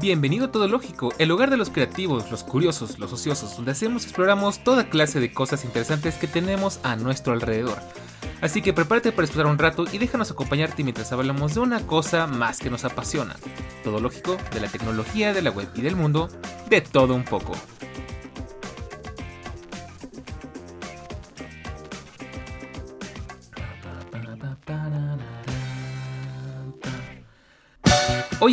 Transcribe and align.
Bienvenido 0.00 0.46
a 0.46 0.52
Todo 0.52 0.68
Lógico, 0.68 1.12
el 1.18 1.30
hogar 1.32 1.50
de 1.50 1.56
los 1.56 1.70
creativos, 1.70 2.30
los 2.30 2.44
curiosos, 2.44 2.98
los 3.00 3.12
ociosos, 3.12 3.56
donde 3.56 3.72
hacemos 3.72 4.04
y 4.04 4.06
exploramos 4.06 4.62
toda 4.62 4.88
clase 4.88 5.18
de 5.18 5.32
cosas 5.32 5.64
interesantes 5.64 6.14
que 6.14 6.28
tenemos 6.28 6.78
a 6.84 6.94
nuestro 6.94 7.32
alrededor. 7.32 7.78
Así 8.40 8.62
que 8.62 8.72
prepárate 8.72 9.10
para 9.10 9.24
explorar 9.24 9.50
un 9.50 9.58
rato 9.58 9.84
y 9.90 9.98
déjanos 9.98 10.30
acompañarte 10.30 10.84
mientras 10.84 11.10
hablamos 11.10 11.54
de 11.54 11.60
una 11.60 11.84
cosa 11.86 12.26
más 12.26 12.60
que 12.60 12.70
nos 12.70 12.84
apasiona. 12.84 13.34
Todo 13.82 13.98
lógico, 13.98 14.36
de 14.52 14.60
la 14.60 14.68
tecnología, 14.68 15.32
de 15.32 15.42
la 15.42 15.50
web 15.50 15.68
y 15.74 15.80
del 15.80 15.96
mundo, 15.96 16.28
de 16.68 16.82
todo 16.82 17.14
un 17.14 17.24
poco. 17.24 17.54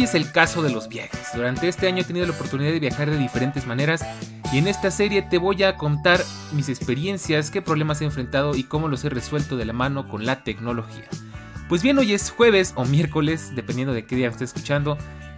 Es 0.04 0.16
el 0.16 0.34
caso 0.34 0.62
de 0.62 0.70
los 0.70 0.90
viajes. 0.90 1.30
Durante 1.34 1.70
este 1.70 1.88
año 1.88 2.02
he 2.02 2.04
tenido 2.04 2.26
la 2.26 2.34
oportunidad 2.34 2.74
de 2.74 2.82
viajar 2.82 3.10
de 3.10 3.18
diferentes 3.18 3.66
maneras 3.66 4.04
y 4.52 4.58
en 4.58 4.68
esta 4.68 4.92
serie 4.92 5.22
te 5.22 5.38
voy 5.38 5.64
a 5.64 5.78
contar 5.78 6.22
mis 6.52 6.68
experiencias, 6.68 7.50
qué 7.50 7.62
problemas 7.62 8.02
he 8.02 8.06
enfrentado 8.06 8.54
y 8.54 8.66
cómo 8.66 8.90
los 8.90 9.06
he 9.06 9.10
resuelto 9.10 9.56
de 9.56 9.64
la 9.64 9.72
mano 9.72 10.10
con 10.10 10.26
la 10.26 10.44
tecnología. 10.44 11.06
Pues 11.70 11.84
bien, 11.84 11.98
hoy 12.00 12.12
es 12.12 12.32
jueves 12.32 12.74
o 12.76 12.84
miércoles, 12.84 13.54
dependiendo 13.56 13.94
de 13.94 14.06
qué 14.06 14.18
día 14.18 14.28
estés 14.28 14.50
escuchando. 14.50 14.98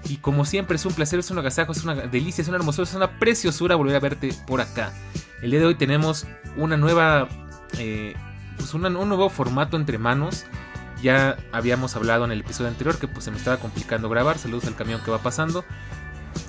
Y 0.10 0.18
como 0.18 0.46
siempre 0.46 0.78
es 0.78 0.86
un 0.88 0.94
placer, 0.94 1.20
es 1.20 1.30
un 1.30 1.38
agasajo, 1.38 1.72
es 1.72 1.84
una 1.84 1.94
delicia, 1.94 2.42
es 2.42 2.48
una 2.48 2.58
hermosura, 2.58 2.88
es 2.88 2.96
una 2.96 3.20
preciosura 3.20 3.76
volver 3.76 3.96
a 3.96 4.00
verte 4.00 4.34
por 4.48 4.62
acá. 4.62 4.92
El 5.44 5.52
día 5.52 5.60
de 5.60 5.68
hoy 5.68 5.76
tenemos 5.76 6.26
una 6.58 6.76
nueva, 6.76 7.30
eh, 7.78 8.16
pues 8.58 8.74
un 8.74 8.82
nuevo 8.82 9.30
formato 9.30 9.78
entre 9.78 10.00
manos 10.00 10.44
ya 11.02 11.38
habíamos 11.52 11.96
hablado 11.96 12.26
en 12.26 12.32
el 12.32 12.42
episodio 12.42 12.70
anterior 12.70 12.98
que 12.98 13.08
pues 13.08 13.26
se 13.26 13.32
me 13.32 13.38
estaba 13.38 13.58
complicando 13.58 14.10
grabar. 14.10 14.38
Saludos 14.38 14.66
al 14.66 14.76
camión 14.76 15.02
que 15.04 15.12
va 15.12 15.20
pasando. 15.20 15.66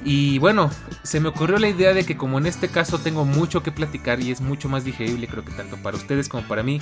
Y 0.04 0.38
bueno, 0.38 0.70
se 1.02 1.20
me 1.20 1.28
ocurrió 1.28 1.58
la 1.58 1.68
idea 1.68 1.92
de 1.94 2.04
que 2.04 2.16
como 2.16 2.38
en 2.38 2.46
este 2.46 2.68
caso 2.68 2.98
tengo 2.98 3.24
mucho 3.24 3.62
que 3.62 3.72
platicar 3.72 4.20
y 4.20 4.30
es 4.30 4.40
mucho 4.40 4.68
más 4.68 4.84
digerible 4.84 5.28
creo 5.28 5.44
que 5.44 5.52
tanto 5.52 5.76
para 5.76 5.96
ustedes 5.96 6.28
como 6.28 6.46
para 6.46 6.62
mí, 6.62 6.80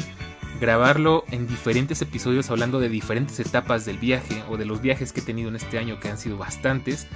grabarlo 0.60 1.24
en 1.30 1.46
diferentes 1.46 2.00
episodios 2.02 2.50
hablando 2.50 2.80
de 2.80 2.88
diferentes 2.88 3.40
etapas 3.40 3.84
del 3.84 3.98
viaje 3.98 4.42
o 4.48 4.56
de 4.56 4.64
los 4.64 4.80
viajes 4.80 5.12
que 5.12 5.20
he 5.20 5.24
tenido 5.24 5.48
en 5.48 5.56
este 5.56 5.78
año 5.78 6.00
que 6.00 6.08
han 6.08 6.18
sido 6.18 6.38
bastantes, 6.38 7.06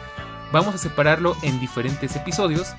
vamos 0.53 0.75
a 0.75 0.79
separarlo 0.79 1.37
en 1.43 1.61
diferentes 1.61 2.17
episodios 2.17 2.75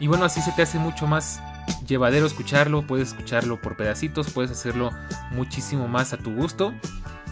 y 0.00 0.06
bueno, 0.06 0.24
así 0.24 0.40
se 0.40 0.52
te 0.52 0.62
hace 0.62 0.78
mucho 0.78 1.06
más 1.06 1.40
llevadero 1.86 2.26
escucharlo, 2.26 2.86
puedes 2.86 3.08
escucharlo 3.08 3.60
por 3.60 3.76
pedacitos, 3.76 4.30
puedes 4.30 4.50
hacerlo 4.50 4.90
muchísimo 5.30 5.88
más 5.88 6.12
a 6.12 6.18
tu 6.18 6.34
gusto. 6.34 6.74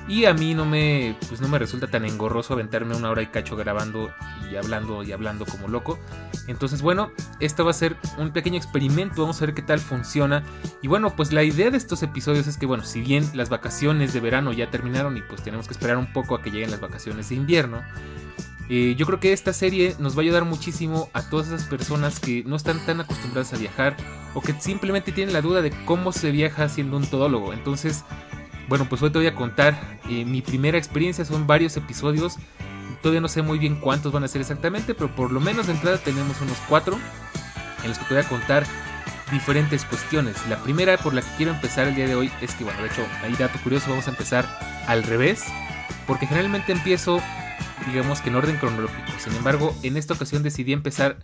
Y 0.09 0.25
a 0.25 0.35
mí 0.35 0.55
no 0.55 0.65
me, 0.65 1.17
pues 1.29 1.41
no 1.41 1.49
me 1.49 1.59
resulta 1.59 1.87
tan 1.87 2.05
engorroso 2.05 2.55
aventarme 2.55 2.97
una 2.97 3.11
hora 3.11 3.23
y 3.23 3.27
cacho 3.27 3.55
grabando 3.55 4.13
y 4.51 4.57
hablando 4.57 5.05
y 5.05 5.13
hablando 5.13 5.47
como 5.47 5.69
loco. 5.69 6.01
Entonces, 6.49 6.83
bueno, 6.83 7.13
esto 7.39 7.65
va 7.65 7.71
a 7.71 7.75
ser 7.75 7.97
un 8.19 8.33
pequeño 8.33 8.57
experimento, 8.57 9.23
vamos 9.23 9.41
a 9.41 9.47
ver 9.47 9.55
qué 9.55 9.63
tal 9.63 9.79
funciona. 9.79 10.43
Y 10.83 10.89
bueno, 10.89 11.15
pues 11.15 11.33
la 11.33 11.45
idea 11.45 11.71
de 11.71 11.77
estos 11.77 12.03
episodios 12.03 12.49
es 12.49 12.57
que, 12.57 12.67
bueno, 12.67 12.83
si 12.85 13.01
bien 13.01 13.25
las 13.35 13.51
vacaciones 13.51 14.13
de 14.13 14.19
verano 14.19 14.53
ya 14.53 14.69
terminaron 14.69 15.17
y 15.17 15.23
pues 15.23 15.43
tenemos 15.43 15.69
que 15.69 15.75
esperar 15.75 15.97
un 15.97 16.13
poco 16.13 16.35
a 16.35 16.43
que 16.43 16.51
lleguen 16.51 16.73
las 16.73 16.81
vacaciones 16.81 17.29
de 17.29 17.37
invierno, 17.37 17.81
eh, 18.73 18.95
yo 18.97 19.05
creo 19.05 19.19
que 19.19 19.33
esta 19.33 19.53
serie 19.53 19.97
nos 19.99 20.15
va 20.17 20.21
a 20.21 20.23
ayudar 20.23 20.45
muchísimo 20.45 21.11
a 21.13 21.29
todas 21.29 21.49
esas 21.49 21.65
personas 21.65 22.21
que 22.21 22.45
no 22.45 22.55
están 22.55 22.79
tan 22.87 23.01
acostumbradas 23.01 23.53
a 23.53 23.57
viajar 23.59 23.97
o 24.33 24.41
que 24.41 24.55
simplemente 24.61 25.11
tienen 25.11 25.33
la 25.33 25.43
duda 25.43 25.61
de 25.61 25.73
cómo 25.85 26.13
se 26.13 26.31
viaja 26.31 26.69
siendo 26.69 26.97
un 26.97 27.05
todólogo. 27.05 27.53
Entonces, 27.53 28.05
bueno, 28.69 28.87
pues 28.89 29.03
hoy 29.03 29.11
te 29.11 29.19
voy 29.19 29.27
a 29.27 29.35
contar 29.35 29.99
eh, 30.09 30.25
mi 30.25 30.41
primera 30.41 30.79
experiencia, 30.79 31.25
son 31.25 31.49
varios 31.49 31.77
episodios, 31.77 32.37
todavía 33.03 33.21
no 33.21 33.27
sé 33.27 33.43
muy 33.43 33.59
bien 33.59 33.75
cuántos 33.75 34.13
van 34.13 34.23
a 34.23 34.29
ser 34.29 34.41
exactamente, 34.41 34.95
pero 34.95 35.15
por 35.17 35.33
lo 35.33 35.41
menos 35.41 35.67
de 35.67 35.73
entrada 35.73 35.99
tenemos 35.99 36.41
unos 36.41 36.57
cuatro 36.69 36.97
en 37.83 37.89
los 37.89 37.99
que 37.99 38.05
te 38.05 38.15
voy 38.15 38.23
a 38.23 38.29
contar 38.29 38.65
diferentes 39.33 39.85
cuestiones. 39.85 40.37
La 40.49 40.63
primera 40.63 40.97
por 40.99 41.15
la 41.15 41.23
que 41.23 41.29
quiero 41.37 41.53
empezar 41.53 41.89
el 41.89 41.97
día 41.97 42.07
de 42.07 42.15
hoy 42.15 42.31
es 42.41 42.55
que, 42.55 42.63
bueno, 42.63 42.81
de 42.81 42.87
hecho, 42.87 43.05
ahí 43.23 43.35
dato 43.37 43.59
curioso, 43.65 43.91
vamos 43.91 44.07
a 44.07 44.11
empezar 44.11 44.47
al 44.87 45.03
revés, 45.03 45.45
porque 46.07 46.27
generalmente 46.27 46.71
empiezo, 46.71 47.21
digamos 47.87 48.21
que 48.21 48.29
en 48.29 48.37
orden 48.37 48.57
cronológico. 48.57 49.13
Sin 49.19 49.35
embargo, 49.35 49.75
en 49.83 49.97
esta 49.97 50.15
ocasión 50.15 50.43
decidí 50.43 50.73
empezar 50.73 51.19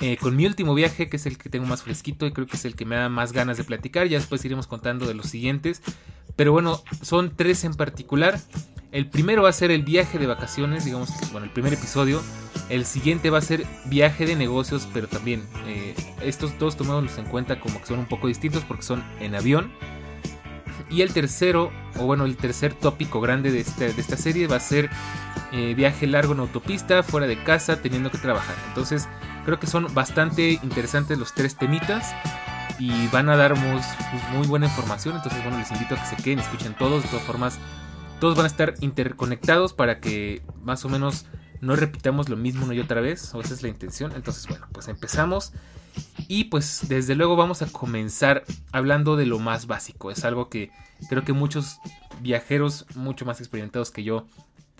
eh, 0.00 0.16
con 0.16 0.34
mi 0.34 0.46
último 0.46 0.74
viaje, 0.74 1.08
que 1.08 1.16
es 1.16 1.26
el 1.26 1.36
que 1.36 1.50
tengo 1.50 1.66
más 1.66 1.82
fresquito 1.82 2.26
y 2.26 2.32
creo 2.32 2.46
que 2.46 2.56
es 2.56 2.64
el 2.64 2.74
que 2.74 2.86
me 2.86 2.96
da 2.96 3.08
más 3.08 3.32
ganas 3.32 3.58
de 3.58 3.64
platicar. 3.64 4.06
Ya 4.06 4.18
después 4.18 4.44
iremos 4.44 4.66
contando 4.66 5.06
de 5.06 5.14
los 5.14 5.26
siguientes. 5.26 5.82
Pero 6.36 6.52
bueno, 6.52 6.82
son 7.02 7.36
tres 7.36 7.64
en 7.64 7.74
particular. 7.74 8.40
El 8.92 9.08
primero 9.08 9.42
va 9.42 9.50
a 9.50 9.52
ser 9.52 9.70
el 9.70 9.82
viaje 9.82 10.18
de 10.18 10.26
vacaciones, 10.26 10.84
digamos 10.84 11.10
bueno, 11.32 11.44
el 11.44 11.52
primer 11.52 11.74
episodio. 11.74 12.22
El 12.68 12.86
siguiente 12.86 13.30
va 13.30 13.38
a 13.38 13.42
ser 13.42 13.64
viaje 13.86 14.26
de 14.26 14.36
negocios, 14.36 14.88
pero 14.92 15.06
también 15.06 15.44
eh, 15.66 15.94
estos 16.22 16.58
dos 16.58 16.76
tomados 16.76 17.18
en 17.18 17.26
cuenta 17.26 17.60
como 17.60 17.80
que 17.80 17.86
son 17.86 17.98
un 17.98 18.06
poco 18.06 18.26
distintos 18.26 18.64
porque 18.64 18.82
son 18.82 19.04
en 19.20 19.34
avión. 19.34 19.70
Y 20.88 21.02
el 21.02 21.12
tercero, 21.12 21.70
o 21.98 22.06
bueno, 22.06 22.24
el 22.24 22.36
tercer 22.36 22.74
tópico 22.74 23.20
grande 23.20 23.52
de, 23.52 23.60
este, 23.60 23.92
de 23.92 24.00
esta 24.00 24.16
serie 24.16 24.48
va 24.48 24.56
a 24.56 24.60
ser 24.60 24.90
eh, 25.52 25.74
viaje 25.74 26.06
largo 26.06 26.32
en 26.32 26.40
autopista, 26.40 27.02
fuera 27.02 27.26
de 27.26 27.42
casa, 27.42 27.82
teniendo 27.82 28.10
que 28.10 28.18
trabajar. 28.18 28.54
Entonces, 28.68 29.08
creo 29.44 29.58
que 29.58 29.66
son 29.66 29.92
bastante 29.94 30.60
interesantes 30.62 31.18
los 31.18 31.34
tres 31.34 31.56
temitas 31.56 32.14
y 32.78 33.08
van 33.08 33.28
a 33.28 33.36
darnos 33.36 33.84
pues, 34.10 34.22
muy 34.32 34.46
buena 34.46 34.66
información. 34.66 35.16
Entonces, 35.16 35.42
bueno, 35.42 35.58
les 35.58 35.70
invito 35.70 35.94
a 35.94 35.98
que 35.98 36.16
se 36.16 36.22
queden, 36.22 36.38
escuchen 36.38 36.74
todos. 36.74 37.02
De 37.02 37.08
todas 37.08 37.24
formas, 37.24 37.58
todos 38.20 38.36
van 38.36 38.44
a 38.44 38.48
estar 38.48 38.74
interconectados 38.80 39.72
para 39.72 40.00
que 40.00 40.42
más 40.62 40.84
o 40.84 40.88
menos 40.88 41.26
no 41.60 41.76
repitamos 41.76 42.28
lo 42.28 42.36
mismo 42.36 42.64
una 42.64 42.74
y 42.74 42.80
otra 42.80 43.00
vez. 43.00 43.34
O 43.34 43.40
esa 43.40 43.54
es 43.54 43.62
la 43.62 43.68
intención. 43.68 44.12
Entonces, 44.14 44.46
bueno, 44.46 44.66
pues 44.72 44.88
empezamos. 44.88 45.52
Y 46.28 46.44
pues 46.44 46.86
desde 46.88 47.14
luego 47.16 47.36
vamos 47.36 47.60
a 47.62 47.66
comenzar 47.66 48.44
hablando 48.72 49.16
de 49.16 49.26
lo 49.26 49.38
más 49.38 49.66
básico. 49.66 50.10
Es 50.10 50.24
algo 50.24 50.48
que 50.48 50.70
creo 51.08 51.24
que 51.24 51.32
muchos 51.32 51.80
viajeros 52.20 52.86
mucho 52.94 53.24
más 53.24 53.40
experimentados 53.40 53.90
que 53.90 54.04
yo 54.04 54.26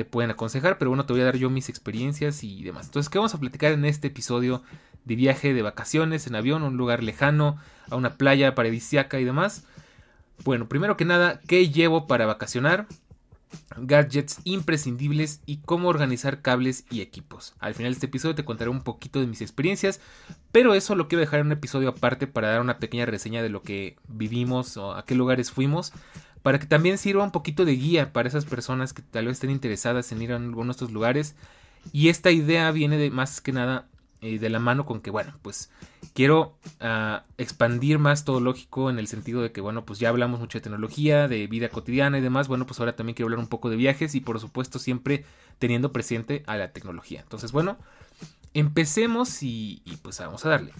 te 0.00 0.06
pueden 0.06 0.31
aconsejar. 0.31 0.78
Pero 0.78 0.91
bueno, 0.91 1.05
te 1.05 1.12
voy 1.12 1.21
a 1.21 1.27
dar 1.27 1.37
yo 1.37 1.50
mis 1.50 1.69
experiencias 1.69 2.43
y 2.43 2.62
demás. 2.62 2.87
Entonces, 2.87 3.11
¿qué 3.11 3.19
vamos 3.19 3.34
a 3.34 3.38
platicar 3.38 3.72
en 3.72 3.84
este 3.84 4.09
episodio 4.09 4.62
de 5.05 5.15
viaje 5.15 5.53
de 5.53 5.61
vacaciones 5.61 6.27
en 6.27 6.37
avión 6.37 6.62
a 6.62 6.69
un 6.69 6.78
lugar 6.78 7.03
lejano, 7.03 7.59
a 7.91 7.97
una 7.97 8.15
playa 8.15 8.55
paradisiaca 8.55 9.21
y 9.21 9.25
demás. 9.25 9.65
Bueno, 10.43 10.69
primero 10.69 10.97
que 10.97 11.05
nada, 11.05 11.41
¿qué 11.47 11.69
llevo 11.69 12.06
para 12.06 12.25
vacacionar? 12.25 12.87
Gadgets 13.77 14.38
imprescindibles 14.44 15.43
y 15.44 15.59
cómo 15.59 15.88
organizar 15.88 16.41
cables 16.41 16.87
y 16.91 17.03
equipos. 17.03 17.55
Al 17.59 17.75
final 17.75 17.93
de 17.93 17.97
este 17.97 18.06
episodio 18.06 18.34
te 18.34 18.44
contaré 18.44 18.71
un 18.71 18.82
poquito 18.82 19.21
de 19.21 19.27
mis 19.27 19.43
experiencias, 19.43 20.00
pero 20.50 20.72
eso 20.75 20.94
lo 20.94 21.09
quiero 21.09 21.21
dejar 21.21 21.41
en 21.41 21.47
un 21.47 21.53
episodio 21.53 21.91
aparte 21.91 22.27
para 22.27 22.49
dar 22.49 22.61
una 22.62 22.78
pequeña 22.78 23.06
reseña 23.06 23.43
de 23.43 23.50
lo 23.50 23.62
que 23.62 23.97
vivimos 24.09 24.77
o 24.77 24.94
a 24.94 25.05
qué 25.05 25.15
lugares 25.15 25.50
fuimos, 25.50 25.93
para 26.43 26.59
que 26.59 26.67
también 26.67 26.99
sirva 26.99 27.25
un 27.25 27.31
poquito 27.31 27.65
de 27.65 27.77
guía 27.77 28.12
para 28.12 28.28
esas 28.28 28.45
personas 28.45 28.93
que 28.93 29.03
tal 29.03 29.27
vez 29.27 29.37
estén 29.37 29.51
interesadas 29.51 30.11
en 30.12 30.23
ir 30.23 30.33
a 30.33 30.37
alguno 30.37 30.67
de 30.67 30.73
estos 30.73 30.93
lugares. 30.93 31.34
Y 31.93 32.09
esta 32.09 32.31
idea 32.31 32.71
viene 32.71 32.99
de 32.99 33.11
más 33.11 33.41
que 33.41 33.53
nada 33.53 33.87
eh, 34.23 34.39
de 34.39 34.50
la 34.50 34.59
mano 34.59 34.84
con 34.84 35.00
que, 35.00 35.11
bueno, 35.11 35.33
pues 35.41 35.71
quiero 36.12 36.55
ah, 36.81 37.25
expandir 37.39 37.99
más 37.99 38.25
todo 38.27 38.41
lógico 38.41 38.91
en 38.91 38.99
el 38.99 39.06
sentido 39.06 39.41
de 39.41 39.50
que, 39.50 39.62
bueno, 39.62 39.87
pues 39.87 39.99
ya 39.99 40.11
hablamos 40.11 40.41
mucho 40.41 40.59
de 40.59 40.62
tecnología, 40.62 41.27
de 41.27 41.47
vida 41.47 41.71
cotidiana 41.71 42.19
y 42.19 42.21
demás. 42.21 42.47
Bueno, 42.47 42.67
pues 42.67 42.81
ahora 42.81 42.97
también 42.97 43.15
quiero 43.15 43.29
hablar 43.29 43.39
un 43.39 43.49
poco 43.49 43.71
de 43.71 43.77
viajes 43.77 44.15
y 44.15 44.21
por 44.21 44.39
supuesto 44.39 44.79
siempre 44.79 45.25
teniendo 45.59 45.93
presente 45.93 46.43
a 46.47 46.56
la 46.56 46.73
tecnología. 46.73 47.21
Entonces, 47.21 47.53
bueno, 47.53 47.79
empecemos 48.53 49.43
y, 49.43 49.83
pues 50.03 50.19
vamos 50.19 50.45
a 50.45 50.50
darle. 50.50 50.73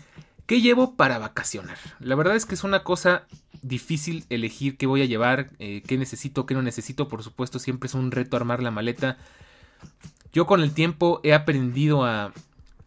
¿Qué 0.51 0.61
llevo 0.61 0.97
para 0.97 1.19
vacacionar? 1.19 1.79
La 2.01 2.17
verdad 2.17 2.35
es 2.35 2.45
que 2.45 2.57
es 2.57 2.65
una 2.65 2.83
cosa 2.83 3.23
difícil 3.63 4.25
elegir 4.31 4.77
qué 4.77 4.89
voy 4.89 5.01
a 5.01 5.05
llevar, 5.05 5.51
eh, 5.61 5.81
qué 5.87 5.97
necesito, 5.97 6.45
qué 6.45 6.55
no 6.55 6.63
necesito. 6.63 7.07
Por 7.07 7.23
supuesto, 7.23 7.61
siempre 7.61 7.87
es 7.87 7.95
un 7.95 8.11
reto 8.11 8.37
armar 8.37 8.61
la 8.61 8.73
maleta. 8.73 9.17
Yo 10.33 10.47
con 10.47 10.61
el 10.61 10.75
tiempo 10.75 11.21
he 11.23 11.35
aprendido 11.35 12.05
a, 12.05 12.33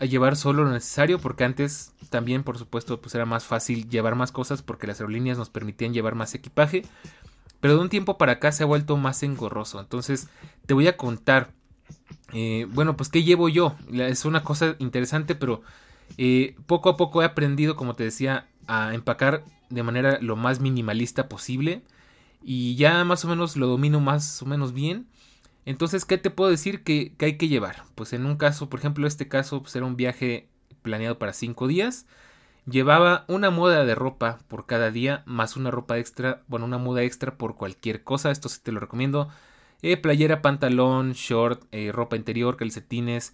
llevar 0.02 0.36
solo 0.36 0.66
lo 0.66 0.72
necesario 0.72 1.20
porque 1.20 1.46
antes 1.46 1.94
también 2.10 2.44
por 2.44 2.58
supuesto 2.58 3.00
pues 3.00 3.16
era 3.16 3.26
más 3.26 3.46
fácil 3.46 3.90
llevar 3.90 4.16
más 4.16 4.34
cosas 4.34 4.62
porque 4.62 4.86
las 4.86 5.00
aerolíneas 5.00 5.38
nos 5.38 5.50
permitían 5.50 5.94
llevar 5.94 6.16
más 6.16 6.36
equipaje 6.36 6.84
pero 7.62 7.76
de 7.76 7.80
un 7.80 7.88
tiempo 7.88 8.18
para 8.18 8.34
acá 8.34 8.52
se 8.52 8.64
ha 8.64 8.66
vuelto 8.66 8.98
más 8.98 9.24
engorroso 9.24 9.80
entonces 9.80 10.28
te 10.66 10.74
voy 10.74 10.88
a 10.88 10.98
contar 10.98 11.52
eh, 12.34 12.68
bueno 12.70 12.98
pues 12.98 13.08
qué 13.08 13.24
llevo 13.24 13.48
yo 13.48 13.78
es 13.94 14.26
una 14.26 14.44
cosa 14.44 14.76
interesante 14.80 15.36
pero 15.36 15.62
poco 16.66 16.90
a 16.90 16.98
poco 16.98 17.22
he 17.22 17.26
aprendido 17.26 17.76
como 17.76 17.96
te 17.96 18.04
decía 18.04 18.48
a 18.68 18.94
empacar 18.94 19.44
de 19.70 19.84
manera 19.84 20.20
lo 20.22 20.36
más 20.36 20.60
minimalista 20.60 21.28
posible 21.28 21.82
y 22.44 22.76
ya 22.76 23.04
más 23.04 23.26
o 23.26 23.28
menos 23.28 23.58
lo 23.58 23.68
domino 23.68 24.00
más 24.00 24.42
o 24.42 24.46
menos 24.46 24.74
bien 24.74 25.08
entonces, 25.66 26.06
¿qué 26.06 26.18
te 26.18 26.30
puedo 26.30 26.50
decir 26.50 26.84
que, 26.84 27.14
hay 27.20 27.38
que 27.38 27.48
llevar? 27.48 27.84
Pues 27.96 28.14
en 28.14 28.26
un 28.26 28.36
caso, 28.38 28.70
por 28.70 28.80
ejemplo, 28.80 29.08
este 29.08 29.28
caso 29.28 29.62
pues 29.62 29.76
era 29.76 29.86
un 29.86 29.96
viaje 29.96 30.48
planeado 30.82 31.18
para 31.20 31.34
cinco 31.34 31.68
días. 31.68 32.06
Llevaba 32.66 33.26
una 33.28 33.50
muda 33.50 33.86
de 33.86 33.96
ropa 33.96 34.40
por 34.48 34.66
cada 34.66 34.92
día, 34.92 35.24
más 35.26 35.58
una 35.58 35.72
ropa 35.72 35.98
extra, 35.98 36.44
bueno, 36.48 36.66
una 36.66 36.78
muda 36.78 37.04
extra 37.04 37.38
por 37.38 37.56
cualquier 37.56 38.04
cosa. 38.04 38.32
Esto 38.32 38.50
sí 38.50 38.60
te 38.64 38.72
lo 38.72 38.80
recomiendo. 38.80 39.30
eh, 39.82 39.98
playera, 39.98 40.42
pantalón, 40.42 41.14
short, 41.14 41.64
eh, 41.72 41.92
ropa 41.92 42.16
interior, 42.16 42.58
calcetines. 42.58 43.34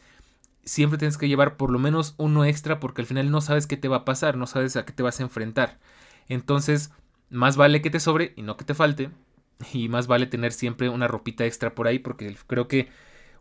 Siempre 0.70 1.00
tienes 1.00 1.18
que 1.18 1.28
llevar 1.28 1.58
por 1.58 1.72
lo 1.72 1.80
menos 1.80 2.14
uno 2.18 2.46
extra 2.46 2.80
porque 2.80 3.02
al 3.02 3.08
final 3.08 3.32
no 3.32 3.42
sabes 3.42 3.66
qué 3.66 3.76
te 3.76 3.88
va 3.88 3.98
a 3.98 4.06
pasar, 4.06 4.38
no 4.38 4.46
sabes 4.46 4.76
a 4.76 4.86
qué 4.86 4.94
te 4.94 5.02
vas 5.02 5.20
a 5.20 5.24
enfrentar. 5.24 5.80
Entonces, 6.28 6.92
más 7.32 7.58
vale 7.58 7.82
que 7.82 7.90
te 7.90 8.00
sobre 8.00 8.34
y 8.36 8.44
no 8.44 8.56
que 8.56 8.66
te 8.66 8.76
falte. 8.76 9.10
Y 9.74 9.90
más 9.90 10.06
vale 10.06 10.28
tener 10.28 10.54
siempre 10.54 10.88
una 10.88 11.08
ropita 11.08 11.44
extra 11.46 11.74
por 11.74 11.88
ahí 11.88 11.98
porque 11.98 12.38
creo 12.46 12.68
que 12.68 12.88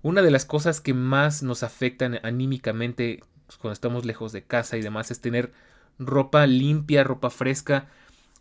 una 0.00 0.22
de 0.22 0.30
las 0.30 0.46
cosas 0.46 0.80
que 0.80 0.94
más 0.94 1.42
nos 1.42 1.62
afectan 1.62 2.18
anímicamente 2.22 3.20
pues, 3.46 3.58
cuando 3.58 3.74
estamos 3.74 4.06
lejos 4.06 4.32
de 4.32 4.42
casa 4.44 4.78
y 4.78 4.80
demás 4.80 5.10
es 5.10 5.20
tener 5.20 5.52
ropa 5.98 6.46
limpia, 6.46 7.04
ropa 7.04 7.28
fresca. 7.28 7.88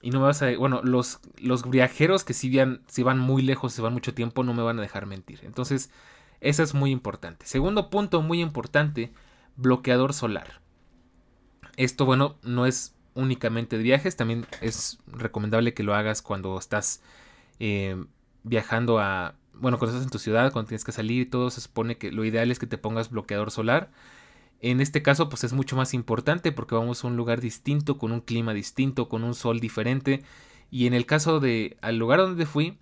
Y 0.02 0.12
no 0.12 0.20
me 0.22 0.28
vas 0.28 0.42
a. 0.44 0.56
Bueno, 0.56 0.82
los, 0.82 1.20
los 1.40 1.70
viajeros 1.70 2.24
que 2.24 2.34
si, 2.34 2.56
van, 2.56 2.84
si 2.88 3.04
van 3.04 3.20
muy 3.20 3.42
lejos, 3.42 3.74
si 3.74 3.82
van 3.82 3.92
mucho 3.92 4.14
tiempo, 4.14 4.46
no 4.46 4.54
me 4.54 4.64
van 4.64 4.80
a 4.80 4.82
dejar 4.82 5.08
mentir. 5.08 5.42
Entonces, 5.44 5.90
eso 6.42 6.64
es 6.64 6.74
muy 6.74 6.92
importante. 6.92 7.46
Segundo 7.46 7.90
punto 7.90 8.22
muy 8.22 8.42
importante: 8.42 9.12
bloqueador 9.56 10.14
solar. 10.14 10.62
Esto, 11.76 12.06
bueno, 12.06 12.38
no 12.44 12.66
es 12.66 12.96
únicamente 13.14 13.78
de 13.78 13.84
viajes, 13.84 14.16
también 14.16 14.46
es 14.62 15.00
recomendable 15.08 15.74
que 15.74 15.84
lo 15.84 15.96
hagas 15.96 16.22
cuando 16.22 16.58
estás 16.58 17.02
eh, 17.60 18.04
viajando 18.44 19.00
a. 19.00 19.36
Bueno, 19.54 19.80
cuando 19.80 19.96
estás 19.96 20.06
en 20.06 20.12
tu 20.12 20.20
ciudad, 20.20 20.52
cuando 20.52 20.70
tienes 20.70 20.84
que 20.84 20.92
salir 20.92 21.22
y 21.22 21.26
todo, 21.26 21.50
se 21.50 21.62
supone 21.62 21.98
que 21.98 22.12
lo 22.12 22.24
ideal 22.26 22.52
es 22.52 22.60
que 22.60 22.68
te 22.68 22.78
pongas 22.78 23.10
bloqueador 23.10 23.50
solar. 23.52 23.90
En 24.60 24.82
este 24.82 25.04
caso, 25.04 25.30
pues 25.30 25.44
es 25.44 25.54
mucho 25.54 25.76
más 25.76 25.94
importante 25.94 26.52
porque 26.52 26.76
vamos 26.76 27.04
a 27.04 27.08
un 27.08 27.16
lugar 27.16 27.42
distinto, 27.42 27.98
con 27.98 28.12
un 28.12 28.22
clima 28.22 28.54
distinto, 28.54 29.10
con 29.10 29.24
un 29.24 29.34
sol 29.34 29.60
diferente. 29.60 30.24
Y 30.72 30.88
en 30.88 30.94
el 30.94 31.06
caso 31.06 31.40
de 31.40 31.78
al 31.82 31.98
lugar 31.98 32.20
donde 32.20 32.46
fui, 32.46 32.78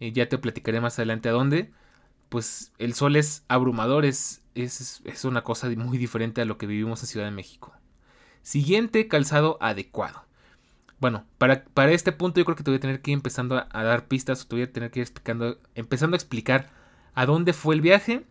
eh, 0.00 0.12
ya 0.12 0.28
te 0.28 0.38
platicaré 0.38 0.80
más 0.80 0.98
adelante 0.98 1.28
a 1.28 1.32
dónde, 1.32 1.72
pues 2.28 2.72
el 2.78 2.94
sol 2.94 3.16
es 3.16 3.44
abrumador, 3.48 4.04
es, 4.04 4.42
es, 4.54 5.00
es, 5.04 5.24
una 5.24 5.42
cosa 5.42 5.68
muy 5.70 5.98
diferente 5.98 6.40
a 6.40 6.44
lo 6.44 6.58
que 6.58 6.66
vivimos 6.66 7.02
en 7.02 7.06
Ciudad 7.06 7.26
de 7.26 7.32
México. 7.32 7.74
Siguiente, 8.42 9.08
calzado 9.08 9.58
adecuado. 9.60 10.24
Bueno, 11.00 11.24
para, 11.38 11.64
para 11.64 11.92
este 11.92 12.12
punto 12.12 12.40
yo 12.40 12.44
creo 12.44 12.56
que 12.56 12.64
te 12.64 12.70
voy 12.70 12.78
a 12.78 12.80
tener 12.80 13.00
que 13.00 13.12
ir 13.12 13.16
empezando 13.16 13.64
a, 13.70 13.82
dar 13.82 14.08
pistas, 14.08 14.42
o 14.42 14.48
te 14.48 14.56
voy 14.56 14.62
a 14.64 14.72
tener 14.72 14.90
que 14.90 15.00
ir 15.00 15.04
explicando, 15.04 15.58
empezando 15.74 16.14
a 16.14 16.18
explicar 16.18 16.70
a 17.14 17.24
dónde 17.26 17.52
fue 17.52 17.74
el 17.74 17.80
viaje 17.80 18.24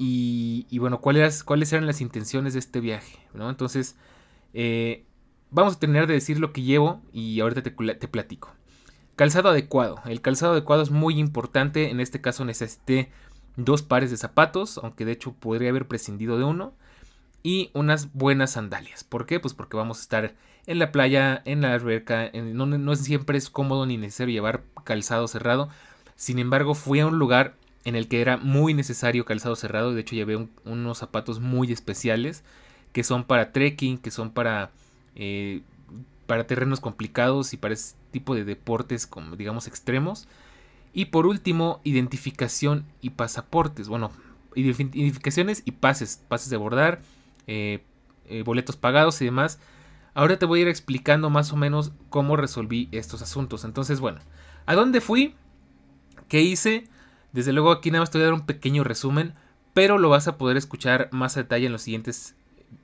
y, 0.00 0.78
bueno, 0.78 1.00
¿cuáles, 1.00 1.42
cuáles 1.42 1.72
eran 1.72 1.86
las 1.86 2.00
intenciones 2.00 2.52
de 2.52 2.60
este 2.60 2.80
viaje. 2.80 3.18
¿no? 3.34 3.50
Entonces, 3.50 3.96
eh, 4.54 5.04
vamos 5.50 5.76
a 5.76 5.78
terminar 5.78 6.06
de 6.06 6.14
decir 6.14 6.38
lo 6.38 6.52
que 6.52 6.62
llevo 6.62 7.02
y 7.12 7.40
ahorita 7.40 7.62
te, 7.62 7.70
te, 7.70 8.08
platico. 8.08 8.54
Calzado 9.18 9.48
adecuado. 9.48 10.00
El 10.04 10.20
calzado 10.20 10.52
adecuado 10.52 10.80
es 10.80 10.92
muy 10.92 11.18
importante. 11.18 11.90
En 11.90 11.98
este 11.98 12.20
caso 12.20 12.44
necesité 12.44 13.10
dos 13.56 13.82
pares 13.82 14.12
de 14.12 14.16
zapatos, 14.16 14.78
aunque 14.78 15.04
de 15.04 15.10
hecho 15.10 15.32
podría 15.32 15.70
haber 15.70 15.88
prescindido 15.88 16.38
de 16.38 16.44
uno. 16.44 16.72
Y 17.42 17.72
unas 17.74 18.12
buenas 18.12 18.52
sandalias. 18.52 19.02
¿Por 19.02 19.26
qué? 19.26 19.40
Pues 19.40 19.54
porque 19.54 19.76
vamos 19.76 19.98
a 19.98 20.02
estar 20.02 20.34
en 20.66 20.78
la 20.78 20.92
playa, 20.92 21.42
en 21.46 21.62
la 21.62 21.74
alberca. 21.74 22.30
no, 22.32 22.94
siempre 22.94 23.38
es 23.38 23.50
cómodo 23.50 23.86
ni 23.86 23.96
necesario 23.96 24.34
llevar 24.34 24.62
calzado 24.84 25.26
cerrado. 25.26 25.68
Sin 26.14 26.38
embargo, 26.38 26.76
fui 26.76 27.00
a 27.00 27.06
un 27.08 27.18
lugar 27.18 27.56
en 27.82 27.96
el 27.96 28.06
que 28.06 28.20
era 28.20 28.36
muy 28.36 28.72
necesario 28.72 29.24
calzado 29.24 29.56
cerrado. 29.56 29.94
De 29.94 30.02
hecho, 30.02 30.14
llevé 30.14 30.46
unos 30.64 30.98
zapatos 30.98 31.40
muy 31.40 31.72
especiales 31.72 32.44
que 32.92 33.02
son 33.02 33.24
para 33.24 33.50
trekking, 33.50 33.98
que 33.98 34.12
son 34.12 34.30
para, 34.30 34.70
eh, 35.16 35.62
para 36.28 36.46
terrenos 36.46 36.78
complicados 36.78 37.52
y 37.52 37.56
para 37.56 37.74
tipo 38.10 38.34
de 38.34 38.44
deportes, 38.44 39.06
como 39.06 39.36
digamos, 39.36 39.66
extremos. 39.66 40.28
Y 40.92 41.06
por 41.06 41.26
último, 41.26 41.80
identificación 41.84 42.84
y 43.00 43.10
pasaportes. 43.10 43.88
Bueno, 43.88 44.10
identificaciones 44.54 45.62
y 45.64 45.72
pases, 45.72 46.22
pases 46.28 46.50
de 46.50 46.56
abordar, 46.56 47.00
eh, 47.46 47.82
eh, 48.26 48.42
boletos 48.42 48.76
pagados 48.76 49.20
y 49.22 49.24
demás. 49.24 49.60
Ahora 50.14 50.38
te 50.38 50.46
voy 50.46 50.60
a 50.60 50.62
ir 50.62 50.68
explicando 50.68 51.30
más 51.30 51.52
o 51.52 51.56
menos 51.56 51.92
cómo 52.10 52.36
resolví 52.36 52.88
estos 52.90 53.22
asuntos. 53.22 53.64
Entonces, 53.64 54.00
bueno, 54.00 54.20
¿a 54.66 54.74
dónde 54.74 55.00
fui? 55.00 55.34
¿Qué 56.28 56.42
hice? 56.42 56.88
Desde 57.32 57.52
luego 57.52 57.70
aquí 57.70 57.90
nada 57.90 58.02
más 58.02 58.10
te 58.10 58.18
voy 58.18 58.24
a 58.24 58.30
dar 58.30 58.34
un 58.34 58.46
pequeño 58.46 58.84
resumen, 58.84 59.34
pero 59.74 59.98
lo 59.98 60.08
vas 60.08 60.26
a 60.28 60.38
poder 60.38 60.56
escuchar 60.56 61.08
más 61.12 61.36
a 61.36 61.42
detalle 61.42 61.66
en 61.66 61.72
los 61.72 61.82
siguientes 61.82 62.34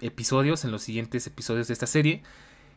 episodios, 0.01 0.65
en 0.65 0.71
los 0.71 0.83
siguientes 0.83 1.27
episodios 1.27 1.67
de 1.69 1.73
esta 1.73 1.87
serie. 1.87 2.23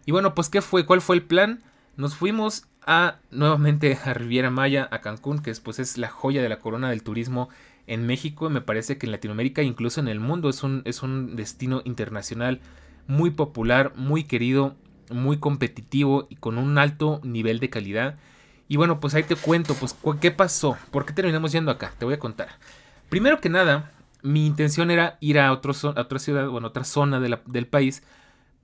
Y 0.05 0.11
bueno, 0.11 0.33
pues 0.33 0.49
¿qué 0.49 0.61
fue? 0.61 0.85
¿Cuál 0.85 1.01
fue 1.01 1.17
el 1.17 1.23
plan? 1.23 1.61
Nos 1.97 2.15
fuimos 2.15 2.67
a 2.85 3.17
nuevamente 3.31 3.97
a 4.05 4.13
Riviera 4.13 4.51
Maya, 4.51 4.87
a 4.91 5.01
Cancún, 5.01 5.39
que 5.39 5.51
pues 5.63 5.79
es 5.79 5.97
la 5.97 6.09
joya 6.09 6.43
de 6.43 6.49
la 6.49 6.59
corona 6.59 6.91
del 6.91 7.01
turismo 7.01 7.49
en 7.87 8.05
México, 8.05 8.51
me 8.51 8.61
parece 8.61 8.99
que 8.99 9.07
en 9.07 9.11
Latinoamérica, 9.13 9.63
incluso 9.63 9.99
en 9.99 10.07
el 10.07 10.19
mundo, 10.19 10.49
es 10.49 10.61
un, 10.61 10.83
es 10.85 11.01
un 11.01 11.35
destino 11.35 11.81
internacional 11.85 12.59
muy 13.07 13.31
popular, 13.31 13.93
muy 13.95 14.25
querido, 14.25 14.75
muy 15.09 15.37
competitivo 15.37 16.27
y 16.29 16.35
con 16.35 16.59
un 16.59 16.77
alto 16.77 17.19
nivel 17.23 17.59
de 17.59 17.71
calidad. 17.71 18.17
Y 18.67 18.75
bueno, 18.75 18.99
pues 18.99 19.15
ahí 19.15 19.23
te 19.23 19.35
cuento, 19.35 19.73
pues, 19.73 19.95
¿qué 20.21 20.29
pasó? 20.29 20.77
¿Por 20.91 21.05
qué 21.05 21.13
terminamos 21.13 21.51
yendo 21.51 21.71
acá? 21.71 21.93
Te 21.97 22.05
voy 22.05 22.13
a 22.13 22.19
contar. 22.19 22.49
Primero 23.09 23.41
que 23.41 23.49
nada, 23.49 23.91
mi 24.21 24.45
intención 24.45 24.91
era 24.91 25.17
ir 25.19 25.39
a 25.39 25.51
otra 25.51 25.73
ciudad, 26.19 26.47
bueno, 26.49 26.67
otra 26.67 26.83
zona 26.83 27.19
del 27.19 27.67
país, 27.67 28.03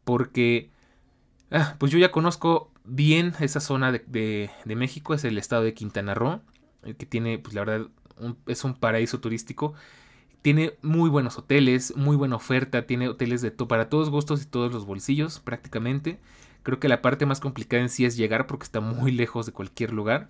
porque, 0.03 0.69
ah, 1.50 1.75
pues 1.80 1.91
yo 1.91 1.97
ya 1.97 2.12
conozco 2.12 2.73
bien 2.85 3.33
esa 3.39 3.59
zona 3.59 3.91
de, 3.91 4.50
México, 4.65 5.13
es 5.13 5.24
el 5.24 5.38
estado 5.38 5.63
de 5.63 5.74
Quintana 5.74 6.13
Roo, 6.13 6.41
que 6.97 7.06
tiene, 7.06 7.39
pues 7.39 7.53
la 7.53 7.63
verdad, 7.63 7.88
es 8.47 8.63
un 8.63 8.75
paraíso 8.75 9.19
turístico. 9.19 9.74
Tiene 10.41 10.74
muy 10.81 11.09
buenos 11.09 11.38
hoteles, 11.38 11.95
muy 11.95 12.18
buena 12.18 12.35
oferta, 12.35 12.85
tiene 12.85 13.07
hoteles 13.07 13.41
de 13.41 13.51
para 13.51 13.89
todos 13.89 14.09
gustos 14.09 14.44
y 14.44 14.45
todos 14.45 14.74
los 14.74 14.85
bolsillos 14.85 15.39
prácticamente. 15.39 16.19
Creo 16.63 16.80
que 16.80 16.89
la 16.89 17.01
parte 17.01 17.25
más 17.25 17.39
complicada 17.39 17.81
en 17.81 17.89
sí 17.89 18.06
es 18.06 18.18
llegar 18.18 18.47
porque 18.47 18.65
está 18.65 18.81
muy 18.81 19.12
lejos 19.13 19.45
de 19.45 19.53
cualquier 19.53 19.94
lugar. 19.94 20.30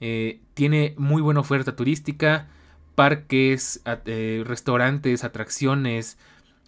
Eh, 0.00 0.40
tiene 0.54 0.94
muy 0.98 1.22
buena 1.22 1.40
oferta 1.40 1.76
turística, 1.76 2.48
parques, 2.94 3.82
eh, 4.06 4.42
restaurantes, 4.46 5.24
atracciones, 5.24 6.18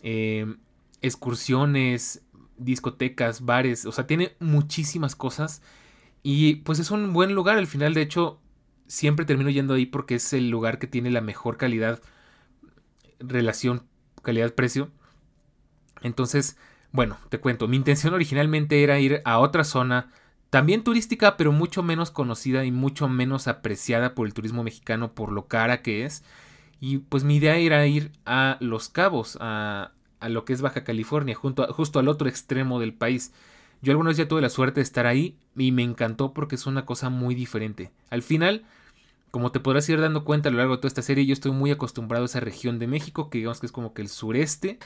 eh, 0.02 0.46
excursiones, 1.02 2.22
discotecas, 2.58 3.44
bares, 3.44 3.87
o 3.87 3.93
sea, 3.93 4.06
tiene 4.06 4.37
muchísimas 4.40 5.16
cosas 5.16 5.62
y 6.22 6.56
pues 6.56 6.78
es 6.78 6.90
un 6.90 7.12
buen 7.12 7.34
lugar. 7.34 7.58
Al 7.58 7.66
final, 7.66 7.94
de 7.94 8.02
hecho, 8.02 8.40
siempre 8.87 9.25
termino 9.25 9.50
yendo 9.50 9.75
ahí 9.75 9.87
porque 9.87 10.16
es 10.16 10.32
el 10.32 10.50
lugar 10.50 10.78
que 10.78 10.87
tiene 10.87 11.10
la 11.10 11.20
mejor 11.20 11.56
calidad, 11.56 12.00
relación 13.20 13.84
calidad-precio. 14.22 14.91
Entonces, 16.03 16.56
bueno, 16.93 17.19
te 17.29 17.38
cuento, 17.38 17.69
mi 17.69 17.77
intención 17.77 18.15
originalmente 18.15 18.82
era 18.82 18.98
ir 18.98 19.22
a 19.24 19.38
otra 19.38 19.65
zona, 19.65 20.10
también 20.50 20.84
turística, 20.84 21.36
pero 21.36 21.53
mucho 21.53 21.82
menos 21.82 22.10
conocida 22.10 22.65
y 22.65 22.72
mucho 22.72 23.08
menos 23.08 23.48
apreciada 23.48 24.15
por 24.15 24.27
el 24.27 24.34
turismo 24.34 24.62
mexicano 24.62 25.15
por 25.15 25.32
lo 25.32 25.46
cara 25.46 25.82
que 25.82 26.05
es. 26.05 26.24
Y 26.81 26.98
pues 26.98 27.24
mi 27.24 27.36
idea 27.36 27.56
era 27.56 27.86
ir 27.86 28.12
a 28.24 28.56
Los 28.60 28.88
Cabos, 28.88 29.36
a, 29.41 29.93
a 30.20 30.29
lo 30.29 30.44
que 30.44 30.53
es 30.53 30.60
Baja 30.60 30.84
California, 30.84 31.34
junto 31.34 31.67
justo 31.72 31.98
al 31.98 32.08
otro 32.08 32.29
extremo 32.29 32.81
del 32.81 32.94
país. 32.94 33.32
Yo 33.81 33.93
alguna 33.93 34.08
vez 34.08 34.17
ya 34.17 34.29
tuve 34.29 34.41
la 34.41 34.48
suerte 34.48 34.81
de 34.81 34.84
estar 34.84 35.06
ahí 35.06 35.37
y 35.56 35.72
me 35.72 35.82
encantó 35.82 36.32
porque 36.32 36.56
es 36.56 36.67
una 36.67 36.84
cosa 36.84 37.10
muy 37.10 37.34
diferente. 37.34 37.93
Al 38.10 38.22
final, 38.22 38.65
como 39.31 39.53
te 39.53 39.60
podrás 39.60 39.89
ir 39.89 40.01
dando 40.01 40.25
cuenta 40.25 40.48
a 40.48 40.53
lo 40.53 40.58
largo 40.58 40.75
de 40.75 40.79
toda 40.79 40.89
esta 40.89 41.03
serie, 41.03 41.27
yo 41.27 41.32
estoy 41.32 41.53
muy 41.53 41.70
acostumbrado 41.70 42.25
a 42.25 42.27
esa 42.27 42.41
región 42.41 42.79
de 42.79 42.89
México, 42.89 43.31
que 43.31 43.39
digamos 43.39 43.60
que 43.60 43.67
es 43.67 43.72
como 43.72 43.94
que 43.94 44.03
el 44.03 44.08
sureste. 44.08 44.79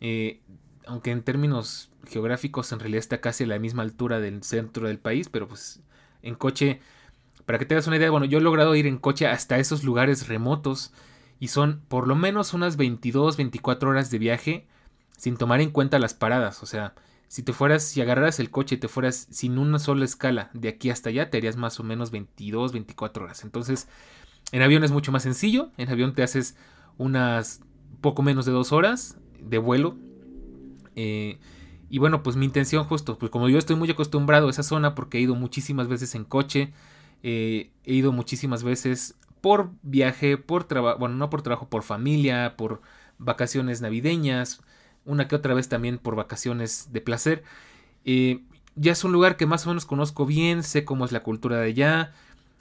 Eh, 0.00 0.40
aunque 0.86 1.10
en 1.10 1.22
términos 1.22 1.90
geográficos 2.06 2.72
en 2.72 2.80
realidad 2.80 3.00
está 3.00 3.20
casi 3.20 3.44
a 3.44 3.46
la 3.46 3.58
misma 3.58 3.82
altura 3.82 4.20
del 4.20 4.42
centro 4.42 4.88
del 4.88 4.98
país, 4.98 5.28
pero 5.28 5.46
pues 5.46 5.80
en 6.22 6.34
coche, 6.34 6.80
para 7.46 7.58
que 7.58 7.66
te 7.66 7.74
hagas 7.74 7.86
una 7.86 7.96
idea, 7.96 8.10
bueno, 8.10 8.26
yo 8.26 8.38
he 8.38 8.40
logrado 8.40 8.74
ir 8.74 8.86
en 8.86 8.98
coche 8.98 9.26
hasta 9.26 9.58
esos 9.58 9.84
lugares 9.84 10.28
remotos 10.28 10.92
y 11.40 11.48
son 11.48 11.82
por 11.88 12.06
lo 12.08 12.14
menos 12.14 12.54
unas 12.54 12.76
22, 12.76 13.36
24 13.36 13.90
horas 13.90 14.10
de 14.10 14.18
viaje 14.18 14.66
sin 15.16 15.36
tomar 15.36 15.60
en 15.60 15.70
cuenta 15.70 15.98
las 15.98 16.14
paradas, 16.14 16.62
o 16.62 16.66
sea, 16.66 16.94
si 17.28 17.42
te 17.42 17.52
fueras, 17.52 17.84
si 17.84 18.00
agarraras 18.00 18.40
el 18.40 18.50
coche 18.50 18.76
y 18.76 18.78
te 18.78 18.88
fueras 18.88 19.28
sin 19.30 19.58
una 19.58 19.78
sola 19.78 20.04
escala 20.04 20.50
de 20.54 20.68
aquí 20.68 20.88
hasta 20.88 21.10
allá, 21.10 21.28
te 21.28 21.36
harías 21.36 21.56
más 21.56 21.78
o 21.78 21.82
menos 21.84 22.10
22, 22.10 22.72
24 22.72 23.24
horas. 23.24 23.44
Entonces, 23.44 23.86
en 24.50 24.62
avión 24.62 24.82
es 24.82 24.90
mucho 24.90 25.12
más 25.12 25.24
sencillo, 25.24 25.70
en 25.76 25.90
avión 25.90 26.14
te 26.14 26.22
haces 26.22 26.56
unas 26.96 27.60
poco 28.00 28.22
menos 28.22 28.46
de 28.46 28.52
dos 28.52 28.72
horas 28.72 29.18
de 29.40 29.58
vuelo. 29.58 29.96
Eh, 30.96 31.38
y 31.90 31.98
bueno, 31.98 32.22
pues 32.22 32.36
mi 32.36 32.46
intención 32.46 32.84
justo, 32.84 33.18
pues 33.18 33.30
como 33.30 33.48
yo 33.48 33.58
estoy 33.58 33.76
muy 33.76 33.90
acostumbrado 33.90 34.46
a 34.46 34.50
esa 34.50 34.62
zona 34.62 34.94
porque 34.94 35.18
he 35.18 35.20
ido 35.20 35.34
muchísimas 35.34 35.86
veces 35.86 36.14
en 36.14 36.24
coche, 36.24 36.72
eh, 37.22 37.70
he 37.84 37.94
ido 37.94 38.10
muchísimas 38.12 38.62
veces 38.62 39.16
por 39.40 39.70
viaje, 39.82 40.36
por 40.36 40.64
trabajo, 40.64 40.98
bueno, 40.98 41.16
no 41.16 41.30
por 41.30 41.42
trabajo, 41.42 41.68
por 41.68 41.82
familia, 41.82 42.54
por 42.56 42.80
vacaciones 43.18 43.80
navideñas, 43.80 44.60
una 45.04 45.28
que 45.28 45.36
otra 45.36 45.54
vez 45.54 45.68
también 45.68 45.98
por 45.98 46.16
vacaciones 46.16 46.92
de 46.92 47.00
placer. 47.00 47.42
Eh, 48.04 48.42
ya 48.76 48.92
es 48.92 49.04
un 49.04 49.12
lugar 49.12 49.36
que 49.36 49.46
más 49.46 49.66
o 49.66 49.70
menos 49.70 49.86
conozco 49.86 50.26
bien, 50.26 50.62
sé 50.62 50.84
cómo 50.84 51.04
es 51.04 51.12
la 51.12 51.22
cultura 51.22 51.58
de 51.58 51.68
allá, 51.68 52.12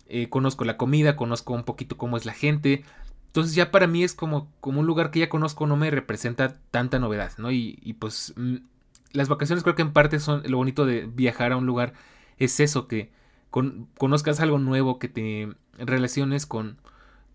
eh, 0.08 0.30
conozco 0.30 0.66
la 0.66 0.78
comida, 0.78 1.16
conozco 1.16 1.54
un 1.54 1.64
poquito 1.64 1.98
cómo 1.98 2.18
es 2.18 2.26
la 2.26 2.34
gente. 2.34 2.84
Entonces 3.28 3.56
ya 3.56 3.72
para 3.72 3.88
mí 3.88 4.04
es 4.04 4.14
como, 4.16 4.52
como 4.62 4.80
un 4.80 4.88
lugar 4.88 5.12
que 5.12 5.20
ya 5.20 5.30
conozco, 5.30 5.68
no 5.68 5.76
me 5.76 5.92
representa 5.92 6.56
tanta 6.72 6.98
novedad, 7.00 7.34
¿no? 7.38 7.52
Y, 7.52 7.96
pues 8.00 8.34
mm, 8.36 8.56
las 9.12 9.30
vacaciones 9.30 9.64
creo 9.64 9.76
que 9.76 9.82
en 9.84 9.94
parte 9.94 10.20
son 10.20 10.44
lo 10.46 10.58
bonito 10.58 10.86
de 10.86 11.06
viajar 11.06 11.52
a 11.52 11.58
un 11.58 11.66
lugar, 11.66 11.94
es 12.38 12.60
eso, 12.60 12.88
que 12.88 13.12
conozcas 13.98 14.40
algo 14.40 14.60
nuevo, 14.60 15.00
que 15.00 15.08
te 15.08 15.50
relaciones 15.78 16.46
con, 16.46 16.78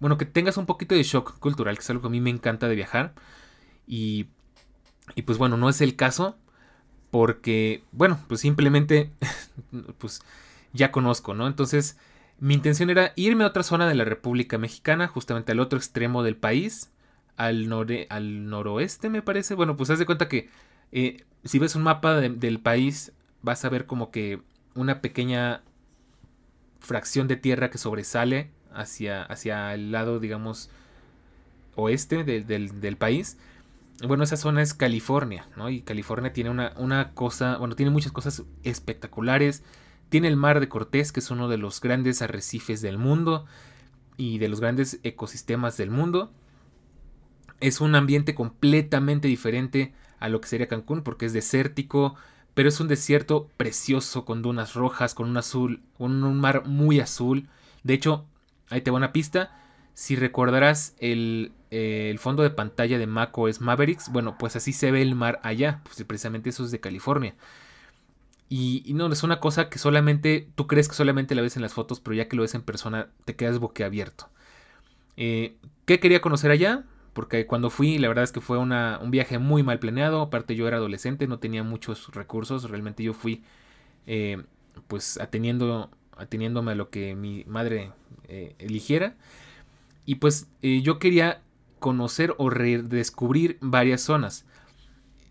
bueno, 0.01 0.19
que 0.19 0.27
tengas 0.27 0.57
un 0.57 0.67
poquito 0.67 0.95
de 0.95 1.03
shock 1.03 1.39
cultural, 1.39 1.77
que 1.77 1.83
es 1.83 1.91
algo 1.91 2.03
que 2.03 2.09
a 2.09 2.11
mí 2.11 2.21
me 2.21 2.31
encanta 2.31 2.69
de 2.69 2.75
viajar. 2.75 3.15
Y, 3.87 4.27
y 5.15 5.23
pues 5.23 5.39
bueno, 5.39 5.57
no 5.57 5.69
es 5.69 5.81
el 5.81 5.97
caso, 5.97 6.37
porque, 7.11 7.83
bueno, 7.93 8.19
pues 8.29 8.41
simplemente, 8.41 9.11
pues 9.99 10.23
ya 10.73 10.91
conozco, 10.93 11.35
¿no? 11.35 11.47
Entonces, 11.47 11.99
mi 12.41 12.55
intención 12.55 12.91
era 12.91 13.13
irme 13.17 13.45
a 13.45 13.49
otra 13.49 13.63
zona 13.63 13.89
de 13.89 13.95
la 13.95 14.05
República 14.05 14.59
Mexicana, 14.59 15.09
justamente 15.09 15.53
al 15.53 15.61
otro 15.61 15.79
extremo 15.79 16.23
del 16.23 16.37
país, 16.37 16.91
al, 17.37 17.71
al 18.09 18.49
noroeste 18.49 19.09
me 19.11 19.23
parece. 19.23 19.55
Bueno, 19.55 19.77
pues 19.77 19.91
haz 19.91 19.99
de 19.99 20.07
cuenta 20.07 20.29
que 20.29 20.49
eh, 20.91 21.25
si 21.45 21.59
ves 21.59 21.77
un 21.77 21.83
mapa 21.83 22.17
del 22.17 22.61
país, 22.61 23.13
vas 23.43 23.65
a 23.65 23.69
ver 23.69 23.87
como 23.87 24.11
que 24.11 24.41
una 24.75 25.01
pequeña 25.01 25.63
fracción 26.83 27.29
de 27.29 27.37
tierra 27.37 27.71
que 27.71 27.79
sobresale 27.79 28.51
hacia, 28.73 29.23
hacia 29.23 29.73
el 29.75 29.93
lado, 29.93 30.21
digamos, 30.21 30.71
oeste 31.77 32.25
del, 32.25 32.97
país. 32.97 33.39
Bueno, 34.07 34.25
esa 34.25 34.37
zona 34.37 34.63
es 34.63 34.75
California, 34.75 35.47
¿no? 35.57 35.71
Y 35.71 35.83
California 35.83 36.33
tiene 36.33 36.51
una, 36.51 36.73
una 36.77 37.13
cosa, 37.13 37.57
bueno, 37.57 37.77
tiene 37.77 37.91
muchas 37.91 38.13
cosas 38.13 38.43
espectaculares 38.65 39.63
tiene 40.13 40.29
el 40.29 40.37
mar 40.37 40.61
de 40.61 40.69
Cortés, 40.69 41.11
que 41.11 41.21
es 41.21 41.31
uno 41.31 41.49
de 41.49 41.57
los 41.57 41.81
grandes 41.81 42.21
arrecifes 42.21 42.83
del 42.83 42.99
mundo 42.99 43.47
y 44.19 44.37
de 44.37 44.49
los 44.49 44.61
grandes 44.61 45.01
ecosistemas 45.05 45.79
del 45.79 45.91
mundo. 45.91 46.31
Es 47.61 47.81
un 47.81 47.95
ambiente 47.95 48.35
completamente 48.35 49.27
diferente 49.27 49.95
a 50.21 50.29
lo 50.29 50.43
que 50.43 50.49
sería 50.49 50.69
Cancún 50.69 51.01
porque 51.01 51.25
es 51.25 51.33
desértico, 51.33 52.15
pero 52.55 52.69
es 52.69 52.81
un 52.81 52.89
desierto 52.89 53.49
precioso 53.57 54.25
con 54.25 54.43
dunas 54.43 54.75
rojas, 54.75 55.15
con 55.15 55.29
un 55.29 55.37
azul, 55.37 55.83
con 55.97 56.23
un 56.25 56.41
mar 56.41 56.67
muy 56.67 57.01
azul. 57.01 57.49
De 57.83 57.95
hecho, 57.95 58.27
ahí 58.69 58.81
te 58.83 58.91
va 58.91 58.99
una 58.99 59.13
pista. 59.13 59.59
Si 59.95 60.17
recordarás 60.17 60.95
el, 60.99 61.53
eh, 61.71 62.15
fondo 62.19 62.43
de 62.43 62.51
pantalla 62.51 62.99
de 62.99 63.09
es 63.49 63.61
Mavericks, 63.61 64.11
bueno, 64.11 64.37
pues 64.39 64.57
así 64.57 64.73
se 64.73 64.91
ve 64.91 65.03
el 65.03 65.15
mar 65.15 65.41
allá, 65.43 65.81
pues 65.85 66.03
precisamente 66.07 66.51
eso 66.51 66.65
es 66.65 66.71
de 66.71 66.81
California. 66.81 67.35
Y, 68.49 68.93
no, 68.93 69.11
es 69.11 69.23
una 69.23 69.41
cosa 69.41 69.71
que 69.71 69.79
solamente, 69.79 70.47
tú 70.55 70.67
crees 70.67 70.87
que 70.87 70.95
solamente 70.95 71.35
la 71.35 71.41
ves 71.41 71.57
en 71.57 71.63
las 71.63 71.73
fotos, 71.73 72.01
pero 72.01 72.15
ya 72.15 72.29
que 72.29 72.37
lo 72.37 72.43
ves 72.43 72.55
en 72.55 72.61
persona 72.61 73.09
te 73.25 73.35
quedas 73.35 73.59
boquiabierto. 73.59 74.29
Eh, 75.17 75.57
¿Qué 75.87 76.01
quería 76.01 76.21
conocer 76.21 76.51
allá? 76.51 76.85
Porque 77.13 77.47
cuando 77.47 77.71
fui, 77.71 77.99
la 77.99 78.09
verdad 78.09 78.25
es 78.25 78.33
que 78.33 78.41
fue 78.41 78.59
una, 78.59 78.99
un 79.03 79.11
viaje 79.11 79.39
muy 79.39 79.63
mal 79.63 79.79
planeado. 79.79 80.23
Aparte 80.23 80.55
yo 80.55 80.67
era 80.67 80.79
adolescente, 80.79 81.27
no 81.27 81.39
tenía 81.39 81.63
muchos 81.63 82.09
recursos. 82.15 82.71
Realmente 82.71 83.03
yo 83.03 83.13
fui 83.13 83.43
eh, 84.07 84.43
pues 84.89 85.19
ateniendo, 85.21 85.91
ateniéndome 86.17 86.73
a 86.73 86.75
lo 86.75 86.91
que 86.91 87.15
mi 87.15 87.45
madre 87.47 87.93
eh, 88.29 88.55
eligiera. 88.59 89.15
Y 90.07 90.17
pues 90.17 90.49
yo 90.63 90.99
quería 90.99 91.43
conocer 91.79 92.35
o 92.39 92.51
redescubrir 92.51 93.59
varias 93.61 94.01
zonas 94.01 94.47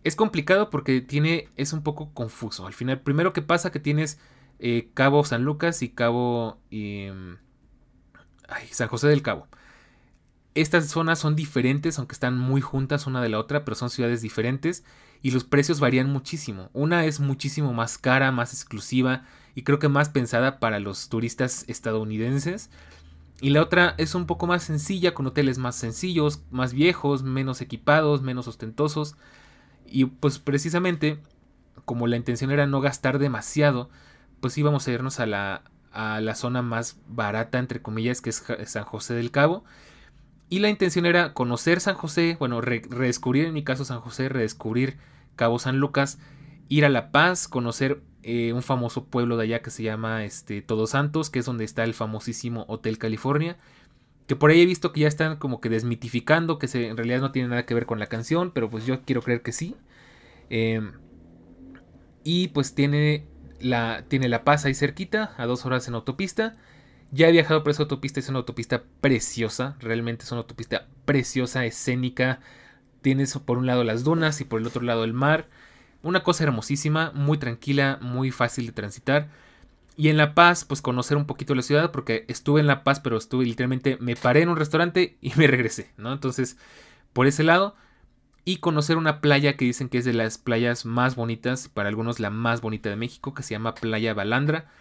es 0.03 0.15
complicado 0.15 0.69
porque 0.69 1.01
tiene, 1.01 1.47
es 1.57 1.73
un 1.73 1.83
poco 1.83 2.11
confuso. 2.13 2.65
Al 2.65 2.73
final, 2.73 3.01
primero 3.01 3.33
que 3.33 3.41
pasa 3.41 3.71
que 3.71 3.79
tienes 3.79 4.19
eh, 4.59 4.89
Cabo 4.93 5.23
San 5.23 5.43
Lucas 5.43 5.81
y 5.81 5.89
Cabo 5.89 6.57
em, 6.71 7.37
San 8.71 8.87
José 8.87 9.07
del 9.07 9.21
Cabo. 9.21 9.47
Estas 10.53 10.87
zonas 10.87 11.19
son 11.19 11.35
diferentes, 11.35 11.97
aunque 11.97 12.13
están 12.13 12.37
muy 12.37 12.59
juntas 12.59 13.07
una 13.07 13.21
de 13.21 13.29
la 13.29 13.39
otra, 13.39 13.63
pero 13.63 13.75
son 13.75 13.89
ciudades 13.89 14.21
diferentes 14.21 14.83
y 15.21 15.31
los 15.31 15.43
precios 15.43 15.79
varían 15.79 16.09
muchísimo. 16.09 16.69
Una 16.73 17.05
es 17.05 17.19
muchísimo 17.19 17.73
más 17.73 17.97
cara, 17.97 18.31
más 18.31 18.53
exclusiva 18.53 19.23
y 19.55 19.63
creo 19.63 19.79
que 19.79 19.87
más 19.87 20.09
pensada 20.09 20.59
para 20.59 20.79
los 20.79 21.09
turistas 21.09 21.63
estadounidenses. 21.67 22.69
Y 23.39 23.51
la 23.51 23.61
otra 23.61 23.95
es 23.97 24.13
un 24.13 24.27
poco 24.27 24.45
más 24.45 24.63
sencilla, 24.63 25.13
con 25.13 25.25
hoteles 25.25 25.57
más 25.57 25.75
sencillos, 25.75 26.43
más 26.51 26.73
viejos, 26.73 27.23
menos 27.23 27.61
equipados, 27.61 28.21
menos 28.21 28.47
ostentosos. 28.47 29.15
Y 29.85 30.05
pues 30.05 30.37
precisamente, 30.37 31.19
como 31.85 32.07
la 32.07 32.17
intención 32.17 32.51
era 32.51 32.67
no 32.67 32.81
gastar 32.81 33.19
demasiado, 33.19 33.89
pues 34.41 34.57
íbamos 34.57 34.87
a 34.87 34.91
irnos 34.91 35.19
a 35.19 35.25
la, 35.25 35.63
a 35.91 36.19
la 36.19 36.35
zona 36.35 36.61
más 36.61 36.97
barata, 37.07 37.57
entre 37.57 37.81
comillas, 37.81 38.21
que 38.21 38.29
es 38.29 38.43
San 38.65 38.83
José 38.83 39.13
del 39.13 39.31
Cabo. 39.31 39.63
Y 40.51 40.59
la 40.59 40.67
intención 40.67 41.05
era 41.05 41.33
conocer 41.33 41.79
San 41.79 41.95
José, 41.95 42.35
bueno, 42.37 42.59
redescubrir 42.59 43.45
en 43.45 43.53
mi 43.53 43.63
caso 43.63 43.85
San 43.85 44.01
José, 44.01 44.27
redescubrir 44.27 44.97
Cabo 45.37 45.59
San 45.59 45.77
Lucas, 45.77 46.19
ir 46.67 46.83
a 46.83 46.89
La 46.89 47.09
Paz, 47.09 47.47
conocer 47.47 48.01
eh, 48.23 48.51
un 48.51 48.61
famoso 48.61 49.05
pueblo 49.05 49.37
de 49.37 49.43
allá 49.43 49.61
que 49.61 49.69
se 49.69 49.81
llama 49.81 50.25
este, 50.25 50.61
Todos 50.61 50.89
Santos, 50.89 51.29
que 51.29 51.39
es 51.39 51.45
donde 51.45 51.63
está 51.63 51.85
el 51.85 51.93
famosísimo 51.93 52.65
Hotel 52.67 52.97
California. 52.97 53.55
Que 54.27 54.35
por 54.35 54.49
ahí 54.49 54.59
he 54.59 54.65
visto 54.65 54.91
que 54.91 54.99
ya 54.99 55.07
están 55.07 55.37
como 55.37 55.61
que 55.61 55.69
desmitificando, 55.69 56.59
que 56.59 56.67
en 56.73 56.97
realidad 56.97 57.21
no 57.21 57.31
tiene 57.31 57.47
nada 57.47 57.65
que 57.65 57.73
ver 57.73 57.85
con 57.85 57.99
la 57.99 58.07
canción, 58.07 58.51
pero 58.51 58.69
pues 58.69 58.85
yo 58.85 59.03
quiero 59.05 59.21
creer 59.21 59.43
que 59.43 59.53
sí. 59.53 59.77
Em, 60.49 60.91
y 62.25 62.49
pues 62.49 62.75
tiene 62.75 63.25
la, 63.61 64.03
tiene 64.09 64.27
la 64.27 64.43
Paz 64.43 64.65
ahí 64.65 64.73
cerquita, 64.73 65.33
a 65.37 65.45
dos 65.45 65.65
horas 65.65 65.87
en 65.87 65.95
autopista. 65.95 66.57
Ya 67.11 67.27
he 67.27 67.31
viajado 67.31 67.61
por 67.61 67.71
esa 67.71 67.83
autopista, 67.83 68.21
es 68.21 68.29
una 68.29 68.39
autopista 68.39 68.83
preciosa, 69.01 69.75
realmente 69.79 70.23
es 70.23 70.31
una 70.31 70.39
autopista 70.41 70.87
preciosa, 71.03 71.65
escénica. 71.65 72.39
Tienes 73.01 73.37
por 73.37 73.57
un 73.57 73.65
lado 73.65 73.83
las 73.83 74.05
dunas 74.05 74.39
y 74.39 74.45
por 74.45 74.61
el 74.61 74.67
otro 74.67 74.81
lado 74.81 75.03
el 75.03 75.13
mar. 75.13 75.49
Una 76.03 76.23
cosa 76.23 76.45
hermosísima, 76.45 77.11
muy 77.13 77.37
tranquila, 77.37 77.99
muy 78.01 78.31
fácil 78.31 78.65
de 78.65 78.71
transitar. 78.71 79.27
Y 79.97 80.07
en 80.07 80.15
La 80.15 80.33
Paz, 80.33 80.63
pues 80.63 80.81
conocer 80.81 81.17
un 81.17 81.25
poquito 81.25 81.53
la 81.53 81.61
ciudad, 81.63 81.91
porque 81.91 82.23
estuve 82.29 82.61
en 82.61 82.67
La 82.67 82.83
Paz, 82.83 83.01
pero 83.01 83.17
estuve 83.17 83.45
literalmente, 83.45 83.97
me 83.99 84.15
paré 84.15 84.41
en 84.41 84.49
un 84.49 84.55
restaurante 84.55 85.17
y 85.21 85.33
me 85.35 85.47
regresé, 85.47 85.91
¿no? 85.97 86.13
Entonces, 86.13 86.57
por 87.11 87.27
ese 87.27 87.43
lado, 87.43 87.75
y 88.45 88.57
conocer 88.57 88.97
una 88.97 89.19
playa 89.19 89.57
que 89.57 89.65
dicen 89.65 89.89
que 89.89 89.97
es 89.97 90.05
de 90.05 90.13
las 90.13 90.37
playas 90.37 90.85
más 90.85 91.15
bonitas, 91.15 91.67
para 91.67 91.89
algunos 91.89 92.19
la 92.21 92.29
más 92.29 92.61
bonita 92.61 92.89
de 92.89 92.95
México, 92.95 93.33
que 93.33 93.43
se 93.43 93.53
llama 93.53 93.75
Playa 93.75 94.13
Balandra, 94.13 94.71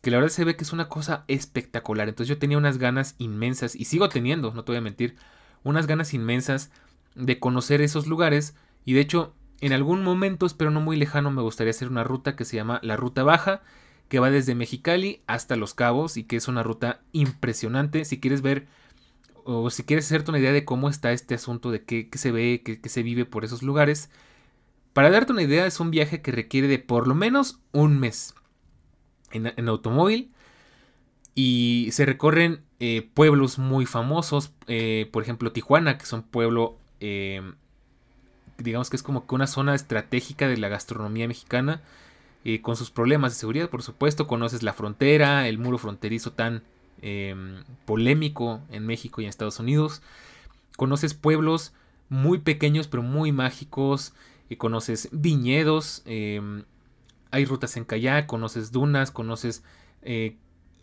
que 0.00 0.10
la 0.10 0.18
verdad 0.18 0.32
se 0.32 0.44
ve 0.44 0.56
que 0.56 0.64
es 0.64 0.72
una 0.72 0.88
cosa 0.88 1.24
espectacular. 1.28 2.08
Entonces 2.08 2.28
yo 2.28 2.38
tenía 2.38 2.58
unas 2.58 2.78
ganas 2.78 3.14
inmensas, 3.18 3.74
y 3.74 3.84
sigo 3.84 4.08
teniendo, 4.08 4.52
no 4.54 4.64
te 4.64 4.72
voy 4.72 4.78
a 4.78 4.82
mentir, 4.82 5.16
unas 5.64 5.86
ganas 5.86 6.14
inmensas 6.14 6.70
de 7.14 7.38
conocer 7.40 7.80
esos 7.80 8.06
lugares, 8.06 8.54
y 8.84 8.94
de 8.94 9.00
hecho, 9.00 9.34
en 9.60 9.72
algún 9.72 10.02
momento, 10.04 10.46
espero 10.46 10.70
no 10.70 10.80
muy 10.80 10.96
lejano, 10.96 11.30
me 11.30 11.42
gustaría 11.42 11.72
hacer 11.72 11.88
una 11.88 12.04
ruta 12.04 12.36
que 12.36 12.44
se 12.44 12.56
llama 12.56 12.80
la 12.82 12.96
Ruta 12.96 13.24
Baja, 13.24 13.62
que 14.08 14.20
va 14.20 14.30
desde 14.30 14.54
Mexicali 14.54 15.22
hasta 15.26 15.56
Los 15.56 15.74
Cabos 15.74 16.16
y 16.16 16.24
que 16.24 16.36
es 16.36 16.48
una 16.48 16.62
ruta 16.62 17.02
impresionante. 17.12 18.04
Si 18.04 18.20
quieres 18.20 18.40
ver 18.40 18.66
o 19.44 19.70
si 19.70 19.82
quieres 19.82 20.06
hacerte 20.06 20.30
una 20.30 20.38
idea 20.38 20.52
de 20.52 20.64
cómo 20.64 20.88
está 20.88 21.12
este 21.12 21.34
asunto, 21.34 21.70
de 21.70 21.84
qué, 21.84 22.08
se 22.14 22.32
ve, 22.32 22.62
qué, 22.64 22.88
se 22.88 23.02
vive 23.02 23.24
por 23.24 23.44
esos 23.44 23.62
lugares, 23.62 24.10
para 24.92 25.10
darte 25.10 25.32
una 25.32 25.42
idea 25.42 25.66
es 25.66 25.80
un 25.80 25.90
viaje 25.90 26.22
que 26.22 26.32
requiere 26.32 26.68
de 26.68 26.78
por 26.78 27.06
lo 27.06 27.14
menos 27.14 27.60
un 27.72 27.98
mes 27.98 28.34
en, 29.32 29.68
automóvil 29.68 30.30
y 31.34 31.88
se 31.92 32.06
recorren 32.06 32.62
eh, 32.80 33.08
pueblos 33.14 33.58
muy 33.58 33.86
famosos, 33.86 34.52
eh, 34.66 35.08
por 35.12 35.22
ejemplo 35.22 35.52
Tijuana, 35.52 35.98
que 35.98 36.04
es 36.04 36.12
un 36.12 36.22
pueblo, 36.22 36.76
eh, 37.00 37.42
digamos 38.58 38.90
que 38.90 38.96
es 38.96 39.02
como 39.02 39.26
que 39.26 39.34
una 39.34 39.46
zona 39.46 39.74
estratégica 39.74 40.48
de 40.48 40.56
la 40.56 40.68
gastronomía 40.68 41.28
mexicana 41.28 41.82
con 42.62 42.76
sus 42.76 42.90
problemas 42.90 43.34
de 43.34 43.40
seguridad, 43.40 43.68
por 43.68 43.82
supuesto, 43.82 44.26
conoces 44.26 44.62
la 44.62 44.72
frontera, 44.72 45.48
el 45.48 45.58
muro 45.58 45.76
fronterizo 45.76 46.32
tan 46.32 46.62
polémico 47.84 48.62
en 48.70 48.86
México 48.86 49.20
y 49.20 49.24
en 49.24 49.28
Estados 49.28 49.60
Unidos, 49.60 50.00
conoces 50.78 51.12
pueblos 51.12 51.74
muy 52.08 52.38
pequeños 52.38 52.88
pero 52.88 53.02
muy 53.02 53.32
mágicos, 53.32 54.14
y 54.48 54.56
conoces 54.56 55.08
viñedos, 55.12 56.02
hay 57.30 57.44
rutas 57.44 57.76
en 57.76 57.84
kayak, 57.84 58.26
conoces 58.26 58.72
dunas, 58.72 59.10
conoces 59.10 59.62
eh, 60.02 60.36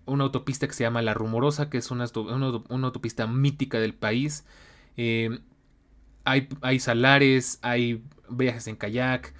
una 0.05 0.25
autopista 0.25 0.67
que 0.67 0.73
se 0.73 0.83
llama 0.83 1.01
La 1.01 1.13
Rumorosa, 1.13 1.69
que 1.69 1.77
es 1.77 1.91
una, 1.91 2.05
autopista 2.05 3.27
mítica 3.27 3.79
del 3.79 3.93
país. 3.93 4.45
Em, 4.97 5.39
hay, 6.23 6.79
salares, 6.79 7.59
hay 7.61 8.03
viajes 8.29 8.67
en 8.67 8.75
kayak, 8.75 9.33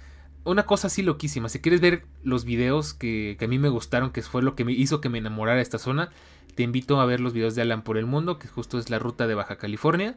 una 0.44 0.64
cosa 0.64 0.86
así 0.86 1.02
loquísima. 1.02 1.48
Si 1.48 1.60
quieres 1.60 1.80
ver 1.80 2.06
los 2.22 2.44
videos 2.44 2.94
que, 2.94 3.36
a 3.40 3.46
mí 3.46 3.58
me 3.58 3.68
gustaron, 3.68 4.10
que 4.10 4.22
fue 4.22 4.42
lo 4.42 4.54
que 4.54 4.64
me 4.64 4.72
hizo 4.72 5.00
que 5.00 5.08
me 5.08 5.18
enamorara 5.18 5.56
de 5.56 5.62
esta 5.62 5.78
zona, 5.78 6.10
te 6.54 6.62
invito 6.62 7.00
a 7.00 7.06
ver 7.06 7.20
los 7.20 7.32
videos 7.32 7.54
de 7.54 7.62
Alan 7.62 7.82
por 7.82 7.98
el 7.98 8.06
Mundo, 8.06 8.38
que 8.38 8.48
justo 8.48 8.78
es 8.78 8.88
la 8.88 8.98
ruta 8.98 9.26
de 9.26 9.34
Baja 9.34 9.56
California. 9.56 10.14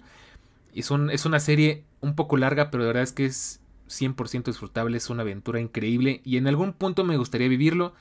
Y 0.74 0.84
son, 0.84 1.10
es 1.10 1.26
una 1.26 1.40
serie 1.40 1.84
un 2.00 2.16
poco 2.16 2.38
larga, 2.38 2.70
pero 2.70 2.84
de 2.84 2.88
verdad 2.88 3.04
es 3.04 3.12
que 3.12 3.26
es 3.26 3.60
100% 3.90 4.46
disfrutable, 4.46 4.98
es 4.98 5.10
una 5.10 5.24
aventura 5.24 5.60
increíble 5.60 6.22
y 6.24 6.38
en 6.38 6.48
algún 6.48 6.74
punto 6.74 7.04
me 7.04 7.18
gustaría 7.18 7.48
vivirlo. 7.48 7.94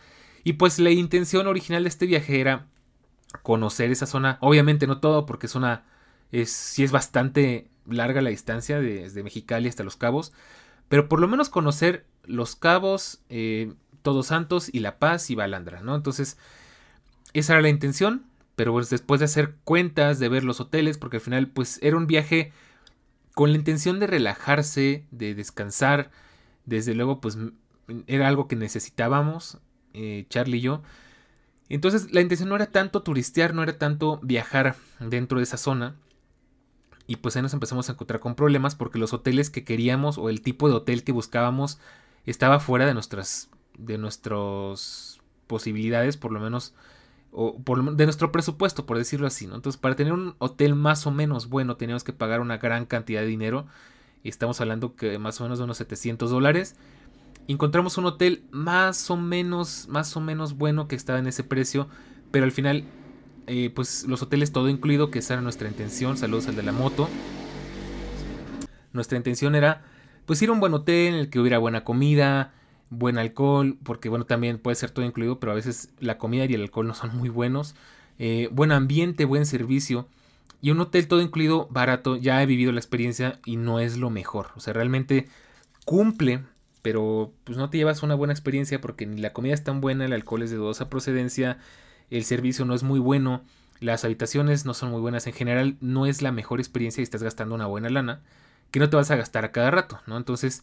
Y 0.44 0.54
pues 0.54 0.78
la 0.78 0.90
intención 0.90 1.46
original 1.46 1.82
de 1.82 1.88
este 1.88 2.06
viaje 2.06 2.40
era 2.40 2.66
conocer 3.42 3.90
esa 3.90 4.06
zona. 4.06 4.38
Obviamente 4.40 4.86
no 4.86 5.00
todo, 5.00 5.26
porque 5.26 5.46
es 5.46 5.54
una. 5.54 5.84
Es, 6.30 6.50
sí 6.52 6.84
es 6.84 6.92
bastante 6.92 7.68
larga 7.86 8.20
la 8.20 8.30
distancia 8.30 8.80
desde 8.80 9.22
Mexicali 9.22 9.68
hasta 9.68 9.84
Los 9.84 9.96
Cabos. 9.96 10.32
Pero 10.88 11.08
por 11.08 11.20
lo 11.20 11.28
menos 11.28 11.48
conocer 11.48 12.06
Los 12.24 12.56
Cabos, 12.56 13.20
eh, 13.28 13.72
Todos 14.02 14.26
Santos 14.26 14.70
y 14.72 14.80
La 14.80 14.98
Paz 14.98 15.30
y 15.30 15.34
Balandra, 15.34 15.80
¿no? 15.80 15.94
Entonces, 15.94 16.38
esa 17.32 17.54
era 17.54 17.62
la 17.62 17.68
intención. 17.68 18.24
Pero 18.56 18.72
pues, 18.72 18.90
después 18.90 19.20
de 19.20 19.26
hacer 19.26 19.54
cuentas, 19.64 20.18
de 20.18 20.28
ver 20.28 20.44
los 20.44 20.60
hoteles, 20.60 20.98
porque 20.98 21.18
al 21.18 21.22
final, 21.22 21.48
pues 21.48 21.78
era 21.82 21.96
un 21.96 22.06
viaje 22.06 22.52
con 23.38 23.52
la 23.52 23.56
intención 23.58 24.00
de 24.00 24.08
relajarse, 24.08 25.06
de 25.12 25.36
descansar. 25.36 26.10
Desde 26.64 26.92
luego, 26.96 27.20
pues 27.20 27.38
era 28.08 28.26
algo 28.26 28.48
que 28.48 28.56
necesitábamos, 28.56 29.58
eh, 29.94 30.26
Charlie 30.28 30.58
y 30.58 30.62
yo. 30.62 30.82
Entonces 31.68 32.12
la 32.12 32.20
intención 32.20 32.48
no 32.48 32.56
era 32.56 32.66
tanto 32.66 33.04
turistear, 33.04 33.54
no 33.54 33.62
era 33.62 33.78
tanto 33.78 34.18
viajar 34.24 34.74
dentro 34.98 35.38
de 35.38 35.44
esa 35.44 35.56
zona. 35.56 35.94
Y 37.06 37.14
pues 37.14 37.36
ahí 37.36 37.42
nos 37.42 37.54
empezamos 37.54 37.88
a 37.88 37.92
encontrar 37.92 38.18
con 38.18 38.34
problemas 38.34 38.74
porque 38.74 38.98
los 38.98 39.12
hoteles 39.12 39.50
que 39.50 39.62
queríamos 39.62 40.18
o 40.18 40.30
el 40.30 40.40
tipo 40.40 40.68
de 40.68 40.74
hotel 40.74 41.04
que 41.04 41.12
buscábamos 41.12 41.78
estaba 42.26 42.58
fuera 42.58 42.86
de 42.86 42.94
nuestras 42.94 43.50
de 43.78 43.98
nuestras 43.98 45.20
posibilidades, 45.46 46.16
por 46.16 46.32
lo 46.32 46.40
menos 46.40 46.74
o 47.30 47.58
por, 47.58 47.96
de 47.96 48.04
nuestro 48.04 48.32
presupuesto, 48.32 48.86
por 48.86 48.98
decirlo 48.98 49.26
así, 49.26 49.46
¿no? 49.46 49.54
Entonces, 49.56 49.80
para 49.80 49.96
tener 49.96 50.12
un 50.12 50.34
hotel 50.38 50.74
más 50.74 51.06
o 51.06 51.10
menos 51.10 51.48
bueno, 51.48 51.76
teníamos 51.76 52.04
que 52.04 52.12
pagar 52.12 52.40
una 52.40 52.58
gran 52.58 52.86
cantidad 52.86 53.20
de 53.20 53.26
dinero. 53.26 53.66
Y 54.24 54.28
estamos 54.28 54.60
hablando 54.60 54.96
que 54.96 55.18
más 55.18 55.40
o 55.40 55.44
menos 55.44 55.58
de 55.58 55.64
unos 55.64 55.76
700 55.76 56.30
dólares 56.30 56.76
encontramos 57.48 57.96
un 57.98 58.04
hotel 58.04 58.44
más 58.50 59.10
o 59.10 59.16
menos, 59.16 59.88
más 59.88 60.16
o 60.16 60.20
menos 60.20 60.56
bueno 60.56 60.86
que 60.86 60.96
estaba 60.96 61.18
en 61.18 61.26
ese 61.26 61.42
precio, 61.42 61.88
pero 62.30 62.44
al 62.44 62.52
final, 62.52 62.84
eh, 63.46 63.70
pues 63.74 64.04
los 64.06 64.22
hoteles 64.22 64.52
todo 64.52 64.68
incluido, 64.68 65.10
que 65.10 65.20
esa 65.20 65.34
era 65.34 65.42
nuestra 65.42 65.66
intención, 65.66 66.16
saludos 66.16 66.46
al 66.48 66.56
de 66.56 66.62
la 66.62 66.72
moto. 66.72 67.08
Nuestra 68.92 69.16
intención 69.16 69.54
era, 69.54 69.82
pues 70.26 70.40
ir 70.42 70.50
a 70.50 70.52
un 70.52 70.60
buen 70.60 70.74
hotel 70.74 71.14
en 71.14 71.20
el 71.20 71.30
que 71.30 71.40
hubiera 71.40 71.58
buena 71.58 71.84
comida, 71.84 72.52
buen 72.90 73.18
alcohol, 73.18 73.78
porque 73.82 74.08
bueno, 74.08 74.26
también 74.26 74.58
puede 74.58 74.76
ser 74.76 74.90
todo 74.90 75.04
incluido, 75.04 75.40
pero 75.40 75.52
a 75.52 75.54
veces 75.54 75.92
la 76.00 76.18
comida 76.18 76.44
y 76.44 76.54
el 76.54 76.62
alcohol 76.62 76.86
no 76.86 76.94
son 76.94 77.16
muy 77.16 77.28
buenos. 77.28 77.74
Eh, 78.18 78.48
buen 78.52 78.72
ambiente, 78.72 79.24
buen 79.24 79.46
servicio. 79.46 80.08
Y 80.60 80.70
un 80.70 80.80
hotel 80.80 81.06
todo 81.06 81.20
incluido, 81.20 81.68
barato, 81.70 82.16
ya 82.16 82.42
he 82.42 82.46
vivido 82.46 82.72
la 82.72 82.80
experiencia 82.80 83.38
y 83.44 83.56
no 83.56 83.78
es 83.80 83.96
lo 83.96 84.10
mejor. 84.10 84.48
O 84.56 84.60
sea, 84.60 84.72
realmente 84.72 85.28
cumple 85.84 86.42
pero 86.82 87.32
pues 87.44 87.58
no 87.58 87.70
te 87.70 87.78
llevas 87.78 88.02
una 88.02 88.14
buena 88.14 88.32
experiencia 88.32 88.80
porque 88.80 89.06
ni 89.06 89.20
la 89.20 89.32
comida 89.32 89.54
es 89.54 89.64
tan 89.64 89.80
buena, 89.80 90.04
el 90.04 90.12
alcohol 90.12 90.42
es 90.42 90.50
de 90.50 90.56
dudosa 90.56 90.88
procedencia, 90.88 91.58
el 92.10 92.24
servicio 92.24 92.64
no 92.64 92.74
es 92.74 92.82
muy 92.82 92.98
bueno, 92.98 93.42
las 93.80 94.04
habitaciones 94.04 94.64
no 94.64 94.74
son 94.74 94.90
muy 94.90 95.00
buenas, 95.00 95.26
en 95.26 95.32
general 95.32 95.76
no 95.80 96.06
es 96.06 96.22
la 96.22 96.32
mejor 96.32 96.60
experiencia 96.60 97.00
y 97.00 97.04
estás 97.04 97.22
gastando 97.22 97.54
una 97.54 97.66
buena 97.66 97.90
lana 97.90 98.20
que 98.70 98.80
no 98.80 98.88
te 98.90 98.96
vas 98.96 99.10
a 99.10 99.16
gastar 99.16 99.44
a 99.44 99.52
cada 99.52 99.70
rato, 99.70 100.00
¿no? 100.06 100.16
Entonces, 100.16 100.62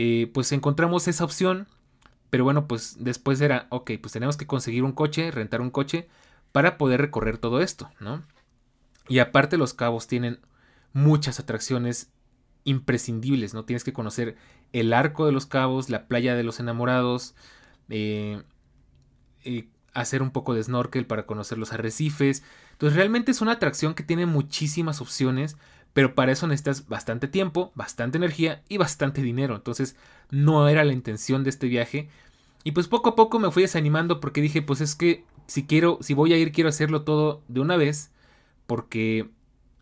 eh, 0.00 0.30
pues 0.32 0.52
encontramos 0.52 1.08
esa 1.08 1.24
opción, 1.24 1.66
pero 2.30 2.44
bueno, 2.44 2.68
pues 2.68 2.98
después 3.00 3.40
era, 3.40 3.66
ok, 3.70 3.90
pues 4.00 4.12
tenemos 4.12 4.36
que 4.36 4.46
conseguir 4.46 4.84
un 4.84 4.92
coche, 4.92 5.32
rentar 5.32 5.60
un 5.60 5.72
coche 5.72 6.06
para 6.52 6.78
poder 6.78 7.00
recorrer 7.00 7.36
todo 7.36 7.60
esto, 7.60 7.90
¿no? 7.98 8.22
Y 9.08 9.18
aparte 9.18 9.56
los 9.56 9.74
cabos 9.74 10.06
tienen 10.06 10.38
muchas 10.92 11.40
atracciones 11.40 12.12
imprescindibles, 12.62 13.54
¿no? 13.54 13.64
Tienes 13.64 13.82
que 13.82 13.92
conocer 13.92 14.36
el 14.72 14.92
arco 14.92 15.26
de 15.26 15.32
los 15.32 15.46
cabos, 15.46 15.90
la 15.90 16.06
playa 16.06 16.36
de 16.36 16.44
los 16.44 16.60
enamorados, 16.60 17.34
eh, 17.88 18.44
hacer 19.94 20.22
un 20.22 20.30
poco 20.30 20.54
de 20.54 20.62
snorkel 20.62 21.06
para 21.06 21.26
conocer 21.26 21.58
los 21.58 21.72
arrecifes. 21.72 22.44
Entonces 22.70 22.96
realmente 22.96 23.32
es 23.32 23.40
una 23.40 23.50
atracción 23.50 23.94
que 23.94 24.04
tiene 24.04 24.26
muchísimas 24.26 25.00
opciones, 25.00 25.56
pero 25.98 26.14
para 26.14 26.30
eso 26.30 26.46
necesitas 26.46 26.86
bastante 26.86 27.26
tiempo, 27.26 27.72
bastante 27.74 28.18
energía 28.18 28.62
y 28.68 28.76
bastante 28.76 29.20
dinero. 29.20 29.56
Entonces 29.56 29.96
no 30.30 30.68
era 30.68 30.84
la 30.84 30.92
intención 30.92 31.42
de 31.42 31.50
este 31.50 31.66
viaje. 31.66 32.08
Y 32.62 32.70
pues 32.70 32.86
poco 32.86 33.08
a 33.08 33.16
poco 33.16 33.40
me 33.40 33.50
fui 33.50 33.64
desanimando 33.64 34.20
porque 34.20 34.40
dije, 34.40 34.62
pues 34.62 34.80
es 34.80 34.94
que 34.94 35.24
si 35.48 35.66
quiero, 35.66 35.98
si 36.00 36.14
voy 36.14 36.32
a 36.32 36.38
ir, 36.38 36.52
quiero 36.52 36.68
hacerlo 36.68 37.02
todo 37.02 37.42
de 37.48 37.58
una 37.58 37.76
vez, 37.76 38.12
porque 38.68 39.28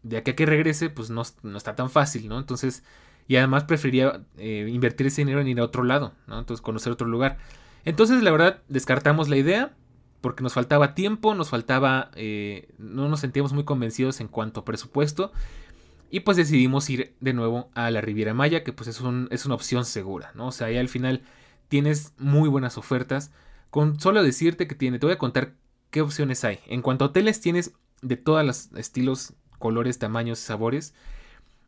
de 0.04 0.16
aquí 0.16 0.30
a 0.30 0.36
que 0.36 0.46
regrese, 0.46 0.88
pues 0.88 1.10
no, 1.10 1.20
está 1.20 1.76
tan 1.76 1.90
fácil, 1.90 2.30
¿no? 2.30 2.38
Entonces, 2.38 2.82
y 3.28 3.36
además 3.36 3.64
preferiría 3.64 4.22
eh, 4.38 4.70
invertir 4.72 5.08
ese 5.08 5.20
dinero 5.20 5.42
en 5.42 5.48
ir 5.48 5.60
a 5.60 5.64
otro 5.64 5.84
lado, 5.84 6.14
¿no? 6.26 6.38
Entonces, 6.38 6.62
conocer 6.62 6.94
otro 6.94 7.08
lugar. 7.08 7.36
Entonces, 7.84 8.22
la 8.22 8.30
verdad, 8.30 8.62
descartamos 8.70 9.28
la 9.28 9.36
idea 9.36 9.74
porque 10.22 10.42
nos 10.42 10.54
faltaba 10.54 10.94
tiempo, 10.94 11.34
nos 11.34 11.50
faltaba, 11.50 12.10
eh, 12.14 12.68
no 12.78 13.08
nos 13.08 13.20
sentíamos 13.20 13.52
muy 13.52 13.64
convencidos 13.64 14.20
en 14.20 14.28
cuanto 14.28 14.60
a 14.60 14.64
presupuesto. 14.64 15.30
Y 16.10 16.20
pues 16.20 16.36
decidimos 16.36 16.88
ir 16.88 17.14
de 17.20 17.32
nuevo 17.32 17.70
a 17.74 17.90
la 17.90 18.00
Riviera 18.00 18.34
Maya, 18.34 18.62
que 18.62 18.72
pues 18.72 18.88
es, 18.88 19.00
un, 19.00 19.28
es 19.30 19.44
una 19.44 19.56
opción 19.56 19.84
segura, 19.84 20.32
¿no? 20.34 20.48
O 20.48 20.52
sea, 20.52 20.68
ahí 20.68 20.76
al 20.76 20.88
final 20.88 21.22
tienes 21.68 22.12
muy 22.18 22.48
buenas 22.48 22.78
ofertas. 22.78 23.32
Con 23.70 23.98
solo 24.00 24.22
decirte 24.22 24.68
que 24.68 24.74
tiene, 24.74 24.98
te 24.98 25.06
voy 25.06 25.14
a 25.14 25.18
contar 25.18 25.54
qué 25.90 26.00
opciones 26.00 26.44
hay. 26.44 26.60
En 26.66 26.82
cuanto 26.82 27.04
a 27.04 27.08
hoteles, 27.08 27.40
tienes 27.40 27.72
de 28.02 28.16
todos 28.16 28.44
los 28.44 28.72
estilos 28.76 29.34
colores, 29.58 29.98
tamaños 29.98 30.40
y 30.40 30.42
sabores. 30.42 30.94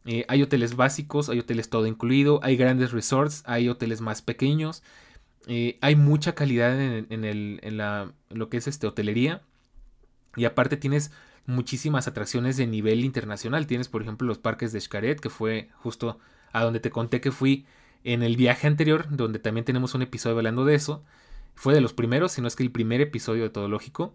Eh, 0.04 0.24
hay 0.28 0.42
hoteles 0.42 0.76
básicos, 0.76 1.28
hay 1.28 1.40
hoteles 1.40 1.68
todo 1.68 1.86
incluido, 1.86 2.40
hay 2.42 2.56
grandes 2.56 2.92
resorts, 2.92 3.42
hay 3.46 3.68
hoteles 3.68 4.00
más 4.00 4.22
pequeños. 4.22 4.82
Eh, 5.46 5.78
hay 5.80 5.96
mucha 5.96 6.34
calidad 6.34 6.80
en, 6.80 7.24
el, 7.24 7.60
en, 7.62 7.76
la, 7.76 8.12
lo 8.30 8.48
que 8.48 8.58
es 8.58 8.68
este, 8.68 8.86
hotelería. 8.86 9.42
Y 10.36 10.44
aparte 10.44 10.76
tienes 10.76 11.10
muchísimas 11.48 12.06
atracciones 12.06 12.58
de 12.58 12.66
nivel 12.66 13.04
internacional. 13.04 13.66
Tienes, 13.66 13.88
por 13.88 14.02
ejemplo, 14.02 14.28
los 14.28 14.38
parques 14.38 14.70
de 14.70 14.80
Xcaret, 14.80 15.18
que 15.18 15.30
fue 15.30 15.70
justo 15.76 16.18
a 16.52 16.62
donde 16.62 16.78
te 16.78 16.90
conté 16.90 17.20
que 17.20 17.32
fui 17.32 17.64
en 18.04 18.22
el 18.22 18.36
viaje 18.36 18.66
anterior, 18.66 19.06
donde 19.10 19.38
también 19.38 19.64
tenemos 19.64 19.94
un 19.94 20.02
episodio 20.02 20.36
hablando 20.36 20.66
de 20.66 20.74
eso. 20.74 21.02
Fue 21.54 21.74
de 21.74 21.80
los 21.80 21.94
primeros, 21.94 22.32
si 22.32 22.42
no 22.42 22.48
es 22.48 22.54
que 22.54 22.62
el 22.62 22.70
primer 22.70 23.00
episodio 23.00 23.44
de 23.44 23.50
Todo 23.50 23.66
Lógico. 23.66 24.14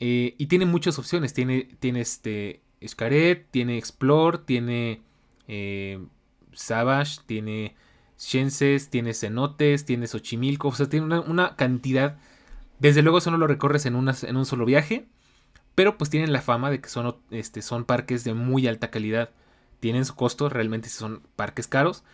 Eh, 0.00 0.34
y 0.38 0.46
tiene 0.46 0.66
muchas 0.66 0.98
opciones. 0.98 1.32
Tiene, 1.32 1.68
tiene 1.78 2.00
este, 2.00 2.60
Xcaret, 2.84 3.46
tiene 3.52 3.78
Explore, 3.78 4.38
tiene 4.38 5.02
eh, 5.46 6.04
Savage, 6.52 7.20
tiene 7.26 7.76
Shenses, 8.18 8.90
tiene 8.90 9.14
Cenotes, 9.14 9.84
tiene 9.84 10.08
Xochimilco, 10.08 10.68
o 10.68 10.72
sea, 10.72 10.88
tiene 10.88 11.20
una, 11.20 11.54
cantidad. 11.54 12.18
Desde 12.80 13.02
luego 13.02 13.18
eso 13.18 13.30
no 13.30 13.38
lo 13.38 13.46
recorres 13.46 13.86
en, 13.86 13.94
en 13.94 14.36
un 14.36 14.46
solo 14.46 14.64
viaje, 14.64 15.06
pero 15.80 15.96
pues 15.96 16.10
tienen 16.10 16.34
la 16.34 16.42
fama 16.42 16.68
de 16.68 16.78
que 16.78 16.90
son, 16.90 17.16
este, 17.30 17.62
son 17.62 17.86
parques 17.86 18.22
de 18.22 18.34
muy 18.34 18.66
alta 18.66 18.90
calidad. 18.90 19.30
Tienen 19.80 20.04
su 20.04 20.14
costo, 20.14 20.50
realmente 20.50 20.90
son 20.90 21.22
parques 21.36 21.68
caros. 21.68 22.04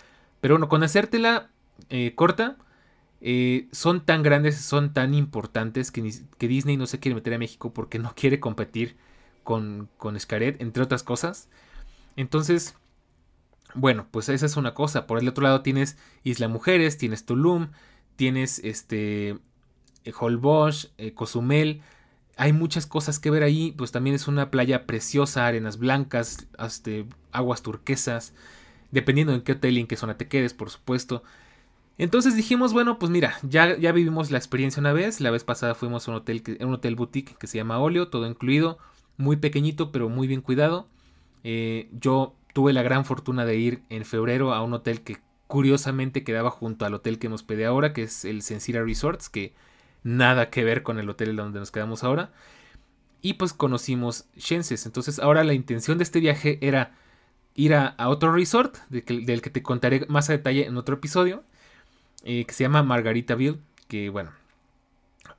Pero 0.41 0.55
bueno, 0.55 0.69
con 0.69 0.85
hacértela 0.85 1.51
eh, 1.91 2.13
corta, 2.15 2.59
eh, 3.21 3.67
son 3.73 4.07
tan 4.07 4.23
grandes, 4.23 4.61
son 4.61 4.93
tan 4.93 5.15
importantes 5.15 5.91
que, 5.91 6.09
que, 6.39 6.47
Disney 6.47 6.77
no 6.77 6.87
se 6.87 7.01
quiere 7.01 7.17
meter 7.17 7.35
a 7.35 7.39
México 7.39 7.75
porque 7.75 7.99
no 7.99 8.13
quiere 8.15 8.39
competir 8.39 8.97
con, 9.43 9.89
con 9.99 10.17
entre 10.17 10.83
otras 10.85 11.03
cosas. 11.03 11.49
Entonces, 12.15 12.77
bueno, 13.75 14.07
pues 14.13 14.29
esa 14.29 14.47
es 14.47 14.57
una 14.57 14.75
cosa. 14.75 15.09
Por 15.09 15.19
el 15.19 15.27
otro 15.27 15.43
lado 15.43 15.63
tienes 15.63 15.99
Isla 16.23 16.47
Mujeres, 16.47 16.99
tienes 16.99 17.27
Tulum, 17.27 17.71
tienes 18.15 18.61
este 18.61 19.41
Holbox, 20.17 20.93
eh, 20.99 21.15
Cozumel. 21.15 21.83
Hay 22.37 22.53
muchas 22.53 22.87
cosas 22.87 23.19
que 23.19 23.31
ver 23.31 23.43
ahí. 23.43 23.75
Pues 23.77 23.93
también 23.93 24.15
es 24.15 24.29
una 24.29 24.51
playa 24.51 24.87
preciosa, 24.87 25.47
arenas 25.47 25.79
blancas, 25.79 26.47
este, 26.65 27.07
aguas 27.33 27.63
turquesas. 27.63 28.35
Dependiendo 28.91 29.35
en 29.35 29.43
qué 29.43 29.53
hotel 29.53 29.79
y 29.79 29.81
en 29.81 29.87
qué 29.87 29.97
zona 29.97 30.17
te 30.17 30.29
quedes, 30.29 30.55
por 30.55 30.71
supuesto. 30.71 31.23
Entonces 31.99 32.37
dijimos, 32.37 32.73
bueno, 32.73 32.99
pues 32.99 33.11
mira, 33.11 33.37
ya, 33.43 33.77
ya 33.77 33.91
vivimos 33.93 34.31
la 34.31 34.39
experiencia 34.39 34.81
una 34.81 34.93
vez. 34.93 35.21
La 35.21 35.31
vez 35.31 35.45
pasada 35.45 35.75
fuimos 35.75 36.07
a 36.07 36.13
un 36.13 36.19
hotel, 36.19 36.43
un 36.61 36.75
hotel 36.75 36.95
boutique 36.95 37.37
que 37.39 37.47
se 37.47 37.59
llama 37.59 37.79
Olio, 37.79 38.09
todo 38.09 38.27
incluido 38.27 38.79
muy 39.17 39.37
pequeñito 39.37 39.93
pero 39.93 40.09
muy 40.09 40.27
bien 40.27 40.41
cuidado. 40.41 40.89
Eh, 41.45 41.89
yo 41.93 42.35
tuve 42.53 42.73
la 42.73 42.83
gran 42.83 43.05
fortuna 43.05 43.45
de 43.45 43.57
ir 43.57 43.83
en 43.89 44.05
febrero 44.05 44.55
a 44.55 44.63
un 44.63 44.73
hotel 44.73 45.03
que 45.03 45.19
curiosamente 45.47 46.25
quedaba 46.25 46.51
junto 46.51 46.85
al 46.85 46.95
hotel 46.95 47.19
que 47.19 47.29
nos 47.29 47.43
pedí 47.43 47.65
ahora, 47.65 47.93
que 47.93 48.03
es 48.03 48.25
el 48.25 48.43
Sensira 48.43 48.83
Resorts, 48.83 49.29
que 49.29 49.55
nada 50.03 50.51
que 50.51 50.65
ver 50.65 50.83
con 50.83 50.99
el 50.99 51.09
hotel 51.09 51.37
donde 51.37 51.59
nos 51.59 51.71
quedamos 51.71 52.05
ahora. 52.05 52.31
Y 53.23 53.35
pues 53.35 53.53
conocimos 53.53 54.27
Shenses. 54.37 54.87
Entonces 54.87 55.19
ahora 55.19 55.45
la 55.45 55.55
intención 55.55 55.99
de 55.99 56.05
este 56.05 56.21
viaje 56.21 56.59
era 56.61 56.93
ir 57.55 57.75
a, 57.75 57.95
otro 58.09 58.33
resort, 58.33 58.77
del 58.91 59.41
que 59.43 59.51
te 59.51 59.63
contaré 59.63 60.07
más 60.09 60.29
a 60.29 60.35
detalle 60.35 60.67
en 60.67 60.77
otro 60.77 60.97
episodio, 60.97 61.43
eh, 62.23 62.45
que 62.45 62.53
se 62.53 62.65
llama 62.65 62.83
Margaritaville, 62.83 63.59
que 63.89 64.11
bueno, 64.11 64.31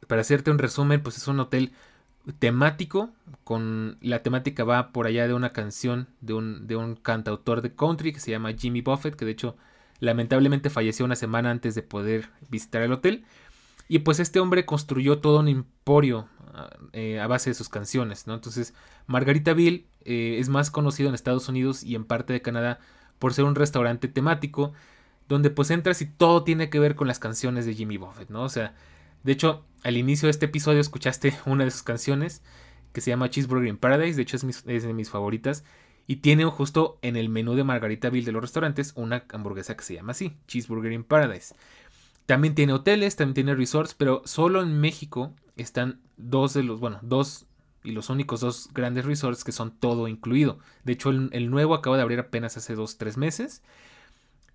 para 0.08 0.22
hacerte 0.22 0.52
un 0.52 0.58
resumen, 0.58 1.02
pues 1.02 1.18
es 1.18 1.28
un 1.28 1.40
hotel 1.40 1.72
temático, 2.40 3.12
con 3.44 3.98
la 4.02 4.24
temática 4.24 4.64
va 4.64 4.92
por 4.92 5.08
allá 5.08 5.28
de 5.28 5.34
una 5.34 5.54
canción 5.54 6.08
de 6.22 6.34
un, 6.34 6.68
de 6.68 6.76
un 6.76 6.96
cantautor 6.96 7.62
de 7.62 7.74
country 7.74 8.12
que 8.12 8.20
se 8.20 8.32
llama 8.32 8.54
Jimmy 8.54 8.82
Buffett, 8.82 9.16
que 9.16 9.26
de 9.26 9.32
hecho 9.32 9.56
lamentablemente 10.00 10.70
falleció 10.70 11.06
una 11.06 11.16
semana 11.16 11.52
antes 11.52 11.76
de 11.76 11.84
poder 11.84 12.30
visitar 12.50 12.82
el 12.82 12.92
hotel. 12.92 13.26
Y 13.88 14.00
pues 14.00 14.20
este 14.20 14.40
hombre 14.40 14.66
construyó 14.66 15.20
todo 15.20 15.40
un 15.40 15.48
emporio 15.48 16.28
eh, 16.94 17.20
a 17.20 17.28
base 17.28 17.50
de 17.50 17.54
sus 17.54 17.70
canciones, 17.70 18.28
¿no? 18.28 18.34
Entonces, 18.34 18.74
Margaritaville 19.06 19.88
eh, 20.06 20.38
es 20.40 20.50
más 20.50 20.72
conocido 20.72 21.10
en 21.10 21.16
Estados 21.16 21.48
Unidos 21.50 21.84
y 21.84 21.96
en 21.96 22.04
parte 22.06 22.34
de 22.34 22.42
Canadá 22.42 22.80
por 23.20 23.34
ser 23.34 23.46
un 23.46 23.56
restaurante 23.56 24.08
temático 24.08 24.74
donde 25.28 25.50
pues 25.50 25.70
entras 25.72 26.02
y 26.02 26.06
todo 26.06 26.44
tiene 26.44 26.70
que 26.70 26.80
ver 26.80 26.96
con 26.96 27.08
las 27.08 27.20
canciones 27.20 27.66
de 27.66 27.74
Jimmy 27.74 27.98
Buffett, 27.98 28.30
¿no? 28.30 28.44
O 28.44 28.50
sea, 28.50 28.74
de 29.24 29.32
hecho, 29.32 29.66
al 29.84 29.98
inicio 29.98 30.28
de 30.28 30.32
este 30.32 30.46
episodio 30.46 30.80
escuchaste 30.80 31.34
una 31.46 31.66
de 31.66 31.72
sus 31.72 31.84
canciones 31.84 32.42
que 32.94 33.02
se 33.02 33.12
llama 33.12 33.30
Cheeseburger 33.30 33.68
in 33.68 33.78
Paradise, 33.78 34.16
de 34.16 34.24
hecho 34.24 34.38
es, 34.38 34.44
es 34.66 34.84
de 34.84 34.94
mis 34.94 35.10
favoritas, 35.10 35.64
y 36.08 36.18
tiene 36.18 36.46
Justo 36.46 36.98
en 37.02 37.18
el 37.18 37.30
menú 37.30 37.56
de 37.56 37.66
Margaritaville 37.66 38.26
de 38.26 38.32
los 38.32 38.42
restaurantes 38.42 38.94
una 38.96 39.26
hamburguesa 39.34 39.76
que 39.76 39.84
se 39.84 39.94
llama 39.94 40.14
así, 40.14 40.38
Cheeseburger 40.48 40.94
in 40.94 41.04
Paradise. 41.04 41.54
También 42.28 42.56
tiene 42.56 42.74
hoteles, 42.74 43.16
también 43.16 43.34
tiene 43.34 43.56
resorts, 43.56 43.96
pero 43.96 44.22
solo 44.26 44.62
en 44.62 44.80
México 44.80 45.34
están 45.56 46.02
dos 46.18 46.54
de 46.54 46.62
los, 46.62 46.80
bueno, 46.80 47.00
dos 47.02 47.48
y 47.84 47.92
los 47.92 48.10
únicos 48.10 48.42
dos 48.42 48.70
grandes 48.74 49.06
resorts 49.06 49.46
que 49.46 49.54
son 49.54 49.72
todo 49.72 50.10
incluido. 50.10 50.60
De 50.84 50.92
hecho, 50.92 51.10
el, 51.10 51.50
nuevo 51.50 51.74
acaba 51.74 51.96
de 51.96 52.04
abrir 52.04 52.20
apenas 52.20 52.58
hace 52.58 52.76
dos, 52.76 52.98
tres 52.98 53.16
meses. 53.16 53.64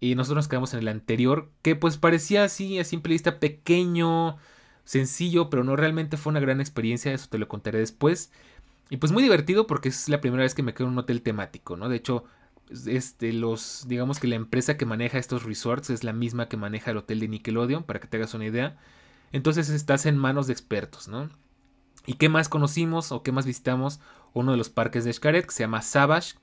Y 0.01 0.15
nosotros 0.17 0.37
nos 0.37 0.49
quedamos 0.49 0.75
en 0.75 0.81
el 0.81 0.89
anterior, 0.89 1.51
que 1.63 1.75
pues 1.75 1.97
parecía 1.97 2.45
así 2.45 2.79
a 2.79 2.85
simple 2.85 3.15
vista 3.15 3.41
pequeño, 3.41 4.37
sencillo, 4.85 5.49
pero 5.49 5.65
no 5.65 5.75
realmente 5.75 6.19
fue 6.19 6.33
una 6.33 6.41
gran 6.41 6.61
experiencia, 6.61 7.13
eso 7.15 7.29
te 7.31 7.39
lo 7.39 7.49
contaré 7.49 7.79
después. 7.79 8.33
Y 8.91 8.99
pues 8.99 9.13
muy 9.13 9.23
divertido 9.23 9.67
porque 9.67 9.89
es 9.89 10.11
la 10.11 10.21
primera 10.21 10.43
vez 10.43 10.55
que 10.55 10.63
me 10.63 10.75
quedo 10.75 10.89
en 10.89 10.93
un 10.93 10.99
hotel 10.99 11.23
temático, 11.23 11.79
¿no? 11.79 11.89
De 11.89 11.97
hecho, 11.97 12.25
este, 12.87 13.33
los, 13.33 13.87
digamos 13.89 14.19
que 14.19 14.27
la 14.27 14.37
empresa 14.37 14.77
que 14.77 14.87
maneja 14.87 15.19
estos 15.19 15.45
resorts 15.45 15.91
es 15.91 16.05
la 16.05 16.13
misma 16.13 16.49
que 16.49 16.57
maneja 16.57 16.91
el 16.91 16.97
hotel 16.97 17.21
de 17.21 17.29
Nickelodeon, 17.29 17.85
para 17.85 18.01
que 18.01 18.09
te 18.09 18.17
hagas 18.17 18.35
una 18.35 18.47
idea. 18.47 18.79
Entonces 19.33 19.69
estás 19.71 20.07
en 20.07 20.17
manos 20.17 20.47
de 20.47 20.53
expertos, 20.53 21.09
¿no? 21.09 21.31
¿Y 22.07 22.15
qué 22.15 22.29
más 22.29 22.49
conocimos 22.49 23.13
o 23.13 23.23
qué 23.23 23.33
más 23.33 23.47
visitamos? 23.47 24.01
Uno 24.35 24.53
de 24.53 24.59
los 24.59 24.71
parques 24.71 25.05
de 25.05 25.13
Xcaret 25.13 25.47
que 25.47 25.53
se 25.53 25.63
llama 25.63 25.83
Savage, 25.83 26.35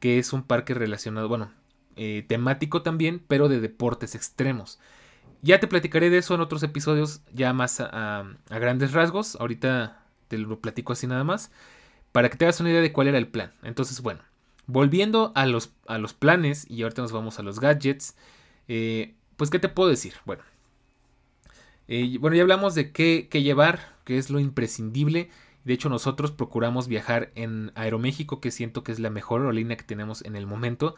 que 0.00 0.18
es 0.18 0.32
un 0.32 0.42
parque 0.42 0.74
relacionado, 0.74 1.28
bueno, 1.28 1.50
eh, 1.96 2.24
temático 2.26 2.82
también, 2.82 3.22
pero 3.26 3.48
de 3.48 3.60
deportes 3.60 4.14
extremos. 4.14 4.78
Ya 5.42 5.60
te 5.60 5.68
platicaré 5.68 6.10
de 6.10 6.18
eso 6.18 6.34
en 6.34 6.40
otros 6.40 6.62
episodios, 6.62 7.20
ya 7.32 7.52
más 7.52 7.80
a 7.80 8.24
grandes 8.48 8.92
rasgos. 8.92 9.36
Ahorita 9.36 10.02
te 10.28 10.38
lo 10.38 10.58
platico 10.60 10.94
así 10.94 11.06
nada 11.06 11.22
más 11.22 11.50
para 12.14 12.30
que 12.30 12.36
te 12.36 12.44
hagas 12.44 12.60
una 12.60 12.70
idea 12.70 12.80
de 12.80 12.92
cuál 12.92 13.08
era 13.08 13.18
el 13.18 13.26
plan. 13.26 13.52
Entonces, 13.64 14.00
bueno, 14.00 14.20
volviendo 14.66 15.32
a 15.34 15.46
los, 15.46 15.72
a 15.86 15.98
los 15.98 16.14
planes, 16.14 16.66
y 16.70 16.82
ahorita 16.82 17.02
nos 17.02 17.12
vamos 17.12 17.38
a 17.38 17.42
los 17.42 17.60
gadgets, 17.60 18.16
eh, 18.68 19.14
pues, 19.36 19.50
¿qué 19.50 19.58
te 19.58 19.68
puedo 19.68 19.90
decir? 19.90 20.14
Bueno, 20.24 20.42
eh, 21.88 22.16
bueno, 22.18 22.36
ya 22.36 22.42
hablamos 22.42 22.74
de 22.74 22.92
qué, 22.92 23.28
qué 23.30 23.42
llevar, 23.42 23.94
qué 24.04 24.18
es 24.18 24.30
lo 24.30 24.40
imprescindible. 24.40 25.30
De 25.64 25.72
hecho, 25.72 25.88
nosotros 25.88 26.30
procuramos 26.30 26.88
viajar 26.88 27.30
en 27.34 27.72
Aeroméxico, 27.74 28.40
que 28.40 28.50
siento 28.50 28.84
que 28.84 28.92
es 28.92 28.98
la 28.98 29.10
mejor 29.10 29.40
aerolínea 29.40 29.76
que 29.76 29.84
tenemos 29.84 30.24
en 30.24 30.36
el 30.36 30.46
momento, 30.46 30.94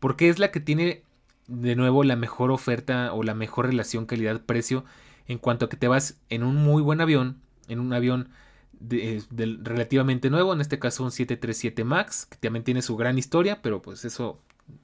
porque 0.00 0.28
es 0.28 0.38
la 0.38 0.50
que 0.50 0.60
tiene 0.60 1.02
de 1.46 1.76
nuevo 1.76 2.04
la 2.04 2.16
mejor 2.16 2.50
oferta 2.50 3.12
o 3.12 3.22
la 3.22 3.34
mejor 3.34 3.66
relación 3.66 4.06
calidad-precio 4.06 4.84
en 5.26 5.38
cuanto 5.38 5.66
a 5.66 5.68
que 5.68 5.76
te 5.76 5.88
vas 5.88 6.20
en 6.30 6.42
un 6.42 6.56
muy 6.56 6.82
buen 6.82 7.00
avión, 7.00 7.38
en 7.68 7.80
un 7.80 7.92
avión 7.92 8.30
relativamente 8.80 10.30
nuevo, 10.30 10.52
en 10.52 10.60
este 10.60 10.78
caso 10.78 11.04
un 11.04 11.10
737 11.10 11.84
MAX, 11.84 12.26
que 12.26 12.36
también 12.36 12.64
tiene 12.64 12.82
su 12.82 12.96
gran 12.96 13.18
historia, 13.18 13.62
pero 13.62 13.82
pues 13.82 14.04
eso 14.04 14.40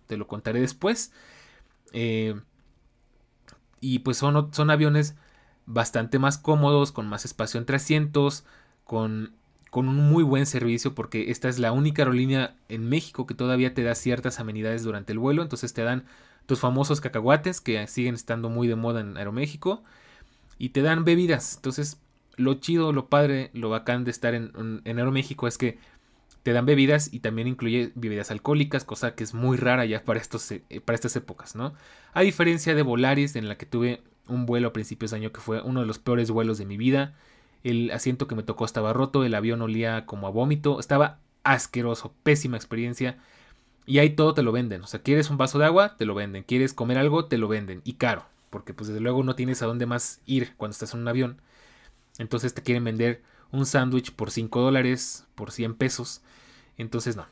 te 0.07 0.17
lo 0.17 0.27
contaré 0.27 0.61
después. 0.61 1.13
Eh, 1.93 2.41
y 3.81 4.01
pues 4.01 4.17
son, 4.19 4.53
son 4.53 4.71
aviones 4.71 5.17
bastante 5.67 6.19
más 6.19 6.39
cómodos, 6.39 6.93
con 6.93 7.09
más 7.09 7.25
espacio 7.25 7.59
entre 7.59 7.77
asientos, 7.77 8.45
con, 8.85 9.33
con 9.71 9.89
un 9.89 9.97
muy 10.11 10.23
buen 10.23 10.47
servicio, 10.47 10.95
porque 10.95 11.31
esta 11.31 11.49
es 11.49 11.59
la 11.59 11.73
única 11.73 12.03
aerolínea 12.03 12.57
en 12.69 12.89
México 12.89 13.27
que 13.27 13.35
todavía 13.35 13.73
te 13.73 13.83
da 13.83 13.95
ciertas 13.95 14.41
amenidades 14.41 14.83
durante 14.83 15.13
el 15.13 15.19
vuelo, 15.19 15.43
entonces 15.43 15.73
te 15.73 15.83
dan 15.83 16.05
tus 16.47 16.59
famosos 16.61 17.01
cacahuates 17.01 17.61
que 17.61 17.87
siguen 17.87 18.15
estando 18.15 18.51
muy 18.51 18.67
de 18.67 18.75
moda 18.75 19.01
en 19.01 19.17
Aeroméxico 19.17 19.85
y 20.59 20.71
te 20.71 20.83
dan 20.83 21.05
bebidas, 21.05 21.57
entonces 21.57 22.01
lo 22.41 22.55
chido, 22.55 22.93
lo 22.93 23.09
padre, 23.09 23.51
lo 23.53 23.71
bacán 23.71 24.05
de 24.05 24.11
estar 24.11 24.35
en, 24.35 24.53
en 24.85 24.99
Aeroméxico 24.99 25.47
es 25.47 25.59
que 25.59 25.79
te 26.43 26.53
dan 26.53 26.67
bebidas 26.67 27.13
y 27.13 27.21
también 27.21 27.49
incluye 27.49 27.93
bebidas 27.95 28.31
alcohólicas, 28.31 28.85
cosa 28.85 29.15
que 29.15 29.25
es 29.25 29.35
muy 29.35 29.57
rara 29.57 29.85
ya 29.85 30.05
para, 30.05 30.21
estos, 30.21 30.51
eh, 30.51 30.63
para 30.85 30.95
estas 30.95 31.15
épocas, 31.17 31.55
¿no? 31.55 31.75
A 32.15 32.23
diferencia 32.23 32.75
de 32.75 32.83
Volaris, 32.83 33.37
en 33.37 33.49
la 33.49 33.59
que 33.59 33.67
tuve 33.67 34.03
un 34.27 34.47
vuelo 34.47 34.69
a 34.69 34.73
principios 34.73 35.11
de 35.11 35.19
año 35.19 35.33
que 35.33 35.41
fue 35.41 35.61
uno 35.61 35.81
de 35.81 35.87
los 35.87 35.99
peores 35.99 36.31
vuelos 36.31 36.59
de 36.59 36.65
mi 36.65 36.77
vida. 36.77 37.15
El 37.63 37.91
asiento 37.91 38.27
que 38.27 38.35
me 38.35 38.43
tocó 38.43 38.65
estaba 38.65 38.93
roto, 38.93 39.25
el 39.25 39.35
avión 39.35 39.61
olía 39.61 40.07
como 40.07 40.27
a 40.27 40.31
vómito, 40.31 40.81
estaba 40.81 41.19
asqueroso, 41.45 42.15
pésima 42.23 42.57
experiencia. 42.57 43.19
Y 43.85 43.99
ahí 43.99 44.11
todo 44.11 44.33
te 44.35 44.43
lo 44.43 44.53
venden. 44.53 44.83
O 44.83 44.87
sea, 44.87 45.03
quieres 45.03 45.31
un 45.31 45.37
vaso 45.37 45.59
de 45.59 45.67
agua, 45.67 45.97
te 45.97 46.07
lo 46.07 46.15
venden. 46.15 46.45
Quieres 46.45 46.73
comer 46.73 46.97
algo, 46.97 47.27
te 47.27 47.39
lo 47.39 47.49
venden. 47.49 47.83
Y 47.85 47.95
caro. 47.95 48.25
Porque 48.49 48.73
pues 48.73 48.89
desde 48.89 49.01
luego 49.01 49.23
no 49.25 49.35
tienes 49.35 49.63
a 49.63 49.67
dónde 49.67 49.87
más 49.87 50.21
ir 50.27 50.55
cuando 50.57 50.73
estás 50.73 50.95
en 50.95 51.01
un 51.01 51.09
avión. 51.09 51.41
Entonces 52.21 52.53
te 52.53 52.63
quieren 52.63 52.85
vender 52.85 53.23
un 53.51 53.65
sándwich 53.65 54.13
por 54.13 54.31
5 54.31 54.61
dólares, 54.61 55.27
por 55.35 55.51
100 55.51 55.75
pesos. 55.75 56.21
Entonces 56.77 57.17
no. 57.17 57.27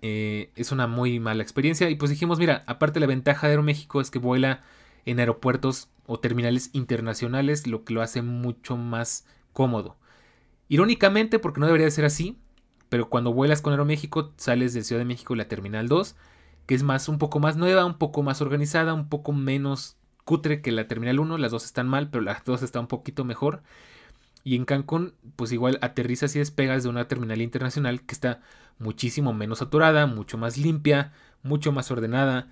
Eh, 0.00 0.50
es 0.56 0.72
una 0.72 0.86
muy 0.86 1.20
mala 1.20 1.42
experiencia. 1.42 1.90
Y 1.90 1.96
pues 1.96 2.10
dijimos, 2.10 2.38
mira, 2.38 2.64
aparte 2.66 2.98
la 2.98 3.06
ventaja 3.06 3.46
de 3.46 3.52
Aeroméxico 3.52 4.00
es 4.00 4.10
que 4.10 4.18
vuela 4.18 4.62
en 5.04 5.20
aeropuertos 5.20 5.90
o 6.06 6.18
terminales 6.18 6.70
internacionales, 6.72 7.66
lo 7.66 7.84
que 7.84 7.92
lo 7.92 8.00
hace 8.00 8.22
mucho 8.22 8.78
más 8.78 9.26
cómodo. 9.52 9.98
Irónicamente, 10.68 11.38
porque 11.38 11.60
no 11.60 11.66
debería 11.66 11.90
ser 11.90 12.06
así, 12.06 12.38
pero 12.88 13.10
cuando 13.10 13.34
vuelas 13.34 13.60
con 13.60 13.74
Aeroméxico 13.74 14.32
sales 14.38 14.72
de 14.72 14.82
Ciudad 14.82 15.00
de 15.00 15.06
México 15.06 15.34
la 15.34 15.46
Terminal 15.46 15.88
2, 15.88 16.16
que 16.64 16.74
es 16.74 16.82
más 16.82 17.10
un 17.10 17.18
poco 17.18 17.38
más 17.38 17.58
nueva, 17.58 17.84
un 17.84 17.98
poco 17.98 18.22
más 18.22 18.40
organizada, 18.40 18.94
un 18.94 19.10
poco 19.10 19.34
menos 19.34 19.98
cutre 20.24 20.62
que 20.62 20.72
la 20.72 20.88
Terminal 20.88 21.20
1, 21.20 21.38
las 21.38 21.52
dos 21.52 21.64
están 21.64 21.88
mal, 21.88 22.10
pero 22.10 22.22
las 22.22 22.44
dos 22.44 22.62
están 22.62 22.82
un 22.82 22.88
poquito 22.88 23.24
mejor. 23.24 23.62
Y 24.44 24.56
en 24.56 24.66
Cancún, 24.66 25.14
pues 25.36 25.52
igual 25.52 25.78
aterrizas 25.80 26.36
y 26.36 26.38
despegas 26.38 26.82
de 26.82 26.90
una 26.90 27.08
terminal 27.08 27.40
internacional 27.40 28.02
que 28.02 28.14
está 28.14 28.40
muchísimo 28.78 29.32
menos 29.32 29.58
saturada, 29.58 30.06
mucho 30.06 30.36
más 30.36 30.58
limpia, 30.58 31.12
mucho 31.42 31.72
más 31.72 31.90
ordenada. 31.90 32.48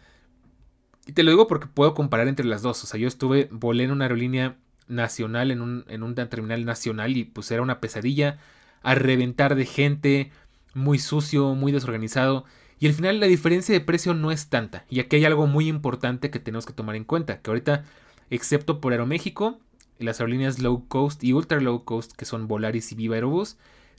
Y 1.07 1.13
te 1.13 1.23
lo 1.23 1.31
digo 1.31 1.49
porque 1.49 1.67
puedo 1.67 1.95
comparar 1.95 2.29
entre 2.29 2.47
las 2.47 2.63
dos. 2.63 2.83
O 2.83 2.87
sea, 2.87 2.99
yo 2.99 3.09
estuve, 3.09 3.49
volé 3.51 3.85
en 3.85 3.91
una 3.91 4.07
aerolínea 4.07 4.57
nacional, 4.89 5.51
en, 5.51 5.61
un, 5.61 5.85
en 5.89 6.03
una 6.03 6.29
terminal 6.29 6.65
nacional 6.65 7.17
y 7.17 7.25
pues 7.25 7.51
era 7.51 7.63
una 7.63 7.81
pesadilla, 7.81 8.39
a 8.83 8.95
reventar 8.95 9.55
de 9.55 9.67
gente, 9.67 10.33
muy 10.75 10.99
sucio, 10.99 11.55
muy 11.55 11.73
desorganizado. 11.73 12.45
Y 12.83 12.89
al 12.89 12.95
final 12.95 13.21
la 13.21 13.29
diferencia 13.29 13.73
de 13.73 13.81
precio 13.81 14.13
no 14.13 14.33
es 14.33 14.49
tanta. 14.49 14.85
Y 14.91 14.99
aquí 14.99 15.15
hay 15.15 15.25
algo 15.25 15.47
muy 15.47 15.69
importante 15.69 16.33
que 16.33 16.41
tenemos 16.41 16.67
que 16.67 16.73
tomar 16.73 16.97
en 16.97 17.05
cuenta. 17.05 17.41
Que 17.41 17.49
ahorita, 17.49 17.85
excepto 18.29 18.81
por 18.81 18.91
Aeroméxico, 18.91 19.61
las 20.01 20.19
aerolíneas 20.19 20.59
low 20.59 20.89
cost 20.89 21.23
y 21.23 21.33
ultra 21.33 21.61
low 21.61 21.85
cost, 21.85 22.11
que 22.11 22.25
son 22.25 22.49
Volaris 22.49 22.91
y 22.91 22.97
Viva 22.97 23.15
Aerobus, 23.15 23.57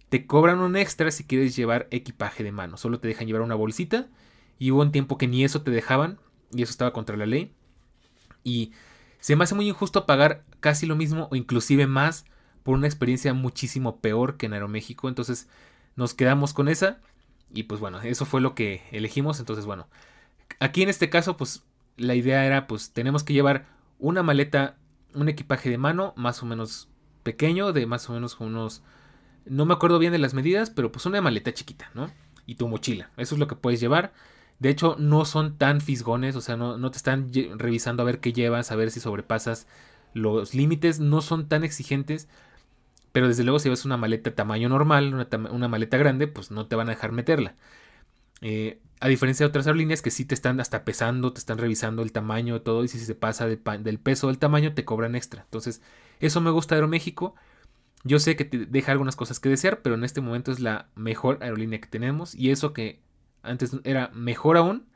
te 0.09 0.27
cobran 0.27 0.59
un 0.59 0.75
extra 0.75 1.11
si 1.11 1.23
quieres 1.23 1.55
llevar 1.55 1.87
equipaje 1.91 2.43
de 2.43 2.51
mano. 2.51 2.75
Solo 2.75 2.99
te 2.99 3.07
dejan 3.07 3.25
llevar 3.25 3.43
una 3.43 3.55
bolsita. 3.55 4.09
Y 4.59 4.71
hubo 4.71 4.81
un 4.81 4.91
tiempo 4.91 5.17
que 5.17 5.29
ni 5.29 5.45
eso 5.45 5.61
te 5.61 5.71
dejaban. 5.71 6.19
Y 6.51 6.63
eso 6.63 6.71
estaba 6.71 6.91
contra 6.91 7.15
la 7.15 7.25
ley. 7.25 7.53
Y 8.43 8.73
se 9.21 9.37
me 9.37 9.45
hace 9.45 9.55
muy 9.55 9.69
injusto 9.69 10.05
pagar 10.05 10.43
casi 10.59 10.87
lo 10.87 10.97
mismo 10.97 11.29
o 11.31 11.37
inclusive 11.37 11.87
más 11.87 12.25
por 12.63 12.75
una 12.75 12.87
experiencia 12.87 13.33
muchísimo 13.33 14.01
peor 14.01 14.35
que 14.35 14.47
en 14.47 14.51
Aeroméxico. 14.51 15.07
Entonces 15.07 15.47
nos 15.95 16.13
quedamos 16.13 16.53
con 16.53 16.67
esa. 16.67 16.99
Y 17.53 17.63
pues 17.63 17.79
bueno, 17.79 18.01
eso 18.01 18.25
fue 18.25 18.41
lo 18.41 18.55
que 18.55 18.81
elegimos. 18.91 19.39
Entonces, 19.39 19.65
bueno, 19.65 19.87
aquí 20.59 20.81
en 20.81 20.89
este 20.89 21.09
caso, 21.09 21.37
pues 21.37 21.63
la 21.97 22.15
idea 22.15 22.45
era, 22.45 22.67
pues 22.67 22.91
tenemos 22.91 23.23
que 23.23 23.33
llevar 23.33 23.67
una 23.99 24.23
maleta, 24.23 24.75
un 25.13 25.29
equipaje 25.29 25.69
de 25.69 25.77
mano 25.77 26.13
más 26.17 26.41
o 26.41 26.45
menos 26.45 26.89
pequeño, 27.21 27.71
de 27.71 27.85
más 27.85 28.09
o 28.09 28.13
menos 28.13 28.39
unos... 28.39 28.83
No 29.45 29.65
me 29.65 29.73
acuerdo 29.73 29.99
bien 29.99 30.11
de 30.11 30.17
las 30.17 30.33
medidas, 30.33 30.69
pero 30.69 30.91
pues 30.91 31.05
una 31.05 31.21
maleta 31.21 31.53
chiquita, 31.53 31.91
¿no? 31.93 32.09
Y 32.45 32.55
tu 32.55 32.67
mochila. 32.67 33.11
Eso 33.17 33.35
es 33.35 33.39
lo 33.39 33.47
que 33.47 33.55
puedes 33.55 33.79
llevar. 33.79 34.13
De 34.59 34.69
hecho, 34.69 34.95
no 34.97 35.25
son 35.25 35.57
tan 35.57 35.81
fisgones, 35.81 36.35
o 36.35 36.41
sea, 36.41 36.55
no, 36.55 36.77
no 36.77 36.91
te 36.91 36.97
están 36.97 37.31
revisando 37.57 38.01
a 38.01 38.05
ver 38.05 38.19
qué 38.19 38.33
llevas, 38.33 38.71
a 38.71 38.75
ver 38.75 38.91
si 38.91 38.99
sobrepasas 38.99 39.67
los 40.13 40.53
límites, 40.53 40.99
no 40.99 41.21
son 41.21 41.47
tan 41.47 41.63
exigentes. 41.63 42.29
Pero 43.13 43.29
desde 43.29 43.43
luego 43.43 43.59
si 43.59 43.69
ves 43.69 43.85
una 43.85 43.95
maleta 43.95 44.35
tamaño 44.35 44.67
normal, 44.67 45.13
una, 45.51 45.67
maleta 45.69 45.97
grande, 45.97 46.27
pues 46.27 46.51
no 46.51 46.67
te 46.67 46.75
van 46.75 46.89
a 46.89 46.91
dejar 46.91 47.13
meterla. 47.13 47.55
Eh, 48.41 48.81
a 48.99 49.07
diferencia 49.07 49.45
de 49.45 49.49
otras 49.49 49.67
aerolíneas 49.67 50.01
que 50.01 50.11
sí 50.11 50.25
te 50.25 50.35
están 50.35 50.59
hasta 50.59 50.83
pesando, 50.83 51.31
te 51.31 51.39
están 51.39 51.57
revisando 51.57 52.01
el 52.01 52.11
tamaño, 52.11 52.61
todo, 52.61 52.83
y 52.83 52.87
si 52.87 52.99
se 52.99 53.15
pasa 53.15 53.47
del 53.47 53.99
peso 53.99 54.27
del 54.27 54.39
tamaño, 54.39 54.73
te 54.73 54.83
cobran 54.83 55.15
extra. 55.15 55.43
Entonces, 55.43 55.81
eso 56.19 56.41
me 56.41 56.51
gusta 56.51 56.75
de 56.75 56.79
Aeroméxico. 56.79 57.35
Yo 58.03 58.19
sé 58.19 58.35
que 58.35 58.45
te 58.45 58.65
deja 58.65 58.91
algunas 58.91 59.15
cosas 59.15 59.39
que 59.39 59.49
desear, 59.49 59.81
pero 59.81 59.95
en 59.95 60.03
este 60.03 60.21
momento 60.21 60.51
es 60.51 60.59
la 60.59 60.89
mejor 60.95 61.37
aerolínea 61.41 61.79
que 61.79 61.87
tenemos. 61.87 62.35
Y 62.35 62.51
eso 62.51 62.73
que 62.73 62.99
antes 63.43 63.77
era 63.83 64.09
mejor 64.13 64.57
aún, 64.57 64.87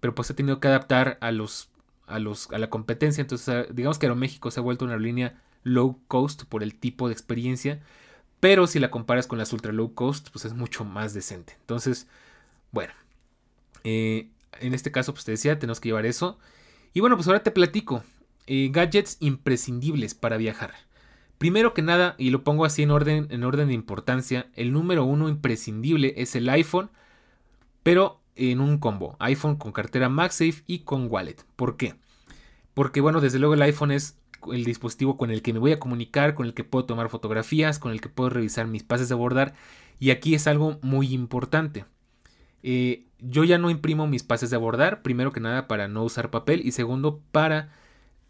pero 0.00 0.14
pues 0.14 0.30
he 0.30 0.34
tenido 0.34 0.60
que 0.60 0.68
adaptar 0.68 1.18
a 1.20 1.30
los 1.30 1.70
a, 2.06 2.18
los, 2.18 2.50
a 2.52 2.58
la 2.58 2.70
competencia. 2.70 3.20
Entonces, 3.22 3.66
digamos 3.74 3.98
que 3.98 4.06
Aeroméxico 4.06 4.50
se 4.50 4.60
ha 4.60 4.62
vuelto 4.62 4.84
una 4.84 4.94
aerolínea 4.94 5.40
low 5.66 6.00
cost 6.06 6.44
por 6.44 6.62
el 6.62 6.74
tipo 6.74 7.08
de 7.08 7.12
experiencia. 7.12 7.82
Pero 8.40 8.66
si 8.66 8.78
la 8.78 8.90
comparas 8.90 9.26
con 9.26 9.38
las 9.38 9.52
ultra 9.52 9.72
low 9.72 9.94
cost, 9.94 10.28
pues 10.30 10.44
es 10.44 10.54
mucho 10.54 10.84
más 10.84 11.12
decente. 11.12 11.56
Entonces, 11.60 12.06
bueno. 12.70 12.94
Eh, 13.84 14.28
en 14.60 14.74
este 14.74 14.92
caso, 14.92 15.12
pues 15.12 15.24
te 15.24 15.32
decía, 15.32 15.58
tenemos 15.58 15.80
que 15.80 15.88
llevar 15.88 16.06
eso. 16.06 16.38
Y 16.94 17.00
bueno, 17.00 17.16
pues 17.16 17.26
ahora 17.28 17.42
te 17.42 17.50
platico. 17.50 18.04
Eh, 18.46 18.70
gadgets 18.72 19.16
imprescindibles 19.20 20.14
para 20.14 20.36
viajar. 20.36 20.74
Primero 21.38 21.74
que 21.74 21.82
nada, 21.82 22.14
y 22.16 22.30
lo 22.30 22.44
pongo 22.44 22.64
así 22.64 22.82
en 22.82 22.90
orden, 22.90 23.26
en 23.30 23.44
orden 23.44 23.68
de 23.68 23.74
importancia, 23.74 24.48
el 24.54 24.72
número 24.72 25.04
uno 25.04 25.28
imprescindible 25.28 26.14
es 26.16 26.34
el 26.34 26.48
iPhone, 26.48 26.90
pero 27.82 28.20
en 28.36 28.60
un 28.60 28.78
combo. 28.78 29.16
iPhone 29.18 29.56
con 29.56 29.72
cartera 29.72 30.08
MagSafe 30.08 30.62
y 30.66 30.80
con 30.80 31.08
wallet. 31.10 31.36
¿Por 31.56 31.76
qué? 31.76 31.96
Porque 32.72 33.00
bueno, 33.00 33.20
desde 33.20 33.38
luego 33.38 33.54
el 33.54 33.62
iPhone 33.62 33.90
es 33.90 34.18
el 34.52 34.64
dispositivo 34.64 35.16
con 35.16 35.30
el 35.30 35.42
que 35.42 35.52
me 35.52 35.58
voy 35.58 35.72
a 35.72 35.78
comunicar, 35.78 36.34
con 36.34 36.46
el 36.46 36.54
que 36.54 36.64
puedo 36.64 36.84
tomar 36.86 37.08
fotografías, 37.08 37.78
con 37.78 37.92
el 37.92 38.00
que 38.00 38.08
puedo 38.08 38.30
revisar 38.30 38.66
mis 38.66 38.82
pases 38.82 39.08
de 39.08 39.14
abordar. 39.14 39.54
Y 39.98 40.10
aquí 40.10 40.34
es 40.34 40.46
algo 40.46 40.78
muy 40.82 41.12
importante. 41.14 41.84
Eh, 42.62 43.06
yo 43.20 43.44
ya 43.44 43.58
no 43.58 43.70
imprimo 43.70 44.06
mis 44.06 44.22
pases 44.22 44.50
de 44.50 44.56
abordar, 44.56 45.02
primero 45.02 45.32
que 45.32 45.40
nada 45.40 45.68
para 45.68 45.88
no 45.88 46.04
usar 46.04 46.30
papel 46.30 46.62
y 46.64 46.72
segundo 46.72 47.20
para 47.32 47.72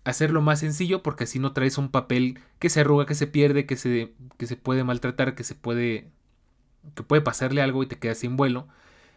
hacerlo 0.05 0.41
más 0.43 0.61
sencillo 0.61 1.03
porque 1.03 1.25
así 1.25 1.39
no 1.39 1.53
traes 1.53 1.79
un 1.79 1.91
papel 1.91 2.39
que 2.59 2.71
se 2.71 2.81
arruga, 2.81 3.07
que 3.07 3.15
se 3.15 3.27
pierde, 3.27 3.67
que 3.67 3.77
se, 3.77 4.15
que 4.39 4.47
se 4.47 4.57
puede 4.57 4.85
maltratar, 4.85 5.35
que 5.35 5.45
se 5.45 5.55
puede 5.55 6.11
que 6.95 7.03
puede 7.03 7.23
pasarle 7.23 7.63
algo 7.63 7.83
y 7.83 7.87
te 7.87 7.99
queda 7.99 8.15
sin 8.15 8.37
vuelo. 8.37 8.69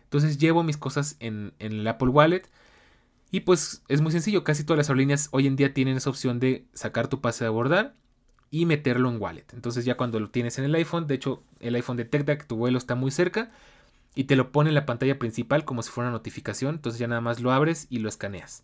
Entonces 0.05 0.37
llevo 0.39 0.63
mis 0.63 0.77
cosas 0.77 1.17
en 1.19 1.53
el 1.59 1.87
Apple 1.87 2.09
Wallet 2.09 2.49
y 3.31 3.41
pues 3.41 3.83
es 3.87 4.01
muy 4.01 4.11
sencillo, 4.11 4.43
casi 4.43 4.63
todas 4.63 4.77
las 4.77 4.89
aerolíneas 4.89 5.29
hoy 5.31 5.47
en 5.47 5.55
día 5.55 5.73
tienen 5.73 5.97
esa 5.97 6.09
opción 6.09 6.39
de 6.39 6.65
sacar 6.73 7.07
tu 7.07 7.21
pase 7.21 7.43
de 7.43 7.49
abordar 7.49 7.95
y 8.51 8.65
meterlo 8.65 9.09
en 9.09 9.21
wallet. 9.21 9.45
Entonces 9.53 9.85
ya 9.85 9.97
cuando 9.97 10.19
lo 10.19 10.29
tienes 10.29 10.57
en 10.57 10.65
el 10.65 10.75
iPhone, 10.75 11.05
de 11.05 11.15
hecho 11.15 11.43
el 11.59 11.75
iPhone 11.75 11.97
detecta 11.97 12.37
que 12.37 12.45
tu 12.45 12.55
vuelo 12.55 12.77
está 12.77 12.95
muy 12.95 13.11
cerca 13.11 13.49
y 14.15 14.23
te 14.23 14.35
lo 14.35 14.51
pone 14.51 14.69
en 14.69 14.75
la 14.75 14.87
pantalla 14.87 15.19
principal 15.19 15.63
como 15.63 15.83
si 15.83 15.91
fuera 15.91 16.09
una 16.09 16.17
notificación, 16.17 16.75
entonces 16.75 16.99
ya 16.99 17.07
nada 17.07 17.21
más 17.21 17.39
lo 17.39 17.51
abres 17.51 17.85
y 17.89 17.99
lo 17.99 18.09
escaneas. 18.09 18.63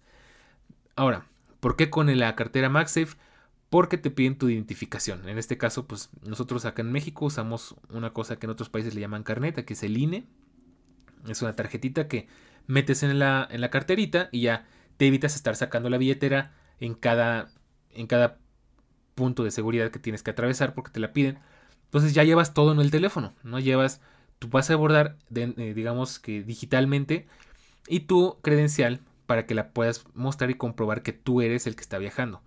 Ahora, 0.96 1.28
¿por 1.60 1.76
qué 1.76 1.90
con 1.90 2.18
la 2.18 2.36
cartera 2.36 2.70
MagSafe? 2.70 3.16
Porque 3.70 3.98
te 3.98 4.10
piden 4.10 4.38
tu 4.38 4.50
identificación. 4.50 5.28
En 5.28 5.38
este 5.38 5.58
caso, 5.58 5.86
pues 5.86 6.10
nosotros 6.24 6.66
acá 6.66 6.82
en 6.82 6.92
México 6.92 7.26
usamos 7.26 7.76
una 7.90 8.14
cosa 8.14 8.38
que 8.38 8.48
en 8.48 8.52
otros 8.52 8.70
países 8.70 8.96
le 8.96 9.02
llaman 9.02 9.24
carneta, 9.24 9.66
que 9.66 9.74
es 9.74 9.84
el 9.84 9.98
INE. 9.98 10.26
Es 11.28 11.42
una 11.42 11.56
tarjetita 11.56 12.08
que 12.08 12.28
metes 12.68 13.04
en 13.04 13.20
la, 13.20 13.48
en 13.50 13.62
la 13.62 13.70
carterita 13.70 14.30
y 14.32 14.42
ya 14.42 14.66
te 14.98 15.08
evitas 15.08 15.36
estar 15.36 15.56
sacando 15.56 15.90
la 15.90 15.98
billetera 15.98 16.54
en 16.80 16.94
cada, 16.94 17.50
en 17.94 18.08
cada 18.08 18.38
punto 19.16 19.44
de 19.44 19.52
seguridad 19.52 19.92
que 19.92 20.00
tienes 20.00 20.24
que 20.24 20.32
atravesar 20.32 20.74
porque 20.74 20.92
te 20.92 21.00
la 21.00 21.14
piden. 21.14 21.40
Entonces 21.86 22.14
ya 22.14 22.24
llevas 22.24 22.54
todo 22.54 22.72
en 22.72 22.80
el 22.80 22.92
teléfono, 22.92 23.34
¿no? 23.44 23.60
Llevas 23.60 24.02
tu 24.40 24.50
pase 24.50 24.74
de 24.74 24.76
abordar, 24.76 25.18
eh, 25.34 25.74
digamos 25.74 26.20
que 26.20 26.44
digitalmente, 26.44 27.28
y 27.88 28.02
tu 28.02 28.38
credencial 28.42 29.00
para 29.26 29.46
que 29.46 29.56
la 29.56 29.70
puedas 29.70 30.06
mostrar 30.14 30.50
y 30.52 30.56
comprobar 30.56 31.02
que 31.02 31.14
tú 31.14 31.42
eres 31.42 31.68
el 31.68 31.76
que 31.76 31.82
está 31.82 31.98
viajando. 31.98 32.42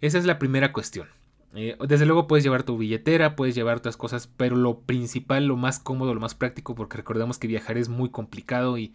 Esa 0.00 0.18
es 0.18 0.24
la 0.24 0.38
primera 0.38 0.72
cuestión. 0.72 1.08
Eh, 1.54 1.76
desde 1.88 2.06
luego 2.06 2.26
puedes 2.26 2.44
llevar 2.44 2.64
tu 2.64 2.76
billetera, 2.76 3.34
puedes 3.34 3.54
llevar 3.54 3.78
otras 3.78 3.96
cosas, 3.96 4.28
pero 4.36 4.56
lo 4.56 4.80
principal, 4.80 5.46
lo 5.46 5.56
más 5.56 5.78
cómodo, 5.78 6.14
lo 6.14 6.20
más 6.20 6.34
práctico, 6.34 6.74
porque 6.74 6.98
recordemos 6.98 7.38
que 7.38 7.46
viajar 7.46 7.78
es 7.78 7.88
muy 7.88 8.10
complicado 8.10 8.78
y 8.78 8.94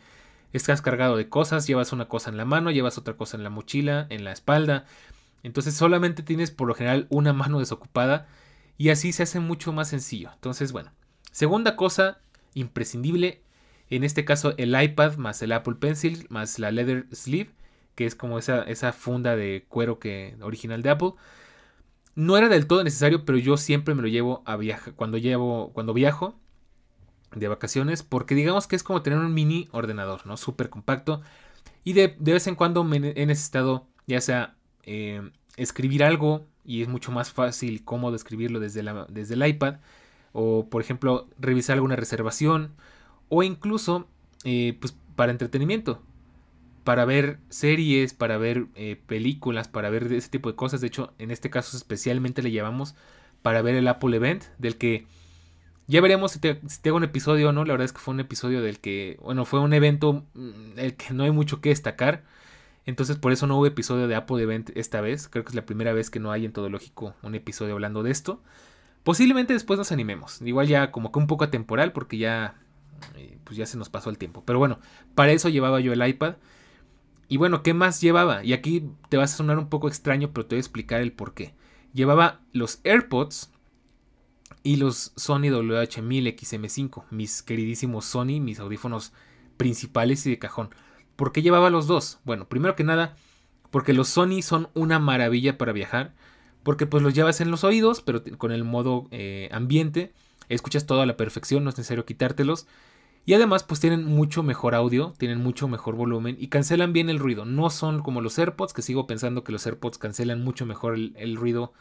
estás 0.54 0.82
cargado 0.82 1.18
de 1.18 1.30
cosas, 1.30 1.68
llevas 1.68 1.94
una 1.94 2.08
cosa 2.08 2.30
en 2.30 2.38
la 2.38 2.46
mano, 2.46 2.72
llevas 2.72 2.98
otra 2.98 3.16
cosa 3.16 3.38
en 3.38 3.44
la 3.44 3.50
mochila, 3.50 4.08
en 4.10 4.24
la 4.24 4.32
espalda. 4.32 4.86
Entonces 5.44 5.76
solamente 5.76 6.24
tienes 6.24 6.52
por 6.52 6.68
lo 6.68 6.76
general 6.76 7.08
una 7.10 7.34
mano 7.34 7.60
desocupada 7.60 8.28
y 8.78 8.90
así 8.90 9.14
se 9.14 9.24
hace 9.24 9.40
mucho 9.40 9.74
más 9.74 9.90
sencillo. 9.90 10.32
Entonces, 10.34 10.72
bueno. 10.72 10.92
Segunda 11.32 11.78
cosa 11.78 12.20
imprescindible, 12.54 13.42
en 13.90 14.04
este 14.04 14.26
caso 14.26 14.54
el 14.58 14.80
iPad 14.82 15.16
más 15.16 15.42
el 15.42 15.54
Apple 15.54 15.76
Pencil 15.76 16.28
más 16.30 16.60
la 16.60 16.72
leather 16.72 17.08
sleeve, 17.14 17.52
que 17.96 18.06
es 18.06 18.16
como 18.16 18.38
esa, 18.38 18.64
esa 18.64 18.92
funda 18.92 19.36
de 19.36 19.66
cuero 19.70 20.00
que 20.00 20.36
original 20.42 20.82
de 20.82 20.90
Apple. 20.90 21.14
No 22.16 22.36
era 22.36 22.50
del 22.50 22.68
todo 22.68 22.84
necesario, 22.84 23.24
pero 23.24 23.38
yo 23.38 23.56
siempre 23.56 23.96
me 23.96 24.02
lo 24.02 24.10
llevo 24.10 24.44
a 24.46 24.58
viajar 24.58 24.94
cuando 24.96 25.18
llevo 25.18 25.72
cuando 25.74 25.94
viajo 25.94 26.36
de 27.36 27.48
vacaciones, 27.48 28.04
porque 28.04 28.36
digamos 28.36 28.68
que 28.68 28.76
es 28.76 28.84
como 28.84 29.02
tener 29.02 29.20
un 29.20 29.34
mini 29.34 29.70
ordenador, 29.72 30.26
¿no? 30.26 30.38
Súper 30.38 30.70
compacto. 30.70 31.22
Y 31.84 31.94
de, 31.94 32.16
vez 32.20 32.48
en 32.48 32.56
cuando 32.56 32.84
me 32.84 32.98
he 33.16 33.26
necesitado, 33.26 33.88
ya 34.08 34.22
sea 34.22 34.56
eh, 34.84 35.32
escribir 35.58 36.04
algo, 36.04 36.46
y 36.64 36.82
es 36.82 36.88
mucho 36.88 37.12
más 37.12 37.32
fácil 37.32 37.76
y 37.76 37.80
cómodo 37.80 38.16
escribirlo 38.16 38.60
desde, 38.60 38.84
desde 39.10 39.34
el 39.34 39.46
iPad, 39.46 39.76
o 40.34 40.68
por 40.70 40.82
ejemplo, 40.82 41.28
revisar 41.40 41.76
alguna 41.76 41.96
reservación, 41.96 42.74
o 43.30 43.44
incluso, 43.44 44.08
eh, 44.44 44.78
pues 44.80 44.96
para 45.16 45.32
entretenimiento, 45.32 46.02
para 46.84 47.06
ver 47.06 47.40
series, 47.50 48.14
para 48.14 48.38
ver 48.38 48.68
eh, 48.76 49.00
películas, 49.08 49.68
para 49.68 49.90
ver 49.90 50.12
ese 50.12 50.30
tipo 50.30 50.50
de 50.50 50.56
cosas. 50.56 50.82
De 50.82 50.88
hecho, 50.88 51.14
en 51.20 51.32
este 51.32 51.50
caso 51.50 51.78
especialmente 51.78 52.42
le 52.42 52.52
llevamos 52.52 52.96
para 53.42 53.62
ver 53.62 53.76
el 53.76 53.88
Apple 53.88 54.16
Event, 54.16 54.44
del 54.58 54.78
que 54.78 55.06
ya 55.88 56.02
veremos 56.02 56.32
si 56.32 56.40
te, 56.40 56.62
hago 56.86 56.98
un 56.98 57.04
episodio 57.04 57.50
o 57.50 57.52
no. 57.52 57.66
La 57.66 57.74
verdad 57.74 57.86
es 57.86 57.94
que 57.94 58.00
fue 58.00 58.14
un 58.14 58.20
episodio 58.20 58.62
del 58.62 58.80
que, 58.80 59.18
bueno, 59.22 59.46
fue 59.46 59.60
un 59.60 59.74
evento 59.74 60.24
mm, 60.34 60.78
el 60.78 60.96
que 60.96 61.14
no 61.14 61.24
hay 61.24 61.32
mucho 61.32 61.62
que 61.62 61.70
destacar. 61.70 62.24
Entonces 62.86 63.18
por 63.18 63.32
eso 63.32 63.46
no 63.48 63.58
hubo 63.58 63.68
episodio 63.68 64.08
de 64.08 64.16
Apple 64.16 64.42
Event 64.42 64.72
esta 64.76 65.02
vez. 65.02 65.28
Creo 65.28 65.44
que 65.44 65.50
es 65.50 65.56
la 65.56 65.66
primera 65.66 65.94
vez 65.94 66.10
que 66.10 66.20
no 66.20 66.32
hay 66.32 66.46
en 66.46 66.54
todo 66.54 66.70
lógico 66.70 67.16
un 67.22 67.36
episodio 67.36 67.74
hablando 67.74 68.04
de 68.04 68.12
esto. 68.12 68.42
Posiblemente 69.04 69.54
después 69.54 69.78
nos 69.78 69.92
animemos. 69.92 70.42
Igual 70.42 70.68
ya 70.68 70.92
como 70.92 71.12
que 71.12 71.20
un 71.20 71.28
poco 71.28 71.44
atemporal 71.44 71.92
porque 71.92 72.18
ya, 72.18 72.56
eh, 73.16 73.38
pues 73.44 73.58
ya 73.58 73.66
se 73.66 73.78
nos 73.78 73.90
pasó 73.90 74.10
el 74.10 74.18
tiempo. 74.18 74.44
Pero 74.46 74.60
bueno, 74.60 74.80
para 75.16 75.32
eso 75.32 75.50
llevaba 75.50 75.80
yo 75.80 75.94
el 75.94 76.08
iPad. 76.08 76.36
Y 77.28 77.38
bueno, 77.38 77.64
¿qué 77.64 77.74
más 77.74 78.02
llevaba? 78.02 78.44
Y 78.44 78.54
aquí 78.54 78.90
te 79.10 79.18
vas 79.18 79.34
a 79.34 79.38
sonar 79.38 79.58
un 79.58 79.70
poco 79.70 79.88
extraño, 79.88 80.32
pero 80.34 80.46
te 80.46 80.56
voy 80.56 80.60
a 80.60 80.62
explicar 80.62 81.02
el 81.02 81.14
por 81.14 81.34
qué. 81.34 81.54
Llevaba 81.94 82.42
los 82.52 82.80
AirPods 82.84 83.51
y 84.64 84.78
los 84.78 85.14
Sony 85.16 85.50
WH-1000 85.50 86.36
XM5, 86.36 87.06
mis 87.12 87.44
queridísimos 87.44 88.06
Sony, 88.06 88.40
mis 88.40 88.60
audífonos 88.60 89.14
principales 89.58 90.26
y 90.26 90.32
de 90.32 90.40
cajón. 90.40 90.70
¿Por 91.16 91.32
qué 91.32 91.42
llevaba 91.42 91.70
los 91.70 91.88
dos? 91.88 92.20
Bueno, 92.24 92.48
primero 92.48 92.76
que 92.76 92.84
nada, 92.84 93.16
porque 93.70 93.94
los 93.94 94.10
Sony 94.10 94.42
son 94.42 94.70
una 94.74 95.00
maravilla 95.00 95.58
para 95.58 95.72
viajar, 95.72 96.14
porque 96.64 96.86
pues 96.86 97.04
los 97.04 97.14
llevas 97.14 97.42
en 97.42 97.52
los 97.52 97.64
oídos, 97.64 98.02
pero 98.02 98.24
con 98.38 98.52
el 98.52 98.64
modo 98.64 99.08
eh, 99.12 99.50
ambiente, 99.52 100.14
escuchas 100.50 100.86
todo 100.86 101.02
a 101.02 101.06
la 101.06 101.18
perfección, 101.18 101.64
no 101.64 101.70
es 101.70 101.78
necesario 101.78 102.06
quitártelos. 102.06 102.68
Y 103.24 103.36
además 103.36 103.64
pues 103.64 103.80
tienen 103.80 104.04
mucho 104.04 104.42
mejor 104.42 104.74
audio, 104.74 105.14
tienen 105.18 105.40
mucho 105.40 105.68
mejor 105.68 105.96
volumen 105.96 106.38
y 106.40 106.48
cancelan 106.48 106.92
bien 106.92 107.08
el 107.10 107.20
ruido. 107.20 107.46
No 107.46 107.70
son 107.70 108.02
como 108.02 108.20
los 108.22 108.40
AirPods, 108.40 108.74
que 108.74 108.82
sigo 108.82 109.06
pensando 109.06 109.44
que 109.44 109.52
los 109.52 109.66
AirPods 109.68 110.00
cancelan 110.00 110.44
mucho 110.44 110.66
mejor 110.66 110.96
el 110.96 111.36
ruido 111.36 111.72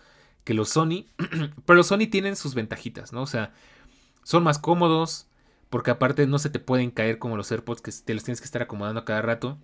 que 0.45 0.55
los 0.55 0.71
Sony. 0.71 1.07
Pero 1.67 1.77
los 1.77 1.87
Sony 1.87 2.09
tienen 2.11 2.37
sus 2.37 2.55
ventajitas, 2.55 3.13
¿no? 3.13 3.23
O 3.23 3.27
sea, 3.27 3.53
son 4.23 4.43
más 4.43 4.59
cómodos. 4.59 5.27
Porque 5.71 5.93
aparte 5.93 6.27
no 6.27 6.41
se 6.41 6.51
te 6.51 6.59
pueden 6.59 6.91
caer 6.91 7.21
como 7.21 7.37
los 7.37 7.51
AirPods 7.53 7.81
que 7.81 7.93
te 7.93 8.13
los 8.13 8.25
tienes 8.25 8.41
que 8.41 8.45
estar 8.45 8.61
acomodando 8.61 9.01
a 9.01 9.05
cada 9.05 9.23
rato. 9.23 9.57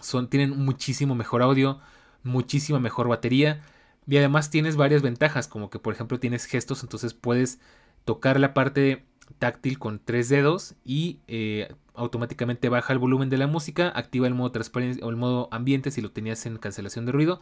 Son, 0.00 0.28
tienen 0.28 0.58
muchísimo 0.58 1.14
mejor 1.14 1.42
audio, 1.42 1.78
muchísima 2.22 2.80
mejor 2.80 3.08
batería. 3.08 3.62
Y 4.06 4.16
además 4.16 4.50
tienes 4.50 4.76
varias 4.76 5.02
ventajas, 5.02 5.46
como 5.46 5.70
que 5.70 5.78
por 5.78 5.92
ejemplo 5.94 6.18
tienes 6.18 6.46
gestos, 6.46 6.82
entonces 6.82 7.14
puedes 7.14 7.58
tocar 8.04 8.38
la 8.38 8.52
parte 8.52 9.04
táctil 9.38 9.78
con 9.78 9.98
tres 9.98 10.28
dedos 10.28 10.74
y 10.84 11.20
eh, 11.26 11.74
automáticamente 11.94 12.68
baja 12.68 12.92
el 12.92 12.98
volumen 12.98 13.30
de 13.30 13.38
la 13.38 13.46
música, 13.46 13.88
activa 13.94 14.26
el 14.26 14.34
modo 14.34 14.52
transparencia 14.52 15.04
o 15.04 15.08
el 15.08 15.16
modo 15.16 15.48
ambiente 15.52 15.90
si 15.90 16.02
lo 16.02 16.10
tenías 16.10 16.44
en 16.44 16.58
cancelación 16.58 17.06
de 17.06 17.12
ruido 17.12 17.40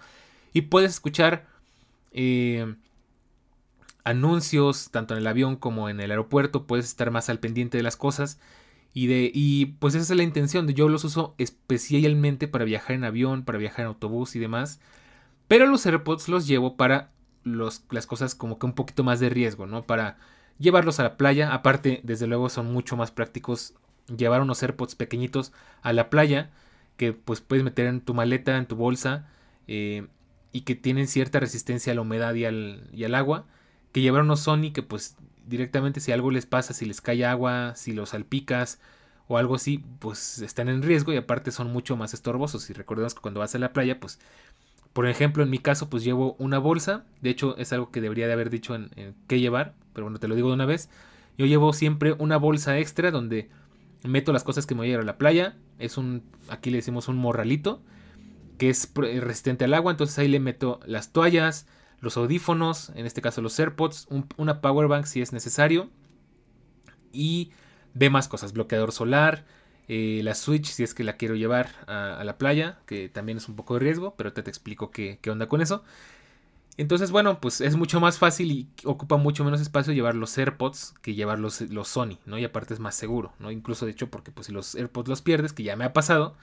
y 0.53 0.63
puedes 0.63 0.93
escuchar 0.93 1.47
eh, 2.13 2.75
anuncios, 4.05 4.91
tanto 4.91 5.15
en 5.15 5.21
el 5.21 5.27
avión 5.27 5.57
como 5.57 5.89
en 5.89 6.01
el 6.01 6.11
aeropuerto, 6.11 6.67
puedes 6.67 6.87
estar 6.87 7.11
más 7.11 7.29
al 7.29 7.39
pendiente 7.39 7.77
de 7.77 7.83
las 7.83 7.97
cosas. 7.97 8.41
Y, 8.95 9.07
de, 9.07 9.31
y 9.33 9.67
pues 9.67 9.95
esa 9.95 10.13
es 10.13 10.17
la 10.17 10.23
intención. 10.23 10.69
Yo 10.69 10.89
los 10.89 11.05
uso 11.05 11.35
especialmente 11.39 12.49
para 12.49 12.65
viajar 12.65 12.93
en 12.93 13.05
avión, 13.05 13.45
para 13.45 13.59
viajar 13.59 13.81
en 13.81 13.87
autobús 13.87 14.37
y 14.37 14.39
demás. 14.39 14.81
Pero 15.49 15.67
los 15.67 15.85
AirPods 15.87 16.29
los 16.29 16.47
llevo 16.47 16.77
para 16.77 17.11
los, 17.43 17.85
las 17.91 18.07
cosas 18.07 18.35
como 18.35 18.59
que 18.59 18.67
un 18.67 18.75
poquito 18.75 19.05
más 19.05 19.21
de 19.21 19.31
riesgo, 19.31 19.67
¿no? 19.67 19.85
Para 19.85 20.19
llevarlos 20.59 21.01
a 21.01 21.05
la 21.05 21.17
playa. 21.17 21.53
Aparte, 21.55 22.01
desde 22.05 22.27
luego 22.27 22.49
son 22.49 22.73
mucho 22.73 22.97
más 22.97 23.11
prácticos 23.11 23.75
llevar 24.15 24.43
unos 24.43 24.63
AirPods 24.63 24.95
pequeñitos 24.95 25.53
a 25.83 25.93
la 25.93 26.11
playa 26.11 26.51
que 26.97 27.13
pues 27.13 27.41
puedes 27.41 27.65
meter 27.65 27.87
en 27.87 28.01
tu 28.01 28.15
maleta, 28.15 28.59
en 28.59 28.67
tu 28.67 28.77
bolsa. 28.77 29.29
Eh, 29.67 30.07
y 30.53 30.63
que 30.63 30.75
tienen 30.75 31.09
cierta 31.09 31.41
resistencia 31.41 31.93
a 31.93 31.97
la 31.97 32.03
humedad 32.03 32.35
y 32.35 32.45
al, 32.45 32.89
y 32.93 33.05
al 33.05 33.15
agua, 33.15 33.47
que 33.93 34.01
llevaron 34.01 34.27
unos 34.27 34.41
Sony 34.41 34.73
que 34.73 34.83
pues 34.83 35.17
directamente 35.47 36.01
si 36.01 36.13
algo 36.13 36.31
les 36.31 36.47
pasa, 36.47 36.75
si 36.75 36.87
les 36.87 37.01
cae 37.01 37.25
agua, 37.25 37.75
si 37.75 37.93
los 37.93 38.11
salpicas 38.11 38.79
o 39.29 39.39
algo 39.39 39.55
así, 39.55 39.85
pues 39.99 40.41
están 40.41 40.69
en 40.69 40.83
riesgo 40.83 41.13
y 41.13 41.17
aparte 41.17 41.51
son 41.51 41.73
mucho 41.73 41.97
más 41.97 42.15
estorbosos. 42.15 42.69
Y 42.71 42.73
recordemos 42.73 43.15
que 43.15 43.21
cuando 43.21 43.41
vas 43.41 43.55
a 43.55 43.59
la 43.59 43.73
playa, 43.73 43.99
pues, 44.01 44.19
por 44.93 45.07
ejemplo, 45.07 45.43
en 45.43 45.51
mi 45.51 45.59
caso, 45.59 45.89
pues 45.89 46.05
llevo 46.05 46.37
una 46.39 46.59
bolsa. 46.59 47.05
De 47.21 47.31
hecho, 47.31 47.57
es 47.57 47.73
algo 47.73 47.91
que 47.91 48.01
debería 48.01 48.27
de 48.27 48.35
haber 48.35 48.51
dicho 48.51 48.75
en, 48.75 48.91
qué 49.29 49.41
llevar, 49.41 49.75
pero 49.95 50.05
bueno, 50.05 50.19
te 50.19 50.29
lo 50.29 50.35
digo 50.35 50.49
de 50.49 50.55
una 50.55 50.67
vez. 50.67 50.91
Yo 51.39 51.47
llevo 51.47 51.73
siempre 51.73 52.13
una 52.19 52.37
bolsa 52.37 52.79
extra 52.79 53.11
donde 53.11 53.49
meto 54.05 54.33
las 54.33 54.45
cosas 54.45 54.67
que 54.67 54.75
me 54.75 54.81
voy 54.81 54.89
a 54.89 54.91
llevar 54.91 55.05
a 55.05 55.07
la 55.07 55.19
playa. 55.19 55.57
Es 55.79 55.97
un, 55.97 56.23
aquí 56.49 56.71
le 56.71 56.77
decimos 56.77 57.09
un 57.09 57.17
morralito, 57.17 57.81
que 58.63 58.71
es 58.71 58.93
resistente 58.95 59.65
al 59.65 59.75
agua. 59.75 59.91
Entonces 59.91 60.17
ahí 60.21 60.29
le 60.29 60.39
meto 60.39 60.79
las 60.87 61.13
toallas, 61.13 61.67
los 61.99 62.17
audífonos, 62.17 62.93
en 62.95 63.07
este 63.07 63.21
caso 63.21 63.43
los 63.43 63.59
AirPods, 63.59 64.07
una 64.37 64.61
power 64.61 64.87
bank 64.87 65.05
si 65.07 65.21
es 65.21 65.33
necesario. 65.33 65.91
Y 67.13 67.51
más 68.13 68.29
cosas, 68.29 68.53
bloqueador 68.53 68.93
solar, 68.93 69.47
eh, 69.89 70.21
la 70.23 70.37
Switch 70.37 70.67
si 70.67 70.85
es 70.85 70.95
que 70.95 71.03
la 71.03 71.17
quiero 71.17 71.35
llevar 71.35 71.71
a, 71.89 72.23
la 72.23 72.39
playa, 72.39 72.79
que 72.87 73.09
también 73.09 73.39
es 73.39 73.49
un 73.49 73.57
poco 73.57 73.75
de 73.75 73.81
riesgo, 73.81 74.15
pero 74.17 74.33
te, 74.33 74.45
te 74.45 74.51
explico 74.51 74.93
qué, 74.93 75.19
onda 75.29 75.49
con 75.49 75.61
eso. 75.61 75.83
Entonces, 76.77 77.11
bueno, 77.11 77.41
pues 77.41 77.61
es 77.61 77.75
mucho 77.75 77.99
más 77.99 78.19
fácil 78.21 78.53
y 78.53 78.69
ocupa 78.85 79.17
mucho 79.17 79.43
menos 79.43 79.61
espacio 79.61 79.93
llevar 79.93 80.15
los 80.15 80.39
AirPods 80.39 80.95
que 81.03 81.15
llevar 81.15 81.41
los, 81.41 81.61
los, 81.63 81.89
Sony, 81.89 82.21
¿no? 82.27 82.39
Y 82.39 82.45
aparte 82.45 82.75
es 82.75 82.81
más 82.81 82.95
seguro, 82.95 83.33
¿no? 83.41 83.51
Incluso 83.51 83.87
de 83.87 83.91
hecho, 83.91 84.09
porque 84.09 84.31
pues 84.31 84.47
si 84.47 84.53
los 84.53 84.77
AirPods 84.77 85.09
los 85.09 85.21
pierdes, 85.21 85.53
que 85.53 85.65
ya 85.65 85.75
me 85.75 85.85
ha 85.85 85.93
pasado, 85.93 86.37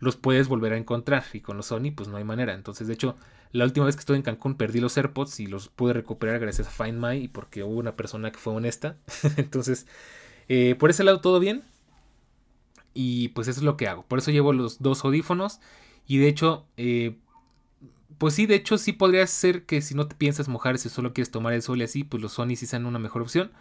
los 0.00 0.16
puedes 0.16 0.48
volver 0.48 0.72
a 0.72 0.76
encontrar. 0.76 1.24
Y 1.32 1.40
con 1.40 1.56
los 1.56 1.66
Sony, 1.66 1.92
pues 1.94 2.08
no 2.08 2.16
hay 2.16 2.24
manera. 2.24 2.54
Entonces, 2.54 2.88
de 2.88 2.94
hecho, 2.94 3.16
la 3.52 3.64
última 3.64 3.86
vez 3.86 3.96
que 3.96 4.00
estuve 4.00 4.16
en 4.16 4.22
Cancún 4.22 4.56
perdí 4.56 4.80
los 4.80 4.96
AirPods 4.96 5.40
y 5.40 5.46
los 5.46 5.68
pude 5.68 5.92
recuperar 5.92 6.40
gracias 6.40 6.68
a 6.68 6.70
Find 6.70 6.98
My 6.98 7.16
y 7.16 7.28
porque 7.28 7.62
hubo 7.62 7.78
una 7.78 7.96
persona 7.96 8.32
que 8.32 8.38
fue 8.38 8.52
honesta. 8.52 8.96
Entonces, 9.36 9.86
eh, 10.48 10.74
por 10.76 10.90
ese 10.90 11.04
lado 11.04 11.20
todo 11.20 11.38
bien. 11.38 11.62
Y 12.94 13.28
pues 13.28 13.46
eso 13.46 13.60
es 13.60 13.64
lo 13.64 13.76
que 13.76 13.86
hago. 13.86 14.04
Por 14.04 14.18
eso 14.18 14.30
llevo 14.30 14.52
los 14.52 14.82
dos 14.82 15.04
audífonos. 15.04 15.60
Y 16.06 16.18
de 16.18 16.28
hecho, 16.28 16.66
eh, 16.76 17.16
pues 18.18 18.34
sí, 18.34 18.46
de 18.46 18.56
hecho 18.56 18.78
sí 18.78 18.92
podría 18.92 19.26
ser 19.26 19.64
que 19.64 19.80
si 19.80 19.94
no 19.94 20.06
te 20.08 20.16
piensas 20.16 20.48
mojar, 20.48 20.78
si 20.78 20.88
solo 20.88 21.12
quieres 21.12 21.30
tomar 21.30 21.52
el 21.52 21.62
sol 21.62 21.80
y 21.80 21.84
así, 21.84 22.04
pues 22.04 22.22
los 22.22 22.32
Sony 22.32 22.56
sí 22.56 22.66
sean 22.66 22.86
una 22.86 22.98
mejor 22.98 23.22
opción. 23.22 23.52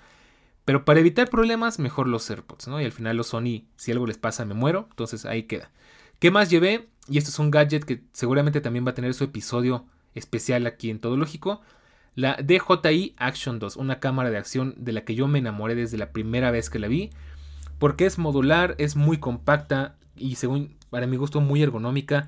Pero 0.66 0.86
para 0.86 1.00
evitar 1.00 1.30
problemas, 1.30 1.80
mejor 1.80 2.08
los 2.08 2.30
AirPods, 2.30 2.68
¿no? 2.68 2.82
Y 2.82 2.86
al 2.86 2.92
final 2.92 3.18
los 3.18 3.28
Sony, 3.28 3.64
si 3.76 3.92
algo 3.92 4.06
les 4.06 4.18
pasa, 4.18 4.46
me 4.46 4.54
muero. 4.54 4.88
Entonces 4.90 5.26
ahí 5.26 5.44
queda. 5.44 5.72
¿Qué 6.20 6.32
más 6.32 6.50
llevé? 6.50 6.90
Y 7.08 7.18
esto 7.18 7.30
es 7.30 7.40
un 7.40 7.50
gadget 7.50 7.86
que 7.86 8.04
seguramente 8.12 8.60
también 8.60 8.86
va 8.86 8.92
a 8.92 8.94
tener 8.94 9.14
su 9.14 9.24
episodio 9.24 9.86
especial 10.16 10.68
aquí 10.68 10.90
en 10.90 11.00
Todo 11.00 11.16
Lógico. 11.16 11.62
La 12.14 12.36
DJI 12.36 13.16
Action 13.18 13.58
2, 13.58 13.78
una 13.78 14.02
cámara 14.02 14.30
de 14.30 14.38
acción 14.38 14.76
de 14.78 14.92
la 14.92 15.06
que 15.06 15.16
yo 15.16 15.30
me 15.30 15.40
enamoré 15.40 15.76
desde 15.76 15.98
la 15.98 16.12
primera 16.12 16.52
vez 16.52 16.70
que 16.70 16.78
la 16.78 16.90
vi, 16.90 17.12
porque 17.78 18.06
es 18.06 18.18
modular, 18.18 18.76
es 18.80 18.98
muy 18.98 19.18
compacta 19.18 19.96
y 20.18 20.36
según 20.36 20.76
para 20.90 21.08
mi 21.08 21.16
gusto 21.16 21.40
muy 21.40 21.64
ergonómica, 21.64 22.28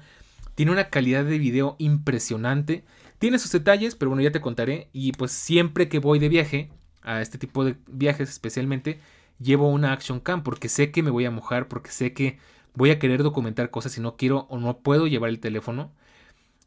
tiene 0.56 0.72
una 0.72 0.90
calidad 0.90 1.26
de 1.26 1.38
video 1.38 1.76
impresionante, 1.78 2.86
tiene 3.20 3.40
sus 3.40 3.52
detalles, 3.52 3.96
pero 3.96 4.10
bueno, 4.10 4.24
ya 4.24 4.32
te 4.32 4.40
contaré 4.40 4.88
y 4.94 5.12
pues 5.12 5.34
siempre 5.34 5.90
que 5.90 6.00
voy 6.00 6.18
de 6.20 6.30
viaje, 6.30 6.70
a 7.02 7.20
este 7.22 7.38
tipo 7.38 7.66
de 7.66 7.76
viajes 7.88 8.30
especialmente, 8.30 9.02
llevo 9.38 9.70
una 9.70 9.92
Action 9.92 10.22
Cam 10.22 10.44
porque 10.44 10.70
sé 10.70 10.92
que 10.92 11.04
me 11.04 11.10
voy 11.10 11.26
a 11.26 11.32
mojar, 11.32 11.68
porque 11.68 11.92
sé 11.92 12.14
que 12.14 12.38
voy 12.76 12.92
a 12.92 13.00
querer 13.00 13.24
documentar 13.24 13.70
cosas 13.70 13.94
si 13.94 14.02
no 14.02 14.16
quiero 14.18 14.48
o 14.50 14.60
no 14.60 14.80
puedo 14.80 15.08
llevar 15.08 15.30
el 15.30 15.40
teléfono. 15.40 15.92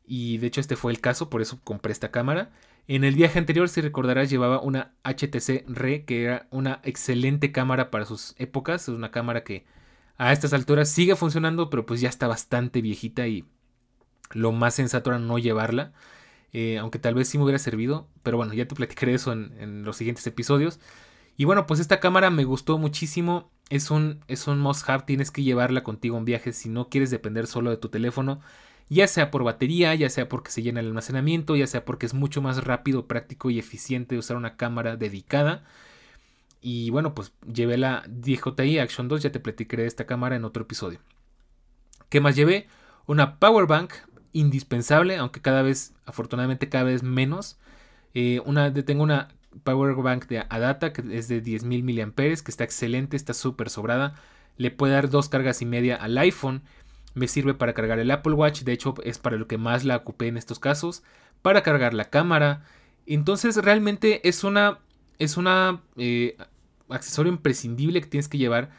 Y 0.07 0.38
de 0.38 0.49
hecho 0.49 0.61
este 0.61 0.77
fue 0.77 0.93
el 0.93 1.01
caso, 1.01 1.31
por 1.31 1.43
eso 1.43 1.61
compré 1.64 1.93
esta 1.93 2.11
cámara. 2.11 2.51
En 2.87 3.05
el 3.05 3.14
viaje 3.14 3.38
anterior, 3.38 3.69
si 3.69 3.81
recordarás, 3.81 4.29
llevaba 4.29 4.61
una 4.61 4.93
HTC 5.05 5.64
RE, 5.69 6.05
que 6.05 6.25
era 6.25 6.47
una 6.51 6.81
excelente 6.83 7.51
cámara 7.51 7.90
para 7.90 8.05
sus 8.05 8.35
épocas. 8.38 8.83
Es 8.83 8.88
una 8.88 9.11
cámara 9.11 9.43
que 9.43 9.64
a 10.19 10.33
estas 10.33 10.53
alturas 10.53 10.90
sigue 10.90 11.17
funcionando, 11.17 11.71
pero 11.71 11.87
pues 11.87 12.01
ya 12.01 12.09
está 12.11 12.29
bastante 12.29 12.83
viejita 12.83 13.27
y 13.27 13.47
lo 14.33 14.53
más 14.53 14.75
sensato 14.75 15.11
era 15.11 15.19
no 15.19 15.38
llevarla. 15.38 15.93
Eh, 16.53 16.79
aunque 16.79 16.99
tal 16.99 17.14
vez 17.14 17.29
sí 17.29 17.38
me 17.38 17.45
hubiera 17.45 17.59
servido, 17.59 18.09
pero 18.23 18.37
bueno, 18.37 18.55
ya 18.55 18.69
te 18.69 18.77
platicaré 18.77 19.14
eso 19.14 19.33
en, 19.33 19.85
los 19.85 19.97
siguientes 19.97 20.27
episodios. 20.27 20.79
Y 21.37 21.44
bueno, 21.44 21.66
pues 21.66 21.81
esta 21.81 22.01
cámara 22.01 22.31
me 22.31 22.44
gustó 22.44 22.79
muchísimo. 22.79 23.51
Es 23.70 23.90
un, 23.90 24.25
es 24.29 24.47
un 24.47 24.61
must 24.61 24.87
tienes 25.07 25.31
que 25.31 25.42
llevarla 25.42 25.83
contigo 25.83 26.18
en 26.18 26.25
viaje 26.25 26.53
si 26.53 26.68
no 26.68 26.88
quieres 26.88 27.11
depender 27.11 27.47
solo 27.47 27.70
de 27.70 27.77
tu 27.77 27.88
teléfono 27.88 28.40
ya 28.88 29.07
sea 29.07 29.31
por 29.31 29.44
batería, 29.44 29.94
ya 29.94 30.11
sea 30.11 30.29
porque 30.29 30.51
se 30.51 30.62
llena 30.62 30.81
el 30.81 30.87
almacenamiento, 30.87 31.57
ya 31.57 31.66
sea 31.66 31.85
porque 31.85 32.07
es 32.07 32.14
mucho 32.14 32.42
más 32.42 32.64
rápido, 32.64 33.07
práctico 33.07 33.51
y 33.51 33.59
eficiente 33.59 34.18
usar 34.18 34.37
una 34.37 34.57
cámara 34.57 34.97
dedicada. 34.97 35.64
Y 36.61 36.90
bueno, 36.90 37.14
pues 37.14 37.33
llevé 37.53 37.77
la 37.77 38.05
DJI 38.09 38.79
Action 38.79 39.09
2, 39.09 39.23
ya 39.23 39.33
te 39.33 39.40
platicaré 39.40 39.83
de 39.83 39.88
esta 39.88 40.07
cámara 40.07 40.37
en 40.37 40.44
otro 40.44 40.62
episodio. 40.64 41.01
¿Qué 42.09 42.20
más 42.20 42.37
llevé? 42.37 42.68
Una 43.07 43.38
power 43.38 43.66
bank 43.66 43.92
indispensable, 44.33 45.16
aunque 45.16 45.40
cada 45.40 45.62
vez, 45.62 45.94
afortunadamente 46.07 46.68
cada 46.68 46.85
vez 46.85 47.03
menos. 47.03 47.59
Eh, 48.14 48.40
una, 48.47 48.73
tengo 48.73 49.03
una 49.03 49.29
power 49.62 49.95
bank 49.97 50.27
de 50.27 50.40
Adata 50.40 50.93
que 50.93 51.03
es 51.17 51.29
de 51.29 51.43
10.000 51.43 52.07
mAh, 52.07 52.14
que 52.14 52.51
está 52.51 52.64
excelente, 52.64 53.17
está 53.17 53.35
súper 53.35 53.71
sobrada. 53.71 54.14
Le 54.57 54.71
puede 54.71 54.95
dar 54.95 55.11
dos 55.11 55.29
cargas 55.29 55.62
y 55.62 55.67
media 55.67 55.97
al 55.97 56.17
iPhone 56.19 56.62
me 57.14 57.29
sirve 57.29 57.55
para 57.55 57.75
cargar 57.75 57.99
el 57.99 58.11
Apple 58.11 58.35
Watch, 58.35 58.62
de 58.62 58.73
hecho 58.73 58.95
es 59.05 59.19
para 59.19 59.37
lo 59.37 59.47
que 59.47 59.57
más 59.57 59.85
la 59.85 59.97
ocupé 59.97 60.27
en 60.27 60.37
estos 60.37 60.59
casos, 60.59 61.03
para 61.43 61.62
cargar 61.62 61.95
la 61.95 62.11
cámara. 62.11 62.64
Entonces 63.07 63.57
realmente 63.57 64.29
es 64.29 64.45
una, 64.45 64.81
es 65.19 65.37
una 65.37 65.81
eh, 65.97 66.37
accesorio 66.88 67.33
imprescindible 67.33 68.01
que 68.01 68.09
tienes 68.09 68.29
que 68.29 68.38
llevar 68.38 68.71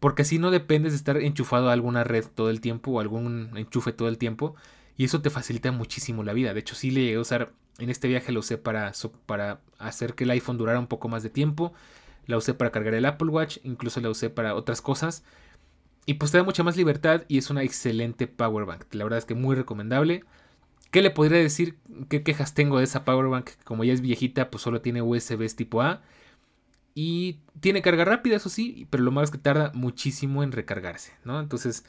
porque 0.00 0.22
así 0.22 0.38
no 0.38 0.50
dependes 0.52 0.92
de 0.92 0.96
estar 0.96 1.16
enchufado 1.16 1.70
a 1.70 1.72
alguna 1.72 2.04
red 2.04 2.24
todo 2.32 2.50
el 2.50 2.60
tiempo 2.60 2.92
o 2.92 3.00
algún 3.00 3.50
enchufe 3.56 3.92
todo 3.92 4.08
el 4.08 4.18
tiempo 4.18 4.54
y 4.98 5.04
eso 5.04 5.22
te 5.22 5.30
facilita 5.30 5.72
muchísimo 5.72 6.24
la 6.24 6.34
vida. 6.34 6.52
De 6.52 6.60
hecho 6.60 6.74
sí 6.74 6.90
le 6.90 7.02
llegué 7.02 7.16
a 7.16 7.20
usar, 7.20 7.52
en 7.78 7.88
este 7.88 8.08
viaje 8.08 8.32
lo 8.32 8.40
usé 8.40 8.58
para, 8.58 8.92
para 9.26 9.60
hacer 9.78 10.14
que 10.14 10.24
el 10.24 10.30
iPhone 10.32 10.58
durara 10.58 10.80
un 10.80 10.88
poco 10.88 11.08
más 11.08 11.22
de 11.22 11.30
tiempo, 11.30 11.72
la 12.26 12.36
usé 12.36 12.52
para 12.52 12.72
cargar 12.72 12.94
el 12.94 13.06
Apple 13.06 13.28
Watch, 13.28 13.58
incluso 13.62 14.00
la 14.00 14.10
usé 14.10 14.28
para 14.28 14.56
otras 14.56 14.82
cosas. 14.82 15.22
Y 16.04 16.14
pues 16.14 16.32
te 16.32 16.38
da 16.38 16.44
mucha 16.44 16.64
más 16.64 16.76
libertad 16.76 17.22
y 17.28 17.38
es 17.38 17.48
una 17.48 17.62
excelente 17.62 18.26
power 18.26 18.66
bank. 18.66 18.92
La 18.92 19.04
verdad 19.04 19.18
es 19.18 19.24
que 19.24 19.34
muy 19.34 19.54
recomendable. 19.54 20.24
¿Qué 20.90 21.00
le 21.00 21.10
podría 21.10 21.38
decir? 21.38 21.78
¿Qué 22.08 22.24
quejas 22.24 22.54
tengo 22.54 22.78
de 22.78 22.84
esa 22.84 23.04
power 23.04 23.28
bank? 23.28 23.50
Como 23.62 23.84
ya 23.84 23.92
es 23.92 24.00
viejita, 24.00 24.50
pues 24.50 24.62
solo 24.62 24.80
tiene 24.80 25.00
USB 25.00 25.46
tipo 25.54 25.80
A. 25.80 26.02
Y 26.94 27.38
tiene 27.60 27.82
carga 27.82 28.04
rápida, 28.04 28.36
eso 28.36 28.48
sí, 28.48 28.88
pero 28.90 29.04
lo 29.04 29.12
malo 29.12 29.26
es 29.26 29.30
que 29.30 29.38
tarda 29.38 29.70
muchísimo 29.74 30.42
en 30.42 30.50
recargarse, 30.50 31.12
¿no? 31.24 31.38
Entonces, 31.38 31.84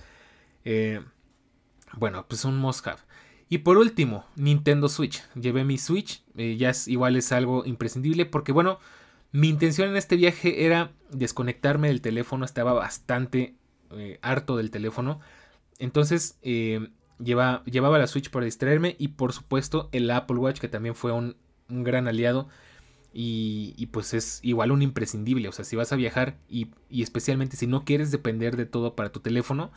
eh, 0.64 1.02
bueno, 1.98 2.26
pues 2.28 2.46
un 2.46 2.58
must. 2.58 2.88
Y 3.50 3.60
por 3.60 3.78
último, 3.78 4.26
Nintendo 4.36 4.90
Switch. 4.90 5.24
Llevé 5.34 5.64
mi 5.64 5.78
Switch, 5.78 6.24
eh, 6.36 6.56
ya 6.58 6.70
es, 6.70 6.88
igual 6.88 7.16
es 7.16 7.32
algo 7.32 7.66
imprescindible 7.66 8.26
porque, 8.26 8.52
bueno, 8.52 8.80
mi 9.32 9.50
intención 9.50 9.90
en 9.90 9.98
este 9.98 10.16
viaje 10.16 10.66
era 10.66 10.92
desconectarme 11.12 11.88
del 11.88 12.02
teléfono, 12.02 12.46
estaba 12.46 12.74
bastante 12.74 13.56
eh, 13.92 14.20
harto 14.22 14.58
del 14.58 14.72
teléfono. 14.72 15.20
Entonces 15.80 16.38
eh, 16.42 16.90
lleva, 17.20 17.64
llevaba 17.66 18.00
la 18.00 18.08
Switch 18.08 18.30
para 18.30 18.46
distraerme 18.46 18.96
y 19.00 19.10
por 19.10 19.34
supuesto 19.34 19.90
el 19.92 20.10
Apple 20.12 20.38
Watch 20.38 20.60
que 20.60 20.68
también 20.68 20.96
fue 20.96 21.12
un, 21.12 21.36
gran 21.68 22.08
aliado. 22.08 22.48
Y, 23.12 23.88
pues 23.88 24.14
es 24.14 24.40
igual 24.44 24.72
un 24.72 24.84
imprescindible. 24.84 25.48
O 25.50 25.52
sea, 25.52 25.66
si 25.66 25.76
vas 25.76 25.92
a 25.92 25.96
viajar 25.96 26.38
y, 26.48 26.70
especialmente 26.92 27.58
si 27.58 27.66
no 27.66 27.84
quieres 27.84 28.12
depender 28.12 28.56
de 28.56 28.68
todo 28.68 28.96
para 28.96 29.12
tu 29.12 29.20
teléfono, 29.20 29.72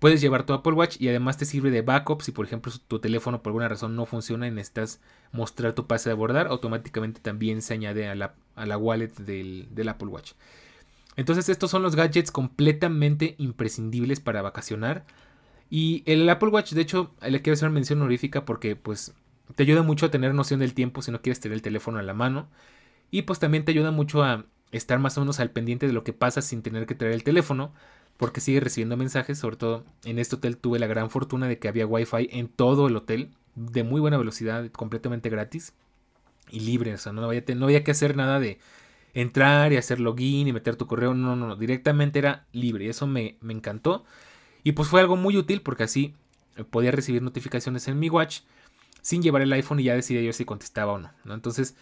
puedes 0.00 0.20
llevar 0.20 0.44
tu 0.44 0.52
Apple 0.52 0.72
Watch 0.72 0.96
y 0.98 1.08
además 1.08 1.36
te 1.36 1.44
sirve 1.44 1.70
de 1.70 1.82
backup. 1.82 2.22
Si 2.22 2.32
por 2.32 2.44
ejemplo 2.44 2.72
tu 2.88 2.98
teléfono 2.98 3.42
por 3.42 3.50
alguna 3.50 3.68
razón 3.68 3.94
no 3.94 4.06
funciona 4.06 4.48
y 4.48 4.50
necesitas 4.50 5.00
mostrar 5.30 5.74
tu 5.74 5.86
pase 5.86 6.08
de 6.08 6.14
abordar, 6.14 6.48
automáticamente 6.48 7.20
también 7.20 7.62
se 7.62 7.74
añade 7.74 8.08
a 8.08 8.16
la, 8.16 8.34
a 8.56 8.66
la 8.66 8.76
wallet 8.76 9.12
del, 9.18 9.68
del 9.70 9.88
Apple 9.88 10.08
Watch. 10.08 10.32
Entonces 11.16 11.48
estos 11.48 11.70
son 11.70 11.82
los 11.82 11.94
gadgets 11.94 12.32
completamente 12.32 13.36
imprescindibles 13.38 14.20
para 14.20 14.42
vacacionar. 14.42 15.04
Y 15.68 16.02
el 16.06 16.28
Apple 16.28 16.48
Watch, 16.48 16.72
de 16.72 16.80
hecho, 16.80 17.14
le 17.22 17.42
quiero 17.42 17.54
hacer 17.54 17.68
una 17.68 17.74
mención 17.74 18.00
honorífica 18.00 18.44
porque 18.44 18.74
pues 18.74 19.14
te 19.54 19.62
ayuda 19.62 19.82
mucho 19.82 20.06
a 20.06 20.10
tener 20.10 20.34
noción 20.34 20.60
del 20.60 20.74
tiempo 20.74 21.02
si 21.02 21.12
no 21.12 21.22
quieres 21.22 21.40
tener 21.40 21.54
el 21.54 21.62
teléfono 21.62 21.98
a 21.98 22.02
la 22.02 22.14
mano. 22.14 22.48
Y 23.10 23.22
pues 23.22 23.38
también 23.38 23.64
te 23.64 23.72
ayuda 23.72 23.90
mucho 23.90 24.22
a 24.22 24.46
estar 24.72 24.98
más 24.98 25.16
o 25.18 25.20
menos 25.20 25.40
al 25.40 25.50
pendiente 25.50 25.86
de 25.86 25.92
lo 25.92 26.04
que 26.04 26.12
pasa 26.12 26.42
sin 26.42 26.62
tener 26.62 26.86
que 26.86 26.94
traer 26.94 27.14
el 27.14 27.24
teléfono. 27.24 27.72
Porque 28.20 28.42
sigue 28.42 28.60
recibiendo 28.60 28.98
mensajes. 28.98 29.38
Sobre 29.38 29.56
todo 29.56 29.86
en 30.04 30.18
este 30.18 30.36
hotel 30.36 30.58
tuve 30.58 30.78
la 30.78 30.86
gran 30.86 31.08
fortuna 31.08 31.48
de 31.48 31.58
que 31.58 31.68
había 31.68 31.86
wifi 31.86 32.28
en 32.30 32.48
todo 32.48 32.86
el 32.86 32.94
hotel. 32.94 33.30
De 33.54 33.82
muy 33.82 33.98
buena 33.98 34.18
velocidad, 34.18 34.70
completamente 34.72 35.30
gratis. 35.30 35.72
Y 36.50 36.60
libre. 36.60 36.92
O 36.92 36.98
sea, 36.98 37.12
no 37.12 37.24
había, 37.24 37.42
no 37.56 37.64
había 37.64 37.82
que 37.82 37.92
hacer 37.92 38.16
nada 38.16 38.38
de 38.38 38.58
entrar 39.14 39.72
y 39.72 39.78
hacer 39.78 40.00
login 40.00 40.46
y 40.46 40.52
meter 40.52 40.76
tu 40.76 40.86
correo. 40.86 41.14
No, 41.14 41.34
no, 41.34 41.48
no. 41.48 41.56
Directamente 41.56 42.18
era 42.18 42.46
libre. 42.52 42.84
Y 42.84 42.88
eso 42.90 43.06
me, 43.06 43.38
encantó. 43.48 44.04
Y 44.64 44.72
pues 44.72 44.90
fue 44.90 45.00
algo 45.00 45.16
muy 45.16 45.38
útil 45.38 45.62
porque 45.62 45.84
así 45.84 46.14
eh, 46.56 46.64
podía 46.64 46.90
recibir 46.90 47.22
notificaciones 47.22 47.88
en 47.88 47.98
mi 47.98 48.10
watch 48.10 48.40
sin 49.00 49.22
llevar 49.22 49.40
el 49.40 49.52
iPhone 49.54 49.80
y 49.80 49.84
ya 49.84 49.94
decidía 49.94 50.20
yo 50.20 50.34
si 50.34 50.44
contestaba 50.44 50.92
o 50.92 50.98
no. 50.98 51.10
Entonces, 51.24 51.74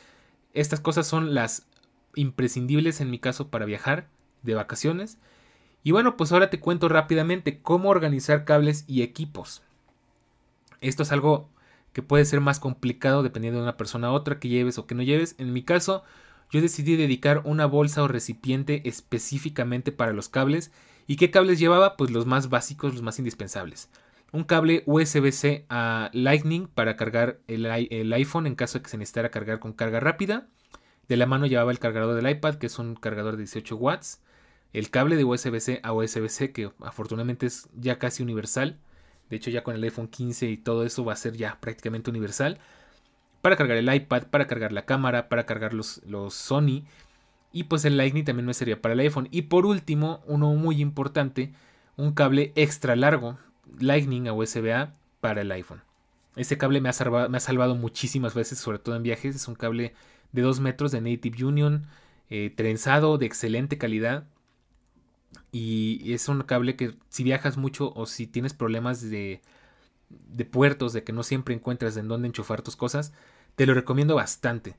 estas 0.54 0.78
cosas 0.78 1.08
son 1.08 1.34
las 1.34 1.66
imprescindibles 2.14 3.00
en 3.00 3.10
mi 3.10 3.18
caso 3.18 3.48
para 3.48 3.64
viajar 3.64 4.06
de 4.44 4.54
vacaciones. 4.54 5.18
Y 5.88 5.90
bueno, 5.90 6.18
pues 6.18 6.32
ahora 6.32 6.50
te 6.50 6.60
cuento 6.60 6.90
rápidamente 6.90 7.62
cómo 7.62 7.88
organizar 7.88 8.44
cables 8.44 8.84
y 8.86 9.00
equipos. 9.00 9.62
Esto 10.82 11.02
es 11.02 11.12
algo 11.12 11.48
que 11.94 12.02
puede 12.02 12.26
ser 12.26 12.42
más 12.42 12.60
complicado 12.60 13.22
dependiendo 13.22 13.58
de 13.58 13.62
una 13.62 13.78
persona 13.78 14.08
a 14.08 14.12
otra 14.12 14.38
que 14.38 14.48
lleves 14.48 14.76
o 14.76 14.86
que 14.86 14.94
no 14.94 15.02
lleves. 15.02 15.34
En 15.38 15.50
mi 15.54 15.62
caso, 15.62 16.04
yo 16.50 16.60
decidí 16.60 16.96
dedicar 16.96 17.40
una 17.46 17.64
bolsa 17.64 18.02
o 18.02 18.08
recipiente 18.08 18.82
específicamente 18.84 19.90
para 19.90 20.12
los 20.12 20.28
cables. 20.28 20.72
¿Y 21.06 21.16
qué 21.16 21.30
cables 21.30 21.58
llevaba? 21.58 21.96
Pues 21.96 22.10
los 22.10 22.26
más 22.26 22.50
básicos, 22.50 22.92
los 22.92 23.00
más 23.00 23.18
indispensables. 23.18 23.88
Un 24.30 24.44
cable 24.44 24.82
USB-C 24.84 25.64
a 25.70 26.10
Lightning 26.12 26.66
para 26.66 26.96
cargar 26.96 27.38
el, 27.46 27.64
el, 27.64 28.12
iPhone 28.12 28.46
en 28.46 28.56
caso 28.56 28.76
de 28.76 28.82
que 28.82 28.90
se 28.90 28.98
necesitara 28.98 29.30
cargar 29.30 29.58
con 29.58 29.72
carga 29.72 30.00
rápida. 30.00 30.48
De 31.08 31.16
la 31.16 31.24
mano 31.24 31.46
llevaba 31.46 31.72
el 31.72 31.78
cargador 31.78 32.14
del 32.14 32.30
iPad, 32.30 32.56
que 32.56 32.66
es 32.66 32.78
un 32.78 32.94
cargador 32.94 33.38
de 33.38 33.44
18 33.44 33.74
watts. 33.74 34.20
El 34.72 34.90
cable 34.90 35.16
de 35.16 35.24
USB-C 35.24 35.80
a 35.82 35.92
USB-C, 35.92 36.52
que 36.52 36.70
afortunadamente 36.80 37.46
es 37.46 37.68
ya 37.76 37.98
casi 37.98 38.22
universal. 38.22 38.78
De 39.30 39.36
hecho, 39.36 39.50
ya 39.50 39.62
con 39.62 39.74
el 39.74 39.82
iPhone 39.82 40.08
15 40.08 40.48
y 40.48 40.56
todo 40.56 40.84
eso 40.84 41.04
va 41.04 41.12
a 41.14 41.16
ser 41.16 41.36
ya 41.36 41.58
prácticamente 41.60 42.10
universal 42.10 42.58
para 43.42 43.56
cargar 43.56 43.76
el 43.76 43.92
iPad, 43.92 44.24
para 44.24 44.46
cargar 44.46 44.72
la 44.72 44.84
cámara, 44.84 45.28
para 45.28 45.46
cargar 45.46 45.74
los, 45.74 46.02
los 46.06 46.34
Sony. 46.34 46.84
Y 47.52 47.64
pues 47.64 47.84
el 47.84 47.96
Lightning 47.96 48.24
también 48.24 48.46
me 48.46 48.54
sería 48.54 48.80
para 48.80 48.94
el 48.94 49.00
iPhone. 49.00 49.28
Y 49.30 49.42
por 49.42 49.64
último, 49.66 50.22
uno 50.26 50.52
muy 50.54 50.80
importante, 50.80 51.52
un 51.96 52.12
cable 52.12 52.52
extra 52.56 52.96
largo, 52.96 53.38
Lightning 53.78 54.28
a 54.28 54.32
USB-A 54.32 54.94
para 55.20 55.42
el 55.42 55.52
iPhone. 55.52 55.82
Ese 56.36 56.56
cable 56.58 56.80
me 56.80 56.88
ha, 56.88 56.92
salvado, 56.92 57.28
me 57.28 57.38
ha, 57.38 57.40
salvado, 57.40 57.74
muchísimas 57.74 58.34
veces, 58.34 58.58
sobre 58.58 58.78
todo 58.78 58.94
en 58.96 59.02
viajes. 59.02 59.34
Es 59.34 59.48
un 59.48 59.54
cable 59.54 59.94
de 60.32 60.42
2 60.42 60.60
metros 60.60 60.92
de 60.92 61.00
Native 61.00 61.44
Union, 61.44 61.86
eh, 62.30 62.52
trenzado, 62.54 63.18
de 63.18 63.26
excelente 63.26 63.78
calidad. 63.78 64.24
Y 65.52 66.12
es 66.12 66.28
un 66.28 66.42
cable 66.42 66.76
que 66.76 66.94
si 67.08 67.24
viajas 67.24 67.56
mucho 67.56 67.92
o 67.94 68.06
si 68.06 68.26
tienes 68.26 68.54
problemas 68.54 69.02
de, 69.02 69.40
de 70.10 70.44
puertos, 70.44 70.92
de 70.92 71.04
que 71.04 71.12
no 71.12 71.22
siempre 71.22 71.54
encuentras 71.54 71.96
en 71.96 72.08
dónde 72.08 72.28
enchufar 72.28 72.62
tus 72.62 72.76
cosas, 72.76 73.12
te 73.56 73.66
lo 73.66 73.74
recomiendo 73.74 74.14
bastante. 74.14 74.76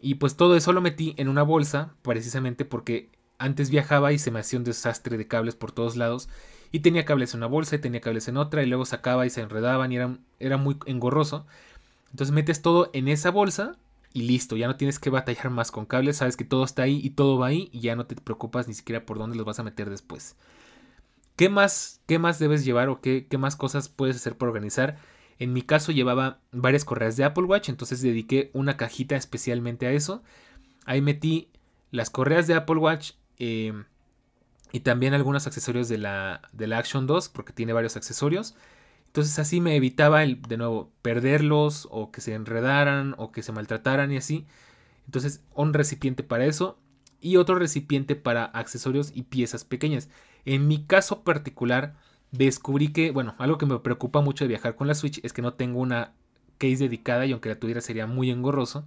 Y 0.00 0.16
pues 0.16 0.36
todo 0.36 0.56
eso 0.56 0.72
lo 0.72 0.80
metí 0.80 1.14
en 1.16 1.28
una 1.28 1.42
bolsa, 1.42 1.94
precisamente 2.02 2.64
porque 2.64 3.10
antes 3.38 3.70
viajaba 3.70 4.12
y 4.12 4.18
se 4.18 4.30
me 4.30 4.40
hacía 4.40 4.58
un 4.58 4.64
desastre 4.64 5.16
de 5.16 5.26
cables 5.26 5.56
por 5.56 5.72
todos 5.72 5.96
lados. 5.96 6.28
Y 6.70 6.80
tenía 6.80 7.04
cables 7.04 7.32
en 7.34 7.38
una 7.38 7.46
bolsa 7.46 7.76
y 7.76 7.80
tenía 7.80 8.00
cables 8.00 8.28
en 8.28 8.36
otra 8.36 8.62
y 8.62 8.66
luego 8.66 8.84
sacaba 8.84 9.26
y 9.26 9.30
se 9.30 9.40
enredaban 9.40 9.90
y 9.90 9.96
era, 9.96 10.18
era 10.38 10.56
muy 10.56 10.76
engorroso. 10.86 11.46
Entonces 12.10 12.34
metes 12.34 12.62
todo 12.62 12.90
en 12.92 13.08
esa 13.08 13.30
bolsa 13.30 13.76
y 14.12 14.22
listo, 14.22 14.56
ya 14.56 14.66
no 14.66 14.76
tienes 14.76 14.98
que 14.98 15.10
batallar 15.10 15.50
más 15.50 15.70
con 15.70 15.86
cables, 15.86 16.16
sabes 16.16 16.36
que 16.36 16.44
todo 16.44 16.64
está 16.64 16.82
ahí 16.82 17.00
y 17.02 17.10
todo 17.10 17.38
va 17.38 17.48
ahí 17.48 17.68
y 17.72 17.80
ya 17.80 17.96
no 17.96 18.06
te 18.06 18.16
preocupas 18.16 18.68
ni 18.68 18.74
siquiera 18.74 19.04
por 19.04 19.18
dónde 19.18 19.36
los 19.36 19.46
vas 19.46 19.58
a 19.58 19.62
meter 19.62 19.90
después. 19.90 20.36
¿Qué 21.36 21.48
más, 21.48 22.00
qué 22.06 22.18
más 22.18 22.38
debes 22.38 22.64
llevar 22.64 22.88
o 22.88 23.00
qué, 23.00 23.26
qué 23.28 23.38
más 23.38 23.54
cosas 23.54 23.88
puedes 23.88 24.16
hacer 24.16 24.36
para 24.36 24.50
organizar? 24.50 24.98
En 25.38 25.52
mi 25.52 25.62
caso 25.62 25.92
llevaba 25.92 26.40
varias 26.50 26.84
correas 26.84 27.16
de 27.16 27.24
Apple 27.24 27.44
Watch, 27.44 27.68
entonces 27.68 28.02
dediqué 28.02 28.50
una 28.54 28.76
cajita 28.76 29.14
especialmente 29.14 29.86
a 29.86 29.92
eso. 29.92 30.22
Ahí 30.84 31.00
metí 31.00 31.50
las 31.90 32.10
correas 32.10 32.46
de 32.46 32.54
Apple 32.54 32.76
Watch 32.76 33.12
eh, 33.38 33.72
y 34.72 34.80
también 34.80 35.14
algunos 35.14 35.46
accesorios 35.46 35.88
de 35.88 35.98
la, 35.98 36.42
de 36.52 36.66
la 36.66 36.78
Action 36.78 37.06
2, 37.06 37.28
porque 37.28 37.52
tiene 37.52 37.72
varios 37.72 37.96
accesorios. 37.96 38.56
Entonces 39.18 39.40
así 39.40 39.60
me 39.60 39.74
evitaba 39.74 40.22
el, 40.22 40.40
de 40.42 40.56
nuevo 40.56 40.92
perderlos 41.02 41.88
o 41.90 42.12
que 42.12 42.20
se 42.20 42.34
enredaran 42.34 43.16
o 43.18 43.32
que 43.32 43.42
se 43.42 43.50
maltrataran 43.50 44.12
y 44.12 44.16
así. 44.16 44.46
Entonces 45.06 45.42
un 45.54 45.74
recipiente 45.74 46.22
para 46.22 46.46
eso 46.46 46.78
y 47.20 47.34
otro 47.34 47.58
recipiente 47.58 48.14
para 48.14 48.44
accesorios 48.44 49.10
y 49.12 49.22
piezas 49.22 49.64
pequeñas. 49.64 50.08
En 50.44 50.68
mi 50.68 50.84
caso 50.84 51.24
particular, 51.24 51.96
descubrí 52.30 52.92
que, 52.92 53.10
bueno, 53.10 53.34
algo 53.38 53.58
que 53.58 53.66
me 53.66 53.80
preocupa 53.80 54.20
mucho 54.20 54.44
de 54.44 54.50
viajar 54.50 54.76
con 54.76 54.86
la 54.86 54.94
Switch 54.94 55.18
es 55.24 55.32
que 55.32 55.42
no 55.42 55.54
tengo 55.54 55.80
una 55.80 56.12
case 56.58 56.76
dedicada 56.76 57.26
y 57.26 57.32
aunque 57.32 57.48
la 57.48 57.58
tuviera 57.58 57.80
sería 57.80 58.06
muy 58.06 58.30
engorroso. 58.30 58.86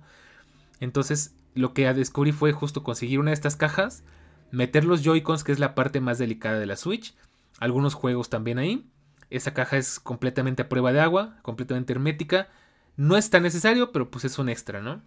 Entonces, 0.79 1.35
lo 1.55 1.73
que 1.73 1.93
descubrí 1.93 2.31
fue 2.31 2.53
justo 2.53 2.83
conseguir 2.83 3.19
una 3.19 3.31
de 3.31 3.35
estas 3.35 3.57
cajas, 3.57 4.05
meter 4.49 4.85
los 4.85 5.03
Joy-Cons, 5.03 5.43
que 5.43 5.51
es 5.51 5.59
la 5.59 5.75
parte 5.75 5.99
más 5.99 6.19
delicada 6.19 6.57
de 6.57 6.67
la 6.67 6.77
Switch, 6.77 7.15
algunos 7.59 7.95
juegos 7.95 8.29
también 8.29 8.59
ahí. 8.59 8.87
Esa 9.31 9.53
caja 9.53 9.77
es 9.77 9.99
completamente 9.99 10.61
a 10.61 10.69
prueba 10.69 10.91
de 10.91 10.99
agua, 10.99 11.37
completamente 11.41 11.93
hermética. 11.93 12.49
No 12.97 13.17
es 13.17 13.29
tan 13.29 13.43
necesario, 13.43 13.91
pero 13.91 14.11
pues 14.11 14.25
es 14.25 14.37
un 14.37 14.49
extra, 14.49 14.81
¿no? 14.81 15.01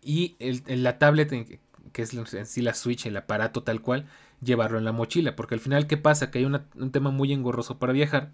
Y 0.00 0.36
la 0.66 0.98
tablet 0.98 1.60
que 1.92 2.02
es 2.02 2.14
en 2.14 2.46
sí 2.46 2.62
la 2.62 2.74
Switch, 2.74 3.06
el 3.06 3.16
aparato 3.16 3.64
tal 3.64 3.82
cual, 3.82 4.06
llevarlo 4.40 4.78
en 4.78 4.84
la 4.84 4.92
mochila. 4.92 5.34
Porque 5.34 5.54
al 5.56 5.60
final, 5.60 5.88
¿qué 5.88 5.96
pasa? 5.96 6.30
Que 6.30 6.38
hay 6.38 6.44
un 6.44 6.90
tema 6.92 7.10
muy 7.10 7.32
engorroso 7.32 7.78
para 7.78 7.92
viajar. 7.92 8.30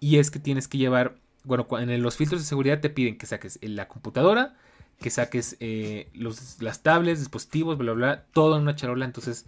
Y 0.00 0.18
es 0.18 0.30
que 0.30 0.38
tienes 0.38 0.68
que 0.68 0.76
llevar, 0.76 1.16
bueno, 1.44 1.66
en 1.78 2.02
los 2.02 2.16
filtros 2.16 2.42
de 2.42 2.46
seguridad 2.46 2.80
te 2.80 2.90
piden 2.90 3.16
que 3.16 3.24
saques 3.24 3.58
la 3.62 3.88
computadora, 3.88 4.54
que 5.00 5.08
saques 5.08 5.56
eh, 5.60 6.10
las 6.60 6.82
tablets, 6.82 7.20
dispositivos, 7.20 7.78
bla, 7.78 7.94
bla, 7.94 8.06
bla, 8.06 8.24
todo 8.34 8.56
en 8.56 8.62
una 8.62 8.76
charola. 8.76 9.06
Entonces 9.06 9.46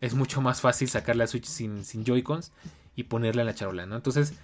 es 0.00 0.14
mucho 0.14 0.40
más 0.40 0.62
fácil 0.62 0.88
sacar 0.88 1.16
la 1.16 1.26
Switch 1.26 1.44
sin, 1.44 1.84
sin 1.84 2.04
Joy-Cons 2.04 2.52
y 2.96 3.04
ponerla 3.04 3.42
en 3.42 3.46
la 3.46 3.54
charola, 3.54 3.86
¿no? 3.86 3.96
Entonces, 3.96 4.34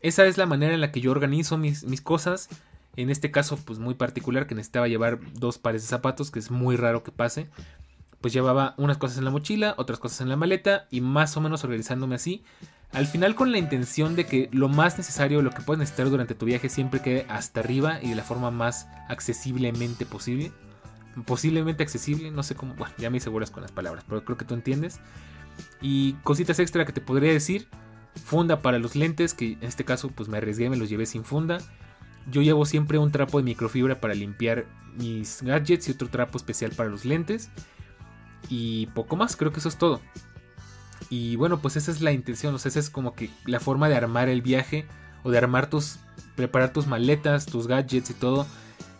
esa 0.00 0.24
es 0.26 0.38
la 0.38 0.46
manera 0.46 0.74
en 0.74 0.80
la 0.80 0.92
que 0.92 1.00
yo 1.00 1.10
organizo 1.10 1.58
mis, 1.58 1.84
mis 1.84 2.00
cosas. 2.00 2.48
En 2.96 3.10
este 3.10 3.30
caso, 3.30 3.56
pues 3.56 3.78
muy 3.78 3.94
particular, 3.94 4.46
que 4.46 4.54
necesitaba 4.54 4.88
llevar 4.88 5.20
dos 5.34 5.58
pares 5.58 5.82
de 5.82 5.88
zapatos, 5.88 6.30
que 6.30 6.38
es 6.38 6.50
muy 6.50 6.76
raro 6.76 7.02
que 7.02 7.12
pase. 7.12 7.48
Pues 8.20 8.32
llevaba 8.32 8.74
unas 8.76 8.98
cosas 8.98 9.18
en 9.18 9.24
la 9.24 9.30
mochila, 9.30 9.74
otras 9.78 9.98
cosas 9.98 10.20
en 10.20 10.28
la 10.28 10.36
maleta 10.36 10.86
y 10.90 11.00
más 11.00 11.36
o 11.36 11.40
menos 11.40 11.64
organizándome 11.64 12.16
así. 12.16 12.44
Al 12.92 13.06
final 13.06 13.36
con 13.36 13.52
la 13.52 13.58
intención 13.58 14.16
de 14.16 14.26
que 14.26 14.48
lo 14.52 14.68
más 14.68 14.98
necesario, 14.98 15.42
lo 15.42 15.50
que 15.50 15.62
puedes 15.62 15.78
necesitar 15.78 16.10
durante 16.10 16.34
tu 16.34 16.46
viaje 16.46 16.68
siempre 16.68 17.00
quede 17.00 17.24
hasta 17.28 17.60
arriba 17.60 18.02
y 18.02 18.10
de 18.10 18.16
la 18.16 18.24
forma 18.24 18.50
más 18.50 18.88
accesiblemente 19.08 20.06
posible. 20.06 20.52
Posiblemente 21.24 21.82
accesible, 21.82 22.30
no 22.30 22.42
sé 22.42 22.56
cómo, 22.56 22.74
bueno, 22.74 22.94
ya 22.98 23.10
me 23.10 23.18
hice 23.18 23.30
bolas 23.30 23.50
con 23.50 23.62
las 23.62 23.72
palabras, 23.72 24.04
pero 24.08 24.24
creo 24.24 24.36
que 24.36 24.44
tú 24.44 24.54
entiendes. 24.54 25.00
Y 25.80 26.14
cositas 26.24 26.58
extra 26.58 26.84
que 26.84 26.92
te 26.92 27.00
podría 27.00 27.32
decir. 27.32 27.68
Funda 28.24 28.60
para 28.62 28.78
los 28.78 28.96
lentes, 28.96 29.34
que 29.34 29.52
en 29.52 29.64
este 29.64 29.84
caso 29.84 30.08
pues 30.08 30.28
me 30.28 30.38
arriesgué, 30.38 30.70
me 30.70 30.76
los 30.76 30.88
llevé 30.88 31.06
sin 31.06 31.24
funda. 31.24 31.58
Yo 32.30 32.42
llevo 32.42 32.64
siempre 32.64 32.98
un 32.98 33.12
trapo 33.12 33.38
de 33.38 33.44
microfibra 33.44 34.00
para 34.00 34.14
limpiar 34.14 34.66
mis 34.96 35.42
gadgets 35.42 35.88
y 35.88 35.92
otro 35.92 36.08
trapo 36.08 36.36
especial 36.36 36.72
para 36.72 36.88
los 36.88 37.04
lentes. 37.04 37.50
Y 38.48 38.86
poco 38.88 39.16
más, 39.16 39.36
creo 39.36 39.52
que 39.52 39.60
eso 39.60 39.68
es 39.68 39.76
todo. 39.76 40.00
Y 41.08 41.36
bueno, 41.36 41.60
pues 41.60 41.76
esa 41.76 41.90
es 41.90 42.00
la 42.00 42.12
intención, 42.12 42.54
o 42.54 42.58
sea, 42.58 42.68
esa 42.68 42.78
es 42.78 42.90
como 42.90 43.14
que 43.14 43.30
la 43.46 43.60
forma 43.60 43.88
de 43.88 43.96
armar 43.96 44.28
el 44.28 44.42
viaje 44.42 44.86
o 45.22 45.30
de 45.30 45.38
armar 45.38 45.68
tus, 45.68 45.98
preparar 46.36 46.72
tus 46.72 46.86
maletas, 46.86 47.46
tus 47.46 47.66
gadgets 47.66 48.10
y 48.10 48.14
todo. 48.14 48.46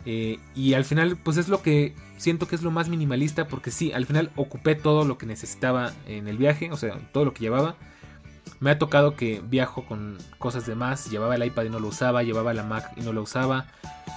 Eh, 0.06 0.38
y 0.54 0.74
al 0.74 0.84
final, 0.84 1.18
pues 1.18 1.36
es 1.36 1.48
lo 1.48 1.62
que 1.62 1.94
siento 2.16 2.48
que 2.48 2.54
es 2.54 2.62
lo 2.62 2.70
más 2.70 2.88
minimalista 2.88 3.48
porque 3.48 3.70
sí, 3.70 3.92
al 3.92 4.06
final 4.06 4.30
ocupé 4.36 4.74
todo 4.74 5.04
lo 5.04 5.18
que 5.18 5.26
necesitaba 5.26 5.92
en 6.06 6.26
el 6.26 6.38
viaje, 6.38 6.70
o 6.72 6.76
sea, 6.76 6.98
todo 7.12 7.24
lo 7.24 7.34
que 7.34 7.40
llevaba. 7.40 7.76
Me 8.60 8.70
ha 8.70 8.78
tocado 8.78 9.16
que 9.16 9.42
viajo 9.44 9.86
con 9.86 10.18
cosas 10.38 10.66
de 10.66 10.74
más, 10.74 11.10
llevaba 11.10 11.34
el 11.34 11.44
iPad 11.44 11.64
y 11.64 11.70
no 11.70 11.80
lo 11.80 11.88
usaba, 11.88 12.22
llevaba 12.22 12.54
la 12.54 12.62
Mac 12.62 12.92
y 12.96 13.00
no 13.00 13.12
lo 13.12 13.22
usaba. 13.22 13.66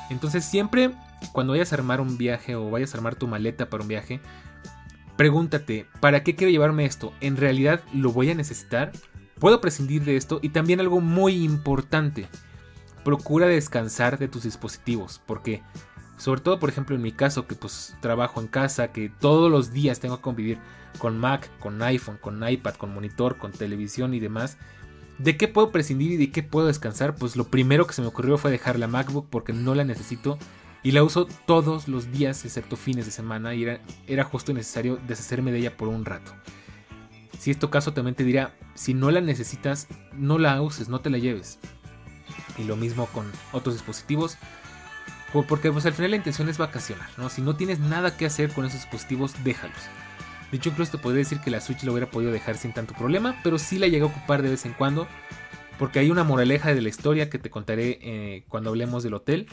Entonces 0.09 0.43
siempre 0.43 0.91
cuando 1.31 1.53
vayas 1.53 1.71
a 1.71 1.77
armar 1.77 2.01
un 2.01 2.17
viaje 2.17 2.55
o 2.55 2.69
vayas 2.69 2.93
a 2.93 2.97
armar 2.97 3.15
tu 3.15 3.27
maleta 3.27 3.69
para 3.69 3.83
un 3.83 3.87
viaje, 3.87 4.19
pregúntate, 5.15 5.87
¿para 5.99 6.23
qué 6.23 6.35
quiero 6.35 6.51
llevarme 6.51 6.85
esto? 6.85 7.13
¿En 7.21 7.37
realidad 7.37 7.81
lo 7.93 8.11
voy 8.11 8.29
a 8.31 8.35
necesitar? 8.35 8.91
¿Puedo 9.39 9.61
prescindir 9.61 10.03
de 10.03 10.17
esto? 10.17 10.39
Y 10.41 10.49
también 10.49 10.79
algo 10.79 10.99
muy 10.99 11.43
importante, 11.43 12.27
procura 13.03 13.47
descansar 13.47 14.17
de 14.17 14.27
tus 14.27 14.43
dispositivos, 14.43 15.21
porque 15.25 15.61
sobre 16.23 16.39
todo 16.39 16.57
por 16.57 16.69
ejemplo 16.69 16.95
en 16.95 17.01
mi 17.01 17.11
caso 17.11 17.47
que 17.47 17.55
pues 17.55 17.97
trabajo 17.99 18.39
en 18.39 18.47
casa, 18.47 18.93
que 18.93 19.09
todos 19.09 19.51
los 19.51 19.73
días 19.73 19.99
tengo 19.99 20.15
que 20.15 20.21
convivir 20.21 20.57
con 20.97 21.19
Mac, 21.19 21.49
con 21.59 21.81
iPhone, 21.83 22.17
con 22.17 22.47
iPad, 22.47 22.75
con 22.75 22.93
monitor, 22.93 23.35
con 23.35 23.51
televisión 23.51 24.13
y 24.13 24.21
demás. 24.21 24.57
¿De 25.17 25.35
qué 25.35 25.49
puedo 25.49 25.71
prescindir 25.71 26.13
y 26.13 26.15
de 26.15 26.31
qué 26.31 26.41
puedo 26.41 26.67
descansar? 26.67 27.15
Pues 27.15 27.35
lo 27.35 27.49
primero 27.49 27.85
que 27.87 27.93
se 27.93 28.01
me 28.01 28.07
ocurrió 28.07 28.37
fue 28.37 28.51
dejar 28.51 28.79
la 28.79 28.87
MacBook 28.87 29.27
porque 29.29 29.51
no 29.51 29.75
la 29.75 29.83
necesito 29.83 30.37
y 30.81 30.91
la 30.91 31.03
uso 31.03 31.27
todos 31.45 31.89
los 31.89 32.09
días 32.13 32.45
excepto 32.45 32.77
fines 32.77 33.03
de 33.03 33.11
semana 33.11 33.53
y 33.53 33.63
era, 33.63 33.81
era 34.07 34.23
justo 34.23 34.53
necesario 34.53 34.97
deshacerme 35.05 35.51
de 35.51 35.59
ella 35.59 35.75
por 35.75 35.89
un 35.89 36.05
rato. 36.05 36.31
Si 37.37 37.51
esto 37.51 37.69
caso 37.69 37.91
también 37.91 38.15
te 38.15 38.23
dirá, 38.23 38.55
si 38.75 38.93
no 38.93 39.11
la 39.11 39.19
necesitas, 39.19 39.89
no 40.13 40.37
la 40.37 40.61
uses, 40.61 40.87
no 40.87 41.01
te 41.01 41.09
la 41.09 41.17
lleves. 41.17 41.59
Y 42.57 42.63
lo 42.63 42.77
mismo 42.77 43.07
con 43.07 43.29
otros 43.51 43.75
dispositivos, 43.75 44.37
porque 45.41 45.71
pues 45.71 45.85
al 45.87 45.93
final 45.93 46.11
la 46.11 46.17
intención 46.17 46.47
es 46.47 46.59
vacacionar, 46.59 47.09
¿no? 47.17 47.29
Si 47.29 47.41
no 47.41 47.55
tienes 47.55 47.79
nada 47.79 48.15
que 48.15 48.27
hacer 48.27 48.51
con 48.51 48.65
esos 48.65 48.81
dispositivos, 48.81 49.33
déjalos. 49.43 49.77
De 50.51 50.57
hecho, 50.57 50.69
incluso 50.69 50.91
te 50.91 50.97
podría 50.99 51.19
decir 51.19 51.39
que 51.39 51.49
la 51.49 51.59
Switch 51.59 51.83
lo 51.83 51.93
hubiera 51.93 52.11
podido 52.11 52.31
dejar 52.31 52.57
sin 52.57 52.73
tanto 52.73 52.93
problema, 52.93 53.39
pero 53.43 53.57
sí 53.57 53.79
la 53.79 53.87
llegué 53.87 54.03
a 54.03 54.07
ocupar 54.07 54.43
de 54.43 54.51
vez 54.51 54.65
en 54.67 54.73
cuando, 54.73 55.07
porque 55.79 55.97
hay 55.97 56.11
una 56.11 56.23
moraleja 56.23 56.75
de 56.75 56.81
la 56.81 56.89
historia 56.89 57.31
que 57.31 57.39
te 57.39 57.49
contaré 57.49 57.97
eh, 58.03 58.43
cuando 58.49 58.69
hablemos 58.69 59.01
del 59.01 59.15
hotel, 59.15 59.47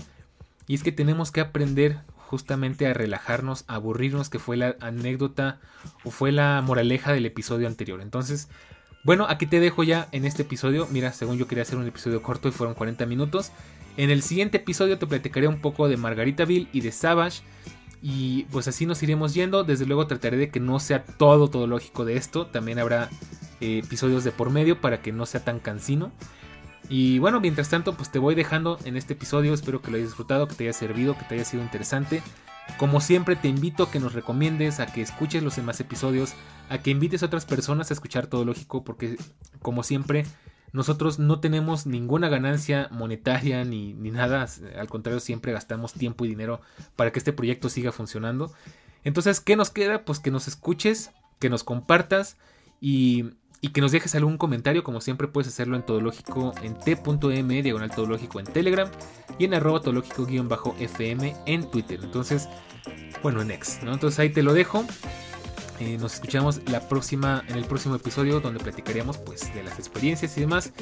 y 0.67 0.75
es 0.75 0.83
que 0.83 0.93
tenemos 0.93 1.33
que 1.33 1.41
aprender 1.41 2.01
justamente 2.31 2.87
a 2.87 2.93
relajarnos, 2.93 3.65
a 3.67 3.77
aburrirnos, 3.77 4.29
que 4.29 4.39
fue 4.39 4.59
la 4.59 4.77
anécdota 4.81 5.59
o 6.05 6.11
fue 6.11 6.31
la 6.31 6.63
moraleja 6.63 7.13
del 7.13 7.25
episodio 7.27 7.67
anterior. 7.67 8.03
Entonces, 8.03 8.49
bueno, 9.03 9.27
aquí 9.29 9.47
te 9.47 9.61
dejo 9.61 9.83
ya 9.83 10.09
en 10.13 10.25
este 10.25 10.43
episodio. 10.43 10.87
Mira, 10.91 11.13
según 11.13 11.39
yo 11.39 11.47
quería 11.47 11.63
hacer 11.63 11.79
un 11.79 11.87
episodio 11.87 12.23
corto 12.23 12.49
y 12.49 12.53
fueron 12.53 12.75
40 12.75 13.07
minutos. 13.07 13.53
En 13.97 14.11
el 14.11 14.23
siguiente 14.23 14.59
episodio 14.59 14.99
te 14.99 15.07
platicaré 15.07 15.49
un 15.49 15.61
poco 15.61 15.89
de 15.89 15.97
Margaritaville 15.97 16.69
y 16.73 16.83
de 16.83 16.93
Savage. 16.93 17.43
Y 18.03 18.45
pues 18.45 18.69
así 18.69 18.87
nos 18.87 19.03
iremos 19.03 19.35
yendo. 19.35 19.65
Desde 19.65 19.87
luego 19.87 20.07
trataré 20.07 20.37
de 20.37 20.51
que 20.51 20.61
no 20.61 20.81
sea 20.81 21.05
todo, 21.05 21.49
todo 21.49 21.67
lógico 21.67 22.05
de 22.05 22.17
esto. 22.17 22.47
También 22.47 22.79
habrá 22.79 23.09
eh, 23.61 23.81
episodios 23.85 24.23
de 24.25 24.33
por 24.33 24.51
medio 24.51 24.81
para 24.81 25.01
que 25.01 25.13
no 25.13 25.25
sea 25.27 25.45
tan 25.45 25.61
cansino. 25.61 26.13
Y 26.91 27.19
bueno, 27.21 27.41
mientras 27.41 27.69
tanto, 27.71 27.95
pues 27.95 28.11
te 28.11 28.19
voy 28.19 28.35
dejando 28.35 28.79
en 28.85 28.97
este 28.97 29.15
episodio. 29.15 29.55
Espero 29.55 29.81
que 29.81 29.91
lo 29.91 29.97
hayas 29.97 30.09
disfrutado, 30.09 30.47
que 30.47 30.57
te 30.57 30.65
haya 30.65 30.73
servido, 30.73 31.17
que 31.17 31.25
te 31.25 31.37
haya 31.37 31.45
sido 31.45 31.63
interesante. 31.63 32.23
Como 32.79 33.01
siempre, 33.01 33.37
te 33.37 33.49
invito 33.49 33.85
a 33.85 33.91
que 33.91 34.01
nos 34.01 34.15
recomiendes, 34.15 34.81
a 34.81 34.87
que 34.87 35.03
escuches 35.03 35.43
los 35.43 35.57
demás 35.57 35.81
episodios, 35.81 36.35
a 36.69 36.79
que 36.79 36.91
invites 36.91 37.23
a 37.23 37.27
otras 37.27 37.45
personas 37.45 37.91
a 37.91 37.95
escuchar 37.95 38.27
Todo 38.27 38.45
Lógico, 38.45 38.85
porque 38.85 39.17
como 39.61 39.83
siempre, 39.83 40.25
nosotros 40.73 41.19
no 41.19 41.41
tenemos 41.41 41.87
ninguna 41.87 42.29
ganancia 42.29 42.89
monetaria 42.91 43.65
ni, 43.65 43.93
ni 43.95 44.11
nada. 44.11 44.47
Al 44.79 44.89
contrario, 44.89 45.21
siempre 45.21 45.53
gastamos 45.53 45.93
tiempo 45.93 46.25
y 46.25 46.29
dinero 46.29 46.61
para 46.97 47.13
que 47.13 47.19
este 47.19 47.33
proyecto 47.33 47.69
siga 47.69 47.93
funcionando. 47.93 48.53
Entonces, 49.05 49.41
¿qué 49.41 49.57
nos 49.57 49.71
queda? 49.71 50.05
Pues 50.05 50.21
que 50.21 50.31
nos 50.31 50.49
escuches, 50.49 51.11
que 51.39 51.51
nos 51.51 51.65
compartas 51.65 52.37
y 52.81 53.31
y 53.61 53.69
que 53.69 53.81
nos 53.81 53.93
dejes 53.93 54.15
algún 54.15 54.39
comentario, 54.39 54.83
como 54.83 55.01
siempre 55.01 55.29
puedes 55.29 55.49
hacerlo 55.49 55.77
en 55.77 55.85
Todológico 55.85 56.55
en 56.63 56.79
t.m, 56.79 57.63
diagonal 57.63 57.91
Todológico 57.91 58.41
en 58.41 58.47
Telegram 58.47 58.91
y 59.39 59.45
en 59.45 59.55
arroba 59.55 59.81
todológico-fm 59.81 61.37
en 61.47 61.71
Twitter. 61.71 62.01
Entonces, 62.03 62.49
bueno, 63.23 63.43
en 63.43 63.51
X, 63.51 63.81
¿no? 63.83 63.93
Entonces 63.93 64.19
ahí 64.19 64.31
te 64.31 64.43
lo 64.43 64.55
dejo. 64.55 64.85
Eh, 65.79 65.97
nos 65.99 66.15
escuchamos 66.15 66.61
la 66.71 66.89
próxima, 66.89 67.43
en 67.49 67.57
el 67.57 67.65
próximo 67.65 67.95
episodio 67.97 68.41
donde 68.41 68.61
platicaremos 68.61 69.17
pues 69.17 69.53
de 69.55 69.63
las 69.63 69.79
experiencias 69.79 70.37
y 70.37 70.41
demás. 70.41 70.73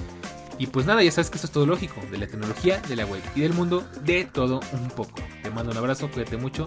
Y 0.59 0.67
pues 0.67 0.87
nada, 0.87 1.03
ya 1.05 1.13
sabes 1.13 1.31
que 1.31 1.37
esto 1.37 1.47
es 1.47 1.53
todo 1.53 1.67
lógico, 1.67 2.01
de 2.11 2.19
la 2.19 2.27
tecnología, 2.27 2.81
de 2.89 2.97
la 2.97 3.07
web 3.07 3.23
y 3.37 3.43
del 3.43 3.53
mundo, 3.53 3.89
de 4.03 4.25
todo 4.25 4.61
un 4.73 4.89
poco. 4.89 5.21
Te 5.43 5.51
mando 5.51 5.71
un 5.71 5.79
abrazo, 5.79 6.11
cuídate 6.11 6.37
mucho 6.37 6.67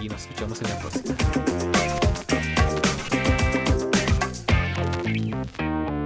y 0.00 0.08
nos 0.08 0.22
escuchamos 0.22 0.60
en 0.60 0.68
la 0.68 0.78
próxima. 0.78 2.01
Редактор 5.12 5.26
субтитров 5.26 5.30
А.Семкин 5.32 5.52
Корректор 5.52 5.62
А.Егорова 5.62 6.01